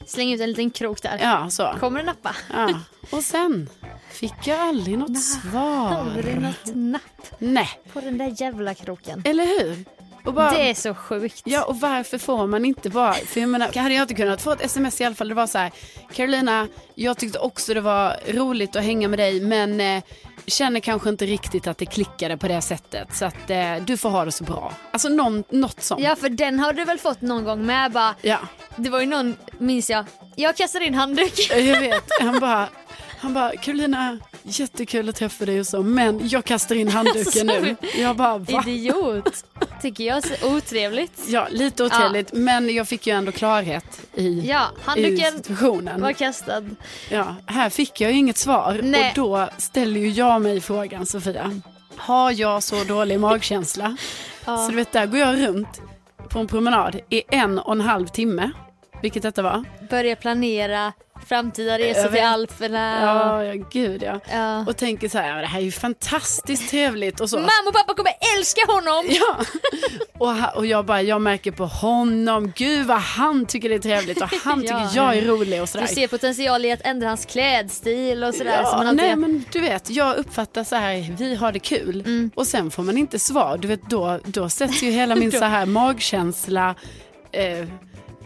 Släng 0.05 0.33
ut 0.33 0.41
en 0.41 0.49
liten 0.49 0.71
krok 0.71 1.01
där. 1.01 1.19
Ja, 1.21 1.49
så. 1.49 1.73
Kommer 1.79 1.99
det 1.99 2.05
nappa? 2.05 2.35
Ja. 2.53 2.79
Och 3.09 3.23
sen 3.23 3.69
fick 4.11 4.33
jag 4.43 4.59
aldrig 4.59 4.97
något 4.97 5.21
svar. 5.23 5.87
Aldrig 5.95 6.41
något 6.41 6.75
napp 6.75 7.01
Nej, 7.39 7.69
på 7.93 7.99
den 8.01 8.17
där 8.17 8.33
jävla 8.41 8.73
kroken. 8.73 9.21
eller 9.25 9.45
hur? 9.45 9.85
Bara, 10.31 10.51
Det 10.51 10.69
är 10.69 10.73
så 10.73 10.93
sjukt. 10.93 11.41
Ja, 11.45 11.63
och 11.63 11.79
varför 11.79 12.17
får 12.17 12.47
man 12.47 12.65
inte 12.65 12.89
bara, 12.89 13.13
för 13.13 13.39
jag 13.39 13.49
menar, 13.49 13.79
hade 13.79 13.93
jag 13.95 14.03
inte 14.03 14.13
kunnat 14.13 14.41
få 14.41 14.51
ett 14.51 14.61
sms 14.61 15.01
i 15.01 15.03
alla 15.03 15.15
fall, 15.15 15.29
det 15.29 15.35
var 15.35 15.47
så 15.47 15.57
här, 15.57 15.71
Carolina, 16.13 16.67
jag 16.95 17.17
tyckte 17.17 17.39
också 17.39 17.73
det 17.73 17.81
var 17.81 18.15
roligt 18.27 18.75
att 18.75 18.83
hänga 18.83 19.07
med 19.07 19.19
dig, 19.19 19.41
men 19.41 19.81
eh, 19.81 20.03
känner 20.45 20.79
kanske 20.79 21.09
inte 21.09 21.25
riktigt 21.25 21.67
att 21.67 21.77
det 21.77 21.85
klickade 21.85 22.37
på 22.37 22.47
det 22.47 22.61
sättet, 22.61 23.07
så 23.15 23.25
att 23.25 23.49
eh, 23.49 23.75
du 23.85 23.97
får 23.97 24.09
ha 24.09 24.25
det 24.25 24.31
så 24.31 24.43
bra. 24.43 24.73
Alltså 24.91 25.09
någon, 25.09 25.43
något 25.49 25.81
sånt. 25.83 26.01
Ja 26.03 26.15
för 26.15 26.29
den 26.29 26.59
har 26.59 26.73
du 26.73 26.85
väl 26.85 26.97
fått 26.97 27.21
någon 27.21 27.43
gång 27.43 27.65
med 27.65 27.91
bara, 27.91 28.15
Ja, 28.21 28.39
det 28.75 28.89
var 28.89 28.99
ju 28.99 29.05
någon, 29.05 29.35
minns 29.57 29.89
jag, 29.89 30.05
jag 30.35 30.57
kastade 30.57 30.85
in 30.85 30.93
handduk. 30.93 31.49
jag 31.51 31.79
vet. 31.79 32.03
Han 32.21 32.39
bara, 32.39 32.67
han 33.19 33.33
bara, 33.33 33.51
Carolina, 33.57 34.19
jättekul 34.43 35.09
att 35.09 35.15
träffa 35.15 35.45
dig 35.45 35.59
och 35.59 35.67
så, 35.67 35.83
men 35.83 36.27
jag 36.29 36.45
kastar 36.45 36.75
in 36.75 36.87
handduken 36.91 37.47
nu. 37.47 37.75
Jag 37.97 38.15
bara, 38.15 38.37
va? 38.37 38.63
Idiot. 38.67 39.45
Tycker 39.81 40.03
jag 40.03 40.17
är 40.31 40.55
otrevligt. 40.55 41.21
Ja, 41.27 41.47
lite 41.51 41.83
otrevligt, 41.83 42.33
men 42.33 42.73
jag 42.75 42.87
fick 42.87 43.07
ju 43.07 43.13
ändå 43.13 43.31
klarhet 43.31 44.01
i, 44.13 44.39
Ja, 44.39 44.61
i 44.77 44.81
handduken 44.85 45.31
situationen. 45.37 46.01
var 46.01 46.13
kastad. 46.13 46.63
Ja, 47.09 47.35
här 47.45 47.69
fick 47.69 48.01
jag 48.01 48.11
ju 48.11 48.17
inget 48.17 48.37
svar 48.37 48.79
Nej. 48.83 49.09
och 49.09 49.15
då 49.15 49.49
ställer 49.57 49.99
ju 49.99 50.09
jag 50.09 50.41
mig 50.41 50.61
frågan 50.61 51.05
Sofia. 51.05 51.61
Har 51.95 52.31
jag 52.31 52.63
så 52.63 52.83
dålig 52.83 53.19
magkänsla? 53.19 53.97
Så 54.45 54.67
du 54.69 54.75
vet 54.75 54.91
där 54.91 55.05
går 55.05 55.19
jag 55.19 55.47
runt 55.47 55.81
på 56.29 56.39
en 56.39 56.47
promenad 56.47 56.99
i 57.09 57.23
en 57.27 57.59
och 57.59 57.71
en 57.73 57.81
halv 57.81 58.07
timme. 58.07 58.51
Vilket 59.01 59.23
detta 59.23 59.41
var. 59.41 59.63
Börja 59.89 60.15
planera 60.15 60.93
framtida 61.27 61.77
resor 61.79 62.09
till. 62.09 62.21
Alperna. 62.23 63.01
Ja, 63.01 63.43
ja 63.43 63.63
gud 63.71 64.03
ja. 64.03 64.19
Ja. 64.31 64.59
Och 64.67 64.77
tänker 64.77 65.09
så 65.09 65.17
här, 65.17 65.41
det 65.41 65.47
här 65.47 65.59
är 65.59 65.63
ju 65.63 65.71
fantastiskt 65.71 66.69
trevligt 66.69 67.19
och 67.19 67.29
så. 67.29 67.35
Mamma 67.35 67.49
och 67.67 67.73
pappa 67.73 67.93
kommer 67.93 68.11
älska 68.37 68.61
honom! 68.67 69.05
Ja, 69.09 69.37
och, 70.17 70.57
och 70.57 70.65
jag 70.65 70.85
bara, 70.85 71.01
jag 71.01 71.21
märker 71.21 71.51
på 71.51 71.65
honom, 71.65 72.51
gud 72.55 72.85
vad 72.87 72.97
han 72.97 73.45
tycker 73.45 73.69
det 73.69 73.75
är 73.75 73.79
trevligt 73.79 74.21
och 74.21 74.29
han 74.43 74.61
tycker 74.61 74.73
Ja. 74.73 74.91
jag 74.95 75.17
är 75.17 75.21
rolig 75.21 75.61
och 75.61 75.69
sådär. 75.69 75.87
Du 75.87 75.93
ser 75.95 76.07
potential 76.07 76.65
i 76.65 76.71
att 76.71 76.81
ändra 76.83 77.07
hans 77.07 77.25
klädstil 77.25 78.23
och 78.23 78.35
sådär. 78.35 78.59
Ja, 78.63 78.69
alltid... 78.73 78.95
nej 78.97 79.15
men 79.15 79.45
du 79.51 79.59
vet, 79.59 79.89
jag 79.89 80.15
uppfattar 80.17 80.63
så 80.63 80.75
här, 80.75 81.15
vi 81.17 81.35
har 81.35 81.51
det 81.51 81.59
kul 81.59 82.01
Mm. 82.05 82.31
och 82.35 82.47
sen 82.47 82.71
får 82.71 82.83
man 82.83 82.97
inte 82.97 83.19
svar. 83.19 83.57
Du 83.57 83.67
vet, 83.67 83.89
då, 83.89 84.19
då 84.25 84.49
sätts 84.49 84.83
ju 84.83 84.91
hela 84.91 85.15
min 85.15 85.31
så 85.41 85.45
här 85.45 85.65
magkänsla, 85.65 86.75
eh, 87.31 87.67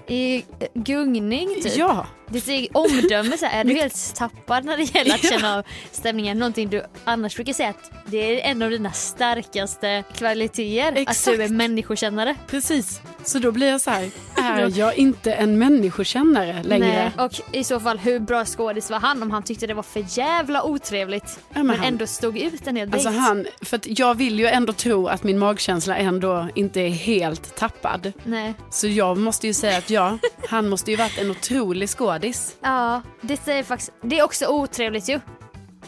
I 0.07 0.35
eh, 0.59 0.67
gungning 0.73 1.49
typ. 1.63 1.77
ja, 1.77 2.07
Ditt 2.29 2.69
omdöme, 2.73 3.37
så 3.37 3.45
här, 3.45 3.59
är 3.59 3.63
du 3.63 3.73
helt 3.73 4.15
tappad 4.15 4.65
när 4.65 4.77
det 4.77 4.83
gäller 4.95 5.15
att 5.15 5.29
känna 5.29 5.57
av 5.57 5.63
stämningen? 5.91 6.39
Någonting 6.39 6.69
du 6.69 6.83
annars 7.03 7.35
brukar 7.35 7.53
säga 7.53 7.69
att 7.69 7.91
det 8.05 8.41
är 8.41 8.51
en 8.51 8.61
av 8.61 8.69
dina 8.69 8.91
starkaste 8.91 10.03
kvaliteter. 10.13 10.91
Att 10.91 10.97
Exakt. 10.97 11.37
du 11.37 11.43
är 11.43 11.49
människokännare. 11.49 12.35
precis. 12.47 13.01
Så 13.23 13.39
då 13.39 13.51
blir 13.51 13.67
jag 13.69 13.81
så 13.81 13.89
här, 13.91 14.09
är 14.37 14.79
jag 14.79 14.97
inte 14.97 15.33
en 15.33 15.59
människokännare 15.59 16.63
längre? 16.63 17.11
Nej. 17.17 17.25
Och 17.25 17.41
i 17.51 17.63
så 17.63 17.79
fall 17.79 17.97
hur 17.97 18.19
bra 18.19 18.45
skådis 18.45 18.89
var 18.89 18.99
han 18.99 19.23
om 19.23 19.31
han 19.31 19.43
tyckte 19.43 19.67
det 19.67 19.73
var 19.73 19.83
för 19.83 20.05
jävla 20.17 20.63
otrevligt. 20.63 21.39
Ja, 21.49 21.53
men 21.53 21.67
men 21.67 21.75
han- 21.77 21.87
ändå 21.87 22.07
stod 22.07 22.37
ut 22.37 22.67
en 22.67 22.75
hel 22.75 22.93
Alltså 22.93 23.09
han, 23.09 23.45
för 23.61 23.75
att 23.77 23.99
jag 23.99 24.15
vill 24.15 24.39
ju 24.39 24.45
ändå 24.47 24.73
tro 24.73 25.07
att 25.07 25.23
min 25.23 25.39
magkänsla 25.39 25.97
ändå 25.97 26.47
inte 26.55 26.81
är 26.81 26.89
helt 26.89 27.55
tappad. 27.55 28.13
Nej. 28.23 28.53
Så 28.69 28.87
jag 28.87 29.17
måste 29.17 29.47
ju 29.47 29.53
säga 29.53 29.77
att 29.77 29.89
ja, 29.89 30.17
han 30.49 30.69
måste 30.69 30.91
ju 30.91 30.97
varit 30.97 31.17
en 31.17 31.31
otrolig 31.31 31.89
skådis. 31.89 32.14
Ja, 32.61 33.01
det 33.21 33.47
är 33.47 33.63
faktiskt, 33.63 33.91
det 34.01 34.19
är 34.19 34.23
också 34.23 34.47
otrevligt 34.47 35.09
ju. 35.09 35.19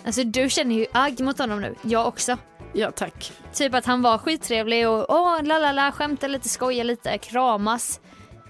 Alltså 0.06 0.24
du 0.24 0.50
känner 0.50 0.76
ju 0.76 0.86
agg 0.92 1.20
mot 1.20 1.40
honom 1.40 1.62
nu, 1.62 1.76
jag 1.82 2.08
också. 2.08 2.38
Ja 2.74 2.92
tack. 2.92 3.32
Typ 3.54 3.74
att 3.74 3.86
han 3.86 4.02
var 4.02 4.18
skittrevlig 4.18 4.90
och 4.90 5.06
åh 5.10 5.44
la 5.44 5.60
la 5.60 5.72
la, 5.72 5.92
skämta 5.92 6.28
lite, 6.28 6.50
skoja 6.50 6.84
lite, 6.84 7.18
kramas. 7.18 8.00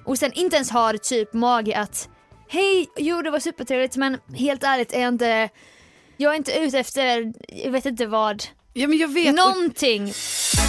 Och 0.05 0.17
sen 0.17 0.31
inte 0.33 0.55
ens 0.55 0.71
har 0.71 0.93
typ 0.97 1.33
mage 1.33 1.77
att 1.79 2.09
hej, 2.49 2.89
jo 2.97 3.21
det 3.21 3.29
var 3.31 3.39
supertrevligt 3.39 3.95
men 3.97 4.17
helt 4.35 4.63
ärligt 4.63 4.93
är 4.93 5.01
jag 5.01 5.07
inte, 5.07 5.49
jag 6.17 6.33
är 6.33 6.37
inte 6.37 6.59
ute 6.59 6.79
efter, 6.79 7.33
jag 7.47 7.71
vet 7.71 7.85
inte 7.85 8.05
vad, 8.05 8.43
Ja 8.73 8.87
men 8.87 8.97
jag 8.97 9.07
vet. 9.07 9.35
någonting. 9.35 10.03
Och 10.03 10.66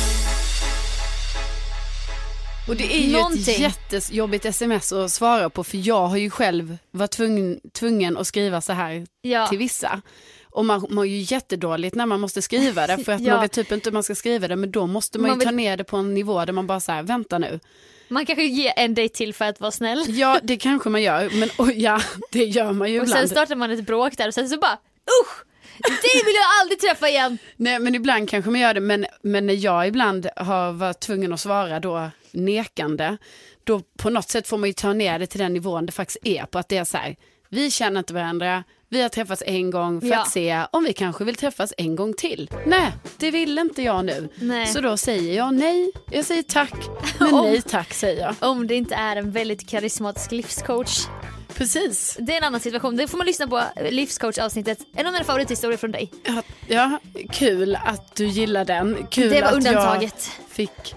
det 2.76 2.94
är 2.96 3.00
ju 3.00 3.12
Någonting. 3.12 3.54
ett 3.54 3.60
jättejobbigt 3.92 4.44
sms 4.44 4.92
att 4.92 5.10
svara 5.10 5.50
på 5.50 5.64
för 5.64 5.76
jag 5.88 6.06
har 6.06 6.16
ju 6.16 6.30
själv 6.30 6.76
varit 6.90 7.10
tvungen, 7.10 7.60
tvungen 7.72 8.16
att 8.16 8.26
skriva 8.26 8.60
så 8.60 8.72
här 8.72 9.06
Ja. 9.22 9.46
till 9.46 9.58
vissa. 9.58 10.02
Och 10.50 10.64
man 10.64 10.86
mår 10.90 11.06
ju 11.06 11.18
jättedåligt 11.18 11.94
när 11.96 12.06
man 12.06 12.20
måste 12.20 12.42
skriva 12.42 12.86
det 12.86 12.98
för 13.04 13.12
att 13.12 13.20
Ja. 13.26 13.32
man 13.32 13.40
vet 13.42 13.52
typ 13.52 13.72
inte 13.72 13.88
hur 13.90 13.94
man 13.94 14.02
ska 14.02 14.14
skriva 14.14 14.48
det 14.48 14.56
men 14.56 14.70
då 14.70 14.86
måste 14.86 15.18
man, 15.18 15.30
Man 15.30 15.38
ju 15.38 15.44
ta 15.44 15.48
vill- 15.50 15.56
ner 15.56 15.76
det 15.76 15.84
på 15.84 15.96
en 15.96 16.14
nivå 16.14 16.44
där 16.44 16.52
man 16.52 16.66
bara 16.66 16.80
så 16.80 16.92
här, 16.92 17.02
vänta 17.02 17.38
nu. 17.38 17.60
Man 18.08 18.26
kanske 18.26 18.44
ger 18.44 18.72
en 18.76 18.94
dejt 18.94 19.14
till 19.14 19.34
för 19.34 19.44
att 19.44 19.60
vara 19.60 19.70
snäll. 19.70 20.04
Ja 20.08 20.40
det 20.42 20.56
kanske 20.56 20.88
man 20.90 21.02
gör 21.02 21.30
men 21.40 21.50
och, 21.56 21.72
ja 21.72 22.00
det 22.32 22.44
gör 22.44 22.72
man 22.72 22.92
ju 22.92 23.00
Och 23.00 23.08
sen 23.08 23.16
ibland. 23.16 23.30
startar 23.30 23.56
man 23.56 23.70
ett 23.70 23.86
bråk 23.86 24.16
där 24.16 24.28
och 24.28 24.34
sen 24.34 24.48
så 24.48 24.58
bara 24.58 24.78
usch, 25.22 25.44
det 25.82 26.24
vill 26.26 26.34
jag 26.34 26.60
aldrig 26.62 26.80
träffa 26.80 27.08
igen. 27.08 27.38
Nej 27.56 27.78
men 27.78 27.94
ibland 27.94 28.28
kanske 28.30 28.50
man 28.50 28.60
gör 28.60 28.74
det 28.74 28.80
men, 28.80 29.06
men 29.22 29.46
när 29.46 29.54
jag 29.64 29.86
ibland 29.88 30.26
har 30.36 30.72
varit 30.72 31.00
tvungen 31.00 31.32
att 31.32 31.40
svara 31.40 31.80
då 31.80 32.10
nekande 32.32 33.16
då 33.64 33.80
på 33.98 34.10
något 34.10 34.28
sätt 34.30 34.48
får 34.48 34.58
man 34.58 34.68
ju 34.68 34.72
ta 34.72 34.92
ner 34.92 35.18
det 35.18 35.26
till 35.26 35.40
den 35.40 35.52
nivån 35.52 35.86
det 35.86 35.92
faktiskt 35.92 36.18
är 36.22 36.44
på 36.44 36.58
att 36.58 36.68
det 36.68 36.76
är 36.76 36.84
så 36.84 36.96
här 36.96 37.16
vi 37.48 37.70
känner 37.70 37.98
inte 37.98 38.14
varandra 38.14 38.64
Vi 38.88 39.02
har 39.02 39.08
träffats 39.08 39.42
en 39.46 39.70
gång 39.70 40.00
för 40.00 40.08
Ja. 40.08 40.20
att 40.22 40.30
se 40.30 40.64
om 40.72 40.84
vi 40.84 40.92
kanske 40.92 41.24
vill 41.24 41.34
träffas 41.34 41.72
en 41.78 41.96
gång 41.96 42.14
till. 42.14 42.50
Nej, 42.66 42.92
det 43.18 43.30
vill 43.30 43.58
inte 43.58 43.82
jag 43.82 44.04
nu. 44.04 44.28
Nej. 44.40 44.66
Så 44.66 44.80
då 44.80 44.96
säger 44.96 45.36
jag 45.36 45.54
nej. 45.54 45.92
Jag 46.10 46.24
säger 46.24 46.42
tack, 46.42 46.72
men 47.18 47.34
Om- 47.34 47.44
nej 47.46 47.62
tack 47.62 47.94
säger 47.94 48.20
jag. 48.22 48.50
Om 48.50 48.66
det 48.66 48.74
inte 48.74 48.94
är 48.94 49.16
en 49.16 49.30
väldigt 49.32 49.68
karismatisk 49.68 50.32
livscoach. 50.32 51.06
Precis. 51.54 52.16
Det 52.20 52.32
är 52.32 52.36
en 52.36 52.44
annan 52.44 52.60
situation. 52.60 52.96
Det 52.96 53.08
får 53.08 53.18
man 53.18 53.26
lyssna 53.26 53.48
på 53.48 53.62
livscoach-avsnittet. 53.90 54.78
En 54.96 55.06
av 55.06 55.12
mina 55.12 55.24
favorithistorier 55.24 55.78
från 55.78 55.92
dig. 55.92 56.10
Ja, 56.24 56.42
ja, 56.68 57.00
kul 57.32 57.78
att 57.84 58.16
du 58.16 58.26
gillar 58.26 58.64
den. 58.64 59.06
Kul 59.10 59.30
Det 59.30 59.40
var 59.40 59.48
att 59.48 59.54
undantaget. 59.54 60.30
jag 60.40 60.50
fick... 60.50 60.94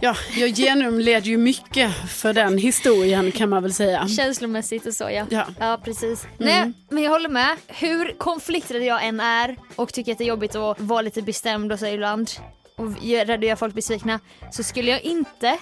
Ja, 0.00 0.16
jag 0.36 0.48
genomled 0.48 1.26
ju 1.26 1.36
mycket 1.36 2.10
för 2.10 2.32
den 2.32 2.58
historien 2.58 3.32
kan 3.32 3.48
man 3.48 3.62
väl 3.62 3.74
säga. 3.74 4.08
Känslomässigt 4.08 4.86
och 4.86 4.94
så 4.94 5.04
ja. 5.04 5.26
Ja. 5.30 5.46
Ja 5.60 5.80
precis. 5.84 6.26
Nej 6.36 6.72
men 6.88 7.02
jag 7.02 7.10
håller 7.10 7.28
med. 7.28 7.56
Hur 7.66 8.18
konflikträdd 8.18 8.82
jag 8.82 9.04
än 9.04 9.20
är 9.20 9.56
och 9.76 9.92
tycker 9.92 10.12
att 10.12 10.18
det 10.18 10.24
är 10.24 10.28
jobbigt 10.28 10.56
att 10.56 10.80
vara 10.80 11.02
lite 11.02 11.22
bestämd 11.22 11.72
och 11.72 11.78
så 11.78 11.86
ibland 11.86 12.30
och 12.76 13.02
rädd 13.02 13.30
att 13.30 13.44
göra 13.44 13.56
folk 13.56 13.74
besvikna 13.74 14.20
så 14.50 14.62
skulle 14.62 14.90
jag 14.90 15.02
inte 15.02 15.58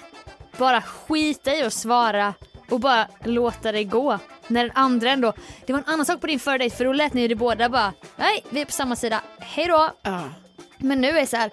bara 0.57 0.83
skita 0.83 1.55
i 1.55 1.63
att 1.63 1.73
svara 1.73 2.35
och 2.71 2.81
bara 2.81 3.09
låta 3.25 3.73
det 3.73 3.85
gå. 3.85 4.19
När 4.49 4.63
den 4.63 4.73
andra 4.75 5.11
ändå, 5.11 5.33
det 5.67 5.73
var 5.73 5.81
en 5.81 5.93
annan 5.93 6.07
sak 6.07 6.21
på 6.21 6.27
din 6.27 6.41
förra 6.41 6.59
dejt 6.59 6.77
för 6.77 6.85
då 6.85 6.93
lät 6.93 7.15
ni 7.15 7.23
ju 7.23 7.29
det 7.29 7.35
båda 7.35 7.69
bara 7.69 7.93
nej 8.17 8.45
vi 8.51 8.61
är 8.61 8.65
på 8.65 8.73
samma 8.73 8.97
sida, 8.97 9.23
hej 9.39 9.67
då. 9.67 9.91
Ja. 10.03 10.23
Men 10.79 11.01
nu 11.01 11.09
är 11.09 11.21
det 11.21 11.27
så 11.27 11.37
här, 11.37 11.51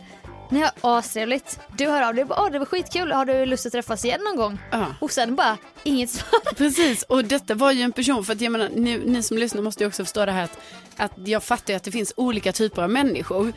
ni 0.54 0.66
har 0.82 0.98
astrevligt, 0.98 1.60
du 1.78 1.86
hör 1.86 2.02
av 2.08 2.16
dig 2.16 2.26
bara 2.26 2.42
åh 2.42 2.52
det 2.52 2.60
var 2.60 2.66
skitkul, 2.66 3.12
har 3.12 3.26
du 3.26 3.46
lust 3.46 3.66
att 3.66 3.72
träffas 3.72 4.06
igen 4.06 4.22
någon 4.24 4.36
gång? 4.36 4.60
Ja. 4.72 4.86
Och 5.00 5.12
sen 5.12 5.36
bara 5.36 5.58
inget 5.84 6.10
svar. 6.10 6.54
Precis, 6.56 7.04
och 7.04 7.26
detta 7.26 7.56
var 7.56 7.72
ju 7.72 7.82
en 7.82 7.92
person, 7.92 8.26
för 8.26 8.34
att 8.34 8.42
jag 8.42 8.52
menar, 8.52 8.70
ni, 8.70 8.98
ni 8.98 9.24
som 9.24 9.38
lyssnar 9.38 9.62
måste 9.62 9.84
ju 9.84 9.88
också 9.88 10.04
förstå 10.04 10.26
det 10.26 10.32
här 10.32 10.44
att, 10.44 10.60
att 10.98 11.28
jag 11.28 11.44
fattar 11.44 11.74
ju 11.74 11.78
att 11.78 11.84
det 11.84 11.92
finns 11.92 12.14
olika 12.18 12.52
typer 12.52 12.82
av 12.82 12.90
människor. 12.90 13.54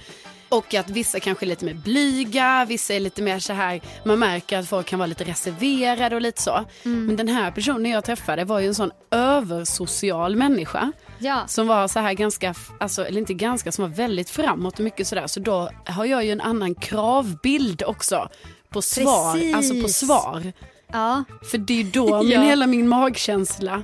Och 0.49 0.75
att 0.75 0.91
vissa 0.91 1.21
kanske 1.21 1.45
är 1.45 1.49
lite 1.49 1.65
mer 1.65 1.75
blyga, 1.75 2.65
vissa 2.69 2.95
är 2.95 3.01
lite 3.01 3.23
mer 3.23 3.39
så 3.39 3.53
här, 3.53 3.81
man 4.05 4.19
märker 4.19 4.59
att 4.59 4.69
folk 4.69 4.87
kan 4.87 4.99
vara 4.99 5.07
lite 5.07 5.25
reserverade 5.25 6.17
och 6.17 6.23
lite 6.23 6.43
så. 6.43 6.65
Men 6.83 7.17
den 7.17 7.29
här 7.29 7.51
personen 7.51 7.91
jag 7.91 8.05
träffade 8.05 8.45
var 8.45 8.61
ju 8.61 8.67
en 8.67 8.75
sån 8.75 8.91
översocial 9.11 10.37
människa. 10.37 10.93
Ja. 11.19 11.43
Som 11.47 11.67
var 11.67 11.89
så 11.89 11.99
här 12.01 12.13
ganska, 12.13 12.55
alltså, 12.81 13.07
eller 13.07 13.19
inte 13.21 13.35
ganska, 13.35 13.73
som 13.73 13.83
var 13.83 13.97
väldigt 13.97 14.31
framåt 14.31 14.75
och 14.79 14.85
mycket 14.85 15.07
sådär. 15.07 15.27
Så 15.27 15.41
då 15.41 15.71
har 15.87 16.05
jag 16.05 16.25
ju 16.25 16.31
en 16.31 16.41
annan 16.41 16.75
kravbild 16.75 17.83
också 17.87 18.29
på 18.71 18.83
svar. 18.83 19.33
Precis. 19.35 19.57
Alltså 19.57 19.75
på 19.83 19.89
svar. 19.89 20.53
Ja. 20.93 21.25
För 21.51 21.59
det 21.59 21.73
är 21.73 21.83
ju 21.85 21.91
då 21.91 22.19
min, 22.23 22.31
Ja. 22.31 22.41
hela 22.43 22.67
min 22.67 22.89
magkänsla 22.89 23.83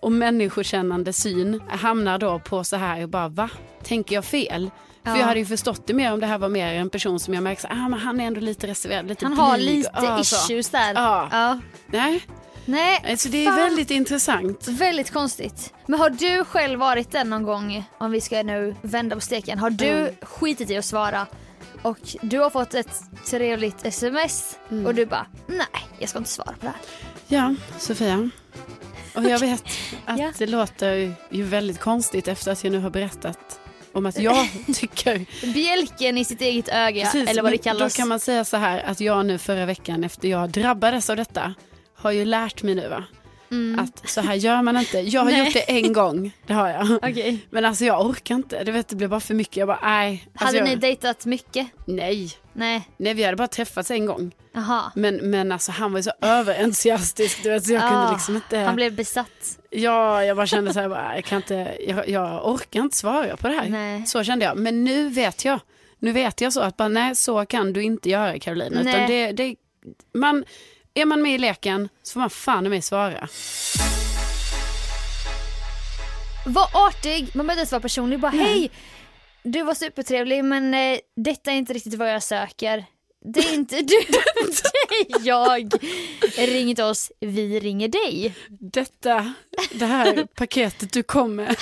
och 0.00 0.12
människokännande 0.12 1.12
syn 1.12 1.60
hamnar 1.68 2.18
då 2.18 2.38
på 2.38 2.64
så 2.64 2.76
här, 2.76 3.06
bara 3.06 3.28
va? 3.28 3.50
Tänker 3.84 4.14
jag 4.14 4.24
fel? 4.24 4.70
För 5.04 5.10
Ja. 5.10 5.18
jag 5.18 5.26
hade 5.26 5.40
ju 5.40 5.46
förstått 5.46 5.86
det 5.86 5.94
mer 5.94 6.12
om 6.12 6.20
det 6.20 6.26
här 6.26 6.38
var 6.38 6.48
mer 6.48 6.74
en 6.74 6.90
person 6.90 7.20
som 7.20 7.34
jag 7.34 7.42
märker, 7.42 7.68
ah, 7.72 7.88
men 7.88 8.00
han 8.00 8.20
är 8.20 8.26
ändå 8.26 8.40
lite 8.40 8.66
reserverad, 8.66 9.08
lite 9.08 9.24
Han 9.26 9.32
har 9.38 9.56
blyg. 9.56 9.76
lite 9.76 9.90
Ja, 9.94 10.24
så. 10.24 10.36
issues 10.36 10.70
där. 10.70 10.94
Ja. 10.94 11.28
Ja. 11.32 11.60
Nej, 11.86 12.20
Nej, 12.64 13.04
alltså 13.10 13.28
det 13.28 13.44
är 13.44 13.46
fan. 13.46 13.56
väldigt 13.56 13.90
intressant. 13.90 14.68
Väldigt 14.68 15.10
konstigt. 15.10 15.72
Men 15.86 16.00
har 16.00 16.10
du 16.10 16.44
själv 16.44 16.80
varit 16.80 17.10
den 17.10 17.30
någon 17.30 17.42
gång, 17.42 17.84
om 17.98 18.10
vi 18.10 18.20
ska 18.20 18.42
nu 18.42 18.74
vända 18.82 19.14
på 19.16 19.20
steken, 19.20 19.58
har 19.58 19.70
du 19.70 19.86
Mm. 19.88 20.14
skitit 20.22 20.70
i 20.70 20.76
att 20.76 20.84
svara 20.84 21.26
och 21.82 21.98
du 22.22 22.38
har 22.38 22.50
fått 22.50 22.74
ett 22.74 23.00
trevligt 23.26 23.86
sms 23.86 24.58
Mm. 24.70 24.86
och 24.86 24.94
du 24.94 25.06
bara 25.06 25.26
nej, 25.46 25.66
jag 25.98 26.08
ska 26.08 26.18
inte 26.18 26.30
svara 26.30 26.52
på 26.52 26.58
det 26.60 26.66
här. 26.66 26.76
Ja, 27.28 27.54
Sofia. 27.78 28.30
Och 29.14 29.24
jag 29.24 29.38
vet 29.38 29.64
att 30.06 30.18
Ja. 30.18 30.32
det 30.38 30.46
låter 30.46 31.14
ju 31.30 31.42
väldigt 31.42 31.80
konstigt 31.80 32.28
efter 32.28 32.52
att 32.52 32.64
jag 32.64 32.70
nu 32.72 32.78
har 32.78 32.90
berättat 32.90 33.60
om 33.92 34.06
att 34.06 34.18
jag 34.18 34.48
tycker 34.74 35.26
Bjälken 35.54 36.18
i 36.18 36.24
sitt 36.24 36.40
eget 36.40 36.68
öga, 36.68 37.04
Precis, 37.04 37.28
eller 37.30 37.42
vad 37.42 37.52
det 37.52 37.58
kallas. 37.58 37.94
Då 37.94 38.00
kan 38.00 38.08
man 38.08 38.20
säga 38.20 38.44
så 38.44 38.56
här 38.56 38.82
att 38.82 39.00
jag 39.00 39.26
nu 39.26 39.38
förra 39.38 39.66
veckan 39.66 40.04
efter 40.04 40.28
jag 40.28 40.50
drabbades 40.50 41.10
av 41.10 41.16
detta 41.16 41.54
har 42.02 42.10
ju 42.10 42.24
lärt 42.24 42.62
mig 42.62 42.74
nu 42.74 42.88
va. 42.88 43.04
Att 43.78 44.08
så 44.10 44.20
här 44.20 44.34
gör 44.34 44.62
man 44.62 44.76
inte. 44.76 44.98
Jag 44.98 45.20
har 45.20 45.30
Mm. 45.30 45.44
Gjort 45.44 45.54
det 45.54 45.60
en 45.70 45.92
gång, 45.92 46.32
det 46.46 46.52
har 46.54 46.68
jag. 46.68 46.90
Okej. 47.02 47.38
Men 47.50 47.64
alltså 47.64 47.84
jag 47.84 48.06
orkar 48.06 48.34
inte, 48.34 48.64
det, 48.64 48.72
vet, 48.72 48.88
det 48.88 48.96
blir 48.96 49.08
bara 49.08 49.20
för 49.20 49.34
mycket. 49.34 49.56
Jag 49.56 49.68
bara 49.68 49.78
nej. 49.82 50.24
Alltså, 50.32 50.46
Hade 50.46 50.58
jag, 50.58 50.68
ni 50.68 50.76
dejtat 50.76 51.26
mycket? 51.26 51.66
Nej, 51.86 52.30
Nej. 52.52 52.88
nej 52.96 53.14
vi 53.14 53.24
hade 53.24 53.36
bara 53.36 53.48
träffats 53.48 53.90
en 53.90 54.06
gång. 54.06 54.32
Jaha. 54.54 54.92
Men, 54.94 55.16
men 55.30 55.52
alltså 55.52 55.72
han 55.72 55.92
var 55.92 55.98
ju 55.98 56.02
så 56.02 56.12
överentusiastisk 56.20 57.42
du 57.42 57.50
vet 57.50 57.64
så 57.64 57.72
jag 57.72 57.82
Ah, 57.84 57.88
kunde 57.90 58.12
liksom 58.12 58.34
inte. 58.34 58.58
Han 58.58 58.76
blev 58.76 58.94
besatt. 58.94 59.58
Ja, 59.70 60.24
jag 60.24 60.36
bara 60.36 60.46
kände 60.46 60.72
så 60.72 60.80
här, 60.80 60.88
bara, 60.88 61.14
jag 61.14 61.24
kan 61.24 61.36
inte, 61.36 61.76
jag, 61.88 62.08
jag 62.08 62.48
orkar 62.48 62.80
inte 62.80 62.96
svara 62.96 63.36
på 63.36 63.48
det 63.48 63.54
här. 63.54 63.68
Nej. 63.68 64.06
Så 64.06 64.24
kände 64.24 64.44
jag. 64.44 64.56
Men 64.56 64.84
nu 64.84 65.08
vet 65.08 65.44
jag. 65.44 65.60
Nu 65.98 66.12
vet 66.12 66.40
jag 66.40 66.52
så 66.52 66.60
att 66.60 66.76
bara, 66.76 66.88
nej, 66.88 67.16
så 67.16 67.46
kan 67.46 67.72
du 67.72 67.82
inte 67.82 68.10
göra 68.10 68.38
Carolina. 68.38 68.80
Utan 68.80 69.06
det, 69.06 69.32
det, 69.32 69.56
man, 70.14 70.44
är 70.94 71.04
man 71.04 71.22
med 71.22 71.34
i 71.34 71.38
leken 71.38 71.88
så 72.02 72.12
får 72.12 72.20
man 72.20 72.30
fan 72.30 72.68
mig 72.68 72.82
svara. 72.82 73.28
Var 76.46 76.68
artig, 76.72 77.28
man 77.34 77.46
behöver 77.46 77.62
inte 77.62 77.74
vara 77.74 77.82
personlig. 77.82 78.20
Bara 78.20 78.30
hej, 78.32 78.70
du 79.42 79.62
var 79.62 79.74
supertrevlig 79.74 80.44
men 80.44 80.74
eh, 80.74 80.98
detta 81.16 81.52
är 81.52 81.56
inte 81.56 81.72
riktigt 81.72 81.94
vad 81.94 82.12
jag 82.14 82.22
söker. 82.22 82.84
Det 83.24 83.40
är 83.40 83.54
inte 83.54 83.76
du, 83.76 84.00
det 84.08 85.16
är 85.16 85.26
jag. 85.26 85.72
Ring 86.36 86.68
inte 86.68 86.84
oss, 86.84 87.12
vi 87.20 87.60
ringer 87.60 87.88
dig. 87.88 88.34
Detta, 88.48 89.34
det 89.72 89.86
här 89.86 90.26
paketet 90.34 90.92
du 90.92 91.02
kom 91.02 91.34
med, 91.34 91.56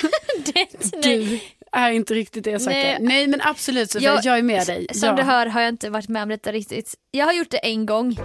Det, 0.44 0.66
nej. 1.04 1.42
Är 1.72 1.90
inte 1.90 2.14
riktigt 2.14 2.44
det 2.44 2.50
jag. 2.50 2.62
Nej. 2.66 2.96
Nej, 3.00 3.26
men 3.26 3.40
absolut 3.42 3.90
Sofia, 3.90 4.08
jag, 4.14 4.24
Jag- 4.24 4.38
är 4.38 4.42
med 4.42 4.66
dig. 4.66 4.86
Som 4.94 5.08
ja. 5.08 5.14
du 5.16 5.22
hör 5.22 5.46
har 5.46 5.60
jag 5.60 5.68
inte 5.68 5.90
varit 5.90 6.08
med 6.08 6.22
om 6.22 6.28
detta 6.28 6.52
riktigt. 6.52 6.94
Jag 7.10 7.26
har 7.26 7.32
gjort 7.32 7.50
det 7.50 7.56
en 7.58 7.86
gång 7.86 8.18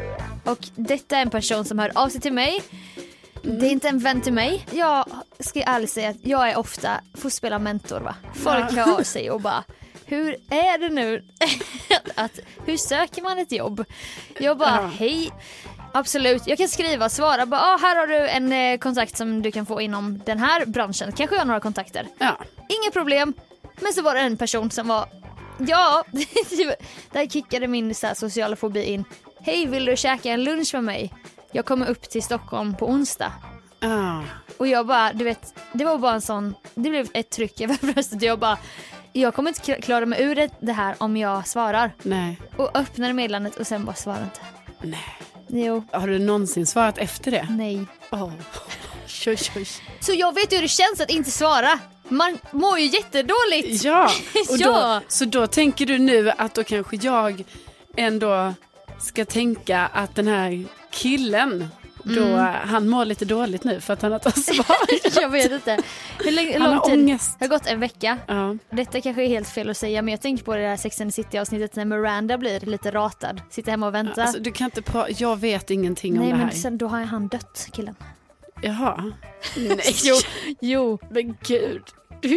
och 0.44 0.58
detta 0.76 1.18
är 1.18 1.22
en 1.22 1.30
person 1.30 1.66
som 1.66 1.80
hör 1.80 1.92
av 1.96 2.10
sig 2.10 2.22
till 2.22 2.34
mig. 2.34 2.62
Det 3.42 3.66
är 3.68 3.72
inte 3.72 3.90
en 3.90 4.00
vän 4.00 4.22
till 4.22 4.34
mig. 4.34 4.66
Jag 4.72 5.06
ska 5.40 5.62
ärligt 5.62 5.90
säga 5.92 6.10
att 6.10 6.16
jag 6.26 6.50
är 6.50 6.58
ofta, 6.58 7.02
får 7.18 7.30
spela 7.30 7.60
mentor 7.60 8.00
va. 8.00 8.16
Folk 8.36 8.66
Ja. 8.72 8.84
hör 8.86 8.94
av 9.00 9.04
sig 9.04 9.32
och 9.32 9.42
bara 9.42 9.64
hur 10.06 10.36
är 10.50 10.78
det 10.78 10.90
nu? 10.90 11.24
att, 12.16 12.40
hur 12.66 12.78
söker 12.78 13.22
man 13.22 13.40
ett 13.40 13.52
jobb? 13.52 13.86
Jag 14.40 14.58
bara 14.58 14.70
Ja. 14.82 14.92
hej. 14.98 15.32
Absolut, 15.96 16.48
jag 16.48 16.58
kan 16.58 16.68
skriva, 16.68 17.10
svara 17.10 17.46
bara 17.46 17.62
ah, 17.62 17.78
här 17.82 17.96
har 17.96 18.08
du 18.08 18.28
en 18.30 18.52
eh, 18.52 18.78
kontakt 18.78 19.18
som 19.18 19.42
du 19.42 19.52
kan 19.52 19.66
få 19.66 19.82
inom 19.82 20.22
den 20.26 20.40
här 20.40 20.66
branschen. 20.66 21.12
Kanske 21.12 21.36
jag 21.36 21.42
har 21.42 21.46
några 21.46 21.60
kontakter. 21.60 22.08
Ja. 22.18 22.38
Inga 22.70 22.92
problem. 22.94 23.34
Men 23.82 23.94
så 23.94 24.02
var 24.02 24.14
det 24.16 24.20
en 24.22 24.38
person 24.38 24.72
som 24.72 24.88
var, 24.88 25.06
ja, 25.58 26.04
där 27.12 27.28
kickade 27.30 27.68
min 27.68 27.96
så 27.96 28.08
här, 28.08 28.14
sociala 28.14 28.56
fobi 28.56 28.84
in. 28.84 29.04
Hej, 29.40 29.66
vill 29.66 29.86
du 29.86 29.98
käka 29.98 30.30
en 30.30 30.44
lunch 30.44 30.74
med 30.74 30.84
mig? 30.84 31.14
Jag 31.52 31.66
kommer 31.66 31.90
upp 31.90 32.10
till 32.10 32.24
Stockholm 32.24 32.76
på 32.76 32.88
onsdag. 32.88 33.32
Ah. 33.82 34.22
Och 34.58 34.68
jag 34.68 34.88
bara, 34.88 35.14
du 35.14 35.24
vet, 35.26 35.54
det 35.74 35.86
var 35.86 35.98
bara 35.98 36.14
en 36.14 36.22
sån, 36.22 36.56
det 36.76 36.90
blev 36.90 37.08
ett 37.14 37.30
tryck 37.30 37.62
över 37.62 37.94
bröstet. 37.94 38.22
Jag 38.22 38.40
bara, 38.40 38.58
jag 39.14 39.34
kommer 39.34 39.50
inte 39.50 39.62
kla- 39.62 39.82
klara 39.82 40.06
mig 40.06 40.24
ur 40.24 40.36
det- 40.36 40.50
det 40.60 40.74
här 40.74 40.96
om 40.98 41.18
jag 41.18 41.48
svarar. 41.48 41.92
Nej. 42.04 42.40
Och 42.58 42.78
öppnade 42.78 43.14
meddelandet 43.14 43.56
och 43.56 43.68
sen 43.68 43.86
bara 43.86 43.96
svarade 43.96 44.24
inte. 44.24 44.40
Nej. 44.82 45.06
Jo, 45.48 45.84
Har 45.92 46.08
du 46.08 46.20
någonsin 46.20 46.66
svarat 46.66 46.98
efter 46.98 47.32
det? 47.32 47.48
nej. 47.50 47.86
Oh. 48.12 48.32
Oj, 49.28 49.38
oj. 49.56 49.68
Så 50.00 50.14
jag 50.14 50.34
vet 50.36 50.52
ju 50.52 50.56
hur 50.58 50.62
det 50.62 50.68
känns 50.68 51.00
att 51.02 51.10
inte 51.10 51.32
svara. 51.32 51.80
Man 52.10 52.38
mår 52.52 52.80
ju 52.80 52.86
jättedåligt. 52.86 53.84
Ja, 53.84 54.06
och 54.50 54.58
Ja. 54.58 55.00
Då, 55.04 55.06
så 55.08 55.26
då 55.26 55.48
tänker 55.48 55.86
du 55.86 55.98
nu 55.98 56.32
att 56.38 56.54
då 56.54 56.64
kanske 56.64 56.96
jag 56.96 57.44
ändå 57.98 58.54
ska 59.02 59.26
tänka 59.26 59.90
att 59.94 60.16
den 60.16 60.28
här 60.28 60.66
killen, 60.92 61.68
då, 62.06 62.24
Mm. 62.24 62.54
han 62.68 62.90
mår 62.90 63.06
lite 63.06 63.26
dåligt 63.26 63.64
nu 63.64 63.82
för 63.82 63.94
att 63.94 64.02
han 64.02 64.12
har 64.12 64.20
svarat. 64.54 65.16
jag 65.22 65.30
vet 65.30 65.52
inte. 65.52 65.78
Hur 66.20 66.32
länge, 66.32 66.60
Han 66.60 66.70
lång 66.70 66.78
har 66.80 66.86
tid? 66.90 67.00
ångest. 67.00 67.36
Det 67.40 67.46
har 67.46 67.50
gått 67.50 67.68
en 67.68 67.80
vecka. 67.80 68.18
Ja. 68.28 68.56
Detta 68.70 69.02
kanske 69.02 69.24
är 69.24 69.28
helt 69.28 69.50
fel 69.50 69.70
att 69.70 69.78
säga 69.78 70.02
men 70.02 70.12
jag 70.12 70.22
tänker 70.22 70.44
på 70.44 70.56
det 70.56 70.62
där 70.62 70.78
Sex 70.78 71.02
and 71.02 71.14
City 71.14 71.38
avsnittet 71.38 71.76
när 71.76 71.86
Miranda 71.86 72.38
blir 72.38 72.60
lite 72.60 72.92
ratad. 72.92 73.42
Sitter 73.50 73.72
hemma 73.72 73.88
och 73.88 73.94
väntar. 73.96 74.22
Alltså, 74.22 74.40
du 74.40 74.52
kan 74.52 74.66
inte 74.66 74.82
pra- 74.82 75.16
jag 75.18 75.40
vet 75.40 75.72
ingenting 75.72 76.14
om 76.14 76.20
Nej 76.20 76.32
det 76.32 76.38
här. 76.38 76.46
men 76.46 76.56
sen 76.56 76.78
då 76.78 76.88
har 76.88 77.00
han 77.00 77.28
dött 77.28 77.68
killen. 77.72 77.96
Jaha. 78.62 79.12
Nej, 79.58 79.96
Jo. 80.04 80.16
Jo. 80.62 81.00
men 81.10 81.38
gud. 81.48 81.84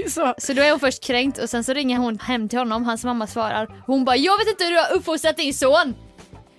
Så. 0.09 0.35
Så 0.39 0.53
då 0.53 0.63
är 0.63 0.71
hon 0.71 0.81
först 0.81 1.05
kränkt 1.05 1.39
och 1.39 1.51
sen 1.51 1.65
så 1.65 1.73
ringer 1.73 1.99
hon 1.99 2.19
hem 2.19 2.49
till 2.49 2.59
honom, 2.59 2.85
hans 2.85 3.05
mamma 3.05 3.27
svarar. 3.27 3.83
Hon 3.87 4.05
bara 4.05 4.17
jag 4.17 4.39
vet 4.39 4.49
inte 4.49 4.65
hur 4.65 4.71
du 4.71 4.79
har 4.79 4.93
uppfostrat 4.93 5.37
din 5.37 5.55
son. 5.55 5.95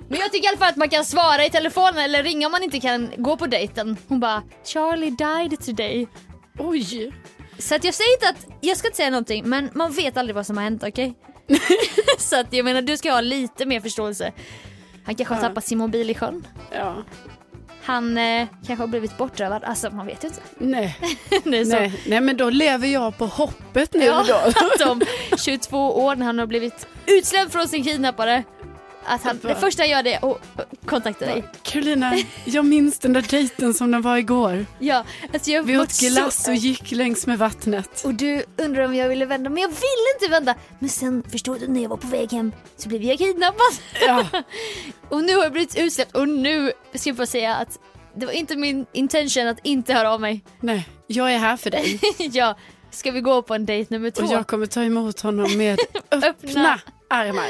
Men 0.09 0.19
jag 0.19 0.31
tycker 0.31 0.45
i 0.45 0.47
alla 0.47 0.57
fall 0.57 0.69
att 0.69 0.75
man 0.75 0.89
kan 0.89 1.05
svara 1.05 1.45
i 1.45 1.49
telefon 1.49 1.97
eller 1.97 2.23
ringa 2.23 2.47
om 2.47 2.51
man 2.51 2.63
inte 2.63 2.79
kan 2.79 3.11
gå 3.17 3.37
på 3.37 3.47
dejten. 3.47 3.97
Hon 4.07 4.19
bara 4.19 4.43
Charlie 4.65 5.09
died 5.09 5.59
today. 5.65 6.07
Oj. 6.59 7.13
Så 7.59 7.75
att 7.75 7.83
jag 7.83 7.93
säger 7.93 8.13
inte 8.13 8.29
att, 8.29 8.47
jag 8.61 8.77
ska 8.77 8.87
inte 8.87 8.97
säga 8.97 9.09
någonting 9.09 9.49
men 9.49 9.69
man 9.73 9.91
vet 9.91 10.17
aldrig 10.17 10.35
vad 10.35 10.45
som 10.45 10.57
har 10.57 10.63
hänt 10.63 10.83
okej? 10.83 11.13
så 12.17 12.39
att 12.39 12.53
jag 12.53 12.65
menar 12.65 12.81
du 12.81 12.97
ska 12.97 13.11
ha 13.11 13.21
lite 13.21 13.65
mer 13.65 13.79
förståelse. 13.81 14.31
Han 15.05 15.15
kanske 15.15 15.33
har 15.35 15.41
Ja. 15.43 15.47
tappat 15.49 15.65
sin 15.67 15.77
mobil 15.77 16.09
i 16.09 16.13
sjön. 16.15 16.47
Ja. 16.71 16.95
Han 17.83 18.17
eh, 18.17 18.47
kanske 18.67 18.83
har 18.83 18.87
blivit 18.87 19.17
bortrövad, 19.17 19.63
alltså 19.63 19.89
man 19.91 20.05
vet 20.05 20.23
ju 20.23 20.27
inte. 20.27 20.41
Nej. 20.57 20.97
Det 21.43 21.57
är 21.57 21.65
så. 21.65 21.75
Nej. 21.75 22.01
Nej, 22.07 22.21
men 22.21 22.37
då 22.37 22.49
lever 22.49 22.87
jag 22.87 23.17
på 23.17 23.25
hoppet 23.25 23.93
nu 23.93 24.05
Ja, 24.05 24.25
då. 24.27 24.35
att 24.85 24.91
om 24.91 25.01
22 25.37 26.03
år 26.03 26.15
när 26.15 26.25
han 26.25 26.39
har 26.39 26.45
blivit 26.45 26.87
utsläppt 27.05 27.51
från 27.51 27.67
sin 27.67 27.83
kidnappare, 27.83 28.43
att 29.05 29.23
han, 29.23 29.39
det 29.41 29.55
första 29.55 29.83
han 29.83 29.89
gör 29.89 30.03
det 30.03 30.13
är 30.13 30.31
att 30.31 30.41
kontakta 30.85 31.25
dig. 31.25 31.43
Carolina, 31.63 32.13
jag 32.45 32.65
minns 32.65 32.99
den 32.99 33.13
där 33.13 33.25
dejten 33.29 33.73
som 33.73 33.91
den 33.91 34.01
var 34.01 34.17
igår. 34.17 34.65
Ja, 34.79 35.03
alltså 35.33 35.51
jag 35.51 35.63
Vi 35.63 35.77
åt 35.77 35.99
glass 35.99 36.47
och 36.47 36.55
gick 36.55 36.91
längs 36.91 37.27
med 37.27 37.37
vattnet. 37.39 38.01
Och 38.05 38.13
du 38.13 38.43
undrar 38.57 38.83
om 38.85 38.95
jag 38.95 39.09
ville 39.09 39.25
vända, 39.25 39.49
men 39.49 39.61
jag 39.61 39.69
ville 39.69 40.13
inte 40.19 40.31
vända. 40.31 40.55
Men 40.79 40.89
sen 40.89 41.23
förstod 41.31 41.59
du 41.59 41.67
när 41.67 41.81
jag 41.81 41.89
var 41.89 41.97
på 41.97 42.07
väg 42.07 42.31
hem 42.31 42.51
så 42.77 42.89
blev 42.89 43.03
jag 43.03 43.17
kidnappad. 43.17 43.73
Ja, 44.01 44.25
Och 45.09 45.23
nu 45.23 45.35
har 45.35 45.43
jag 45.43 45.51
blivit 45.51 45.77
utsläppt 45.77 46.15
och 46.15 46.29
nu 46.29 46.71
ska 46.93 47.09
jag 47.09 47.17
bara 47.17 47.27
säga 47.27 47.55
att 47.55 47.79
det 48.15 48.25
var 48.25 48.33
inte 48.33 48.55
min 48.55 48.85
intention 48.93 49.47
att 49.47 49.59
inte 49.63 49.93
höra 49.93 50.13
av 50.13 50.21
mig. 50.21 50.43
nej, 50.59 50.87
jag 51.07 51.33
är 51.33 51.37
här 51.37 51.57
för 51.57 51.69
dig. 51.69 51.99
ja, 52.31 52.57
ska 52.91 53.11
vi 53.11 53.21
gå 53.21 53.41
på 53.41 53.53
en 53.55 53.65
dejt 53.65 53.93
nummer 53.93 54.09
två? 54.09 54.23
Och 54.23 54.33
jag 54.33 54.47
kommer 54.47 54.65
ta 54.65 54.83
emot 54.83 55.19
honom 55.21 55.57
med 55.57 55.79
öppna 56.11 56.79
armar. 57.09 57.49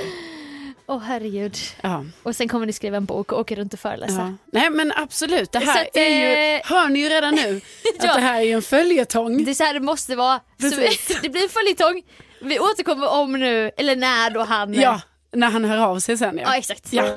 Åh 0.92 1.00
herregud. 1.00 1.58
Ja. 1.82 2.06
Och 2.24 2.36
sen 2.36 2.48
kommer 2.48 2.66
ni 2.66 2.74
skriva 2.74 2.98
en 2.98 3.06
bok 3.06 3.32
och 3.32 3.40
åka 3.40 3.56
runt 3.56 3.74
och 3.74 3.80
föreläsa. 3.80 4.14
Ja. 4.14 4.34
Nej 4.60 4.70
men 4.70 4.92
absolut, 4.96 5.52
det 5.52 5.60
här 5.60 5.74
Så 5.74 5.80
att, 5.80 5.96
är 5.98 6.10
ju, 6.10 6.56
eh, 6.56 6.62
hör 6.64 6.90
ni 6.90 7.00
ju 7.00 7.10
redan 7.10 7.36
nu, 7.36 7.62
Ja. 8.02 8.10
att 8.10 8.16
det 8.16 8.22
här 8.22 8.40
är 8.40 8.44
ju 8.44 8.52
en 8.52 8.62
följetong. 8.62 9.44
Det 9.44 9.52
är 9.52 9.56
så 9.56 9.64
här 9.64 9.74
det 9.74 9.80
måste 9.80 10.16
vara. 10.16 10.40
Så 10.60 10.70
det 11.22 11.30
blir 11.30 11.44
en 11.44 11.50
följetong. 11.50 12.02
Vi 12.42 12.60
återkommer 12.60 13.08
om 13.10 13.32
nu, 13.32 13.72
eller 13.78 13.96
när 13.96 14.30
då 14.30 14.42
han... 14.44 14.74
Ja, 14.74 15.02
när 15.32 15.50
han 15.50 15.66
hör 15.66 15.78
av 15.78 16.00
sig 16.00 16.18
sen 16.18 16.38
ja. 16.38 16.44
Ja 16.48 16.58
exakt. 16.58 16.94
Ja. 16.94 17.16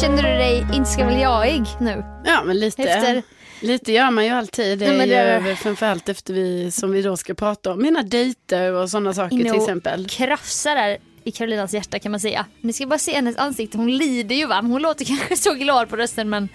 Känner 0.00 0.22
du 0.22 0.28
dig 0.28 0.66
inte 0.74 1.04
väl 1.04 1.20
jagig 1.20 1.64
nu? 1.80 2.04
Ja 2.24 2.42
men 2.44 2.58
lite, 2.58 2.82
Efter- 2.82 3.22
lite 3.60 3.92
gör 3.92 4.10
man 4.10 4.24
ju 4.24 4.30
alltid. 4.30 4.78
Det 4.78 4.86
är 4.86 4.92
ju 4.92 5.06
det- 5.06 5.16
över 5.20 5.54
framförallt 5.54 6.08
efter 6.08 6.34
vi, 6.34 6.70
som 6.70 6.90
vi 6.92 7.02
då 7.02 7.16
ska 7.16 7.34
prata 7.34 7.72
om, 7.72 7.82
mina 7.82 8.02
dejter 8.02 8.72
och 8.72 8.90
sådana 8.90 9.14
saker 9.14 9.36
till 9.36 9.46
Inno 9.46 9.56
exempel. 9.62 10.06
krafsar 10.08 10.74
där 10.74 10.98
i 11.24 11.30
Karolinas 11.30 11.74
hjärta 11.74 11.98
kan 11.98 12.10
man 12.10 12.20
säga. 12.20 12.46
Ni 12.60 12.72
ska 12.72 12.86
bara 12.86 12.98
se 12.98 13.12
hennes 13.14 13.36
ansikte, 13.36 13.78
hon 13.78 13.96
lider 13.96 14.36
ju 14.36 14.46
va. 14.46 14.60
Hon 14.62 14.82
låter 14.82 15.04
kanske 15.18 15.36
så 15.36 15.54
glad 15.54 15.88
på 15.88 15.96
rösten 15.96 16.30
men, 16.30 16.48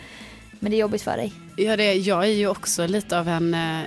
men 0.60 0.72
det 0.72 0.78
är 0.78 0.80
jobbigt 0.80 1.02
för 1.02 1.18
dig. 1.18 1.34
Ja, 1.58 1.78
det, 1.78 1.94
jag 1.94 2.24
är 2.24 2.30
ju 2.34 2.48
också 2.48 2.88
lite 2.88 3.20
av 3.20 3.28
en, 3.30 3.54
eh, 3.54 3.80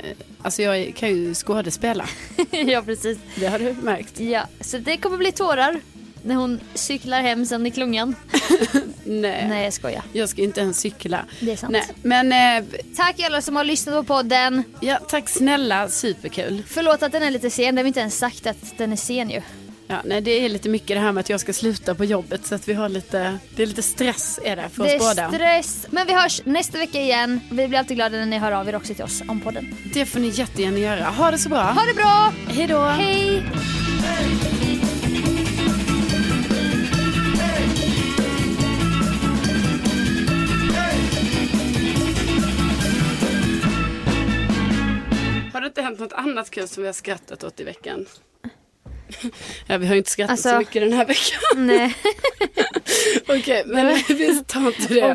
alltså 0.42 0.62
jag 0.62 0.94
kan 0.96 1.08
ju 1.08 1.34
skådespela, 1.34 2.04
ja 2.50 2.82
precis. 2.82 3.18
det 3.36 3.46
har 3.46 3.58
du 3.58 3.72
märkt. 3.82 4.20
Ja, 4.20 4.42
så 4.60 4.78
det 4.78 4.96
kommer 4.96 5.16
bli 5.16 5.32
tårar 5.32 5.80
när 6.22 6.34
hon 6.34 6.60
cyklar 6.74 7.20
hem 7.22 7.46
sen 7.46 7.66
i 7.66 7.70
klungan. 7.70 8.16
Nej, 9.04 9.46
Nej 9.48 9.64
jag 9.64 9.72
skojar. 9.72 10.02
jag 10.12 10.28
ska 10.28 10.42
inte 10.42 10.60
ens 10.60 10.78
cykla. 10.80 11.24
Det 11.40 11.52
är 11.52 11.56
sant. 11.56 11.72
Nej, 11.72 11.84
men 12.02 12.32
eh, 12.62 12.68
Tack 12.96 13.20
alla 13.20 13.42
som 13.42 13.56
har 13.56 13.64
lyssnat 13.64 13.94
på 13.94 14.04
podden. 14.04 14.62
ja, 14.80 14.98
tack 15.08 15.28
snälla, 15.28 15.88
superkul. 15.88 16.62
Förlåt 16.66 17.02
att 17.02 17.12
den 17.12 17.22
är 17.22 17.30
lite 17.30 17.50
sen, 17.50 17.74
det 17.74 17.78
har 17.80 17.84
vi 17.84 17.88
inte 17.88 18.00
ens 18.00 18.18
sagt 18.18 18.46
att 18.46 18.78
den 18.78 18.92
är 18.92 18.96
sen 18.96 19.30
ju. 19.30 19.42
Ja, 19.90 19.96
nej, 20.04 20.20
det 20.20 20.30
är 20.30 20.48
lite 20.48 20.68
mycket 20.68 20.88
det 20.88 21.00
här 21.00 21.12
med 21.12 21.20
att 21.20 21.30
jag 21.30 21.40
ska 21.40 21.52
sluta 21.52 21.94
på 21.94 22.04
jobbet 22.04 22.46
så 22.46 22.54
att 22.54 22.68
vi 22.68 22.74
har 22.74 22.88
lite, 22.88 23.38
det 23.56 23.62
är 23.62 23.66
lite 23.66 23.82
stress 23.82 24.40
är 24.44 24.56
det 24.56 24.68
för 24.72 24.84
det 24.84 24.96
oss 24.96 25.02
är 25.02 25.14
båda. 25.14 25.28
stress. 25.32 25.86
Men 25.90 26.06
vi 26.06 26.12
hörs 26.14 26.40
nästa 26.44 26.78
vecka 26.78 27.00
igen. 27.00 27.40
Vi 27.50 27.68
blir 27.68 27.78
alltid 27.78 27.96
glada 27.96 28.16
när 28.18 28.26
ni 28.26 28.38
hör 28.38 28.52
av 28.52 28.68
er 28.68 28.76
också 28.76 28.94
till 28.94 29.04
oss 29.04 29.22
om 29.28 29.40
podden. 29.40 29.76
Det 29.94 30.06
får 30.06 30.20
ni 30.20 30.28
jättegärna 30.28 30.78
göra. 30.78 31.04
Ha 31.04 31.30
det 31.30 31.38
så 31.38 31.48
bra. 31.48 31.62
Ha 31.62 31.82
det 31.86 31.94
bra! 31.94 32.32
Hej 32.48 32.66
då. 32.66 32.80
Hej! 32.84 33.42
Något 46.08 46.18
annat 46.18 46.50
kul 46.50 46.68
som 46.68 46.82
vi 46.82 46.86
har 46.88 46.92
skrattat 46.92 47.44
åt 47.44 47.60
i 47.60 47.64
veckan? 47.64 48.06
Ja, 49.66 49.78
vi 49.78 49.86
har 49.86 49.94
ju 49.94 49.98
inte 49.98 50.10
skrattat 50.10 50.30
Alltså- 50.30 50.48
så 50.50 50.58
mycket 50.58 50.82
den 50.82 50.92
här 50.92 51.06
veckan. 51.06 51.66
Nej. 51.66 51.94
Okej, 53.28 53.62
men 53.66 53.96
vi 54.08 54.44
tar 54.44 54.66
inte 54.66 54.94
det. 54.94 55.14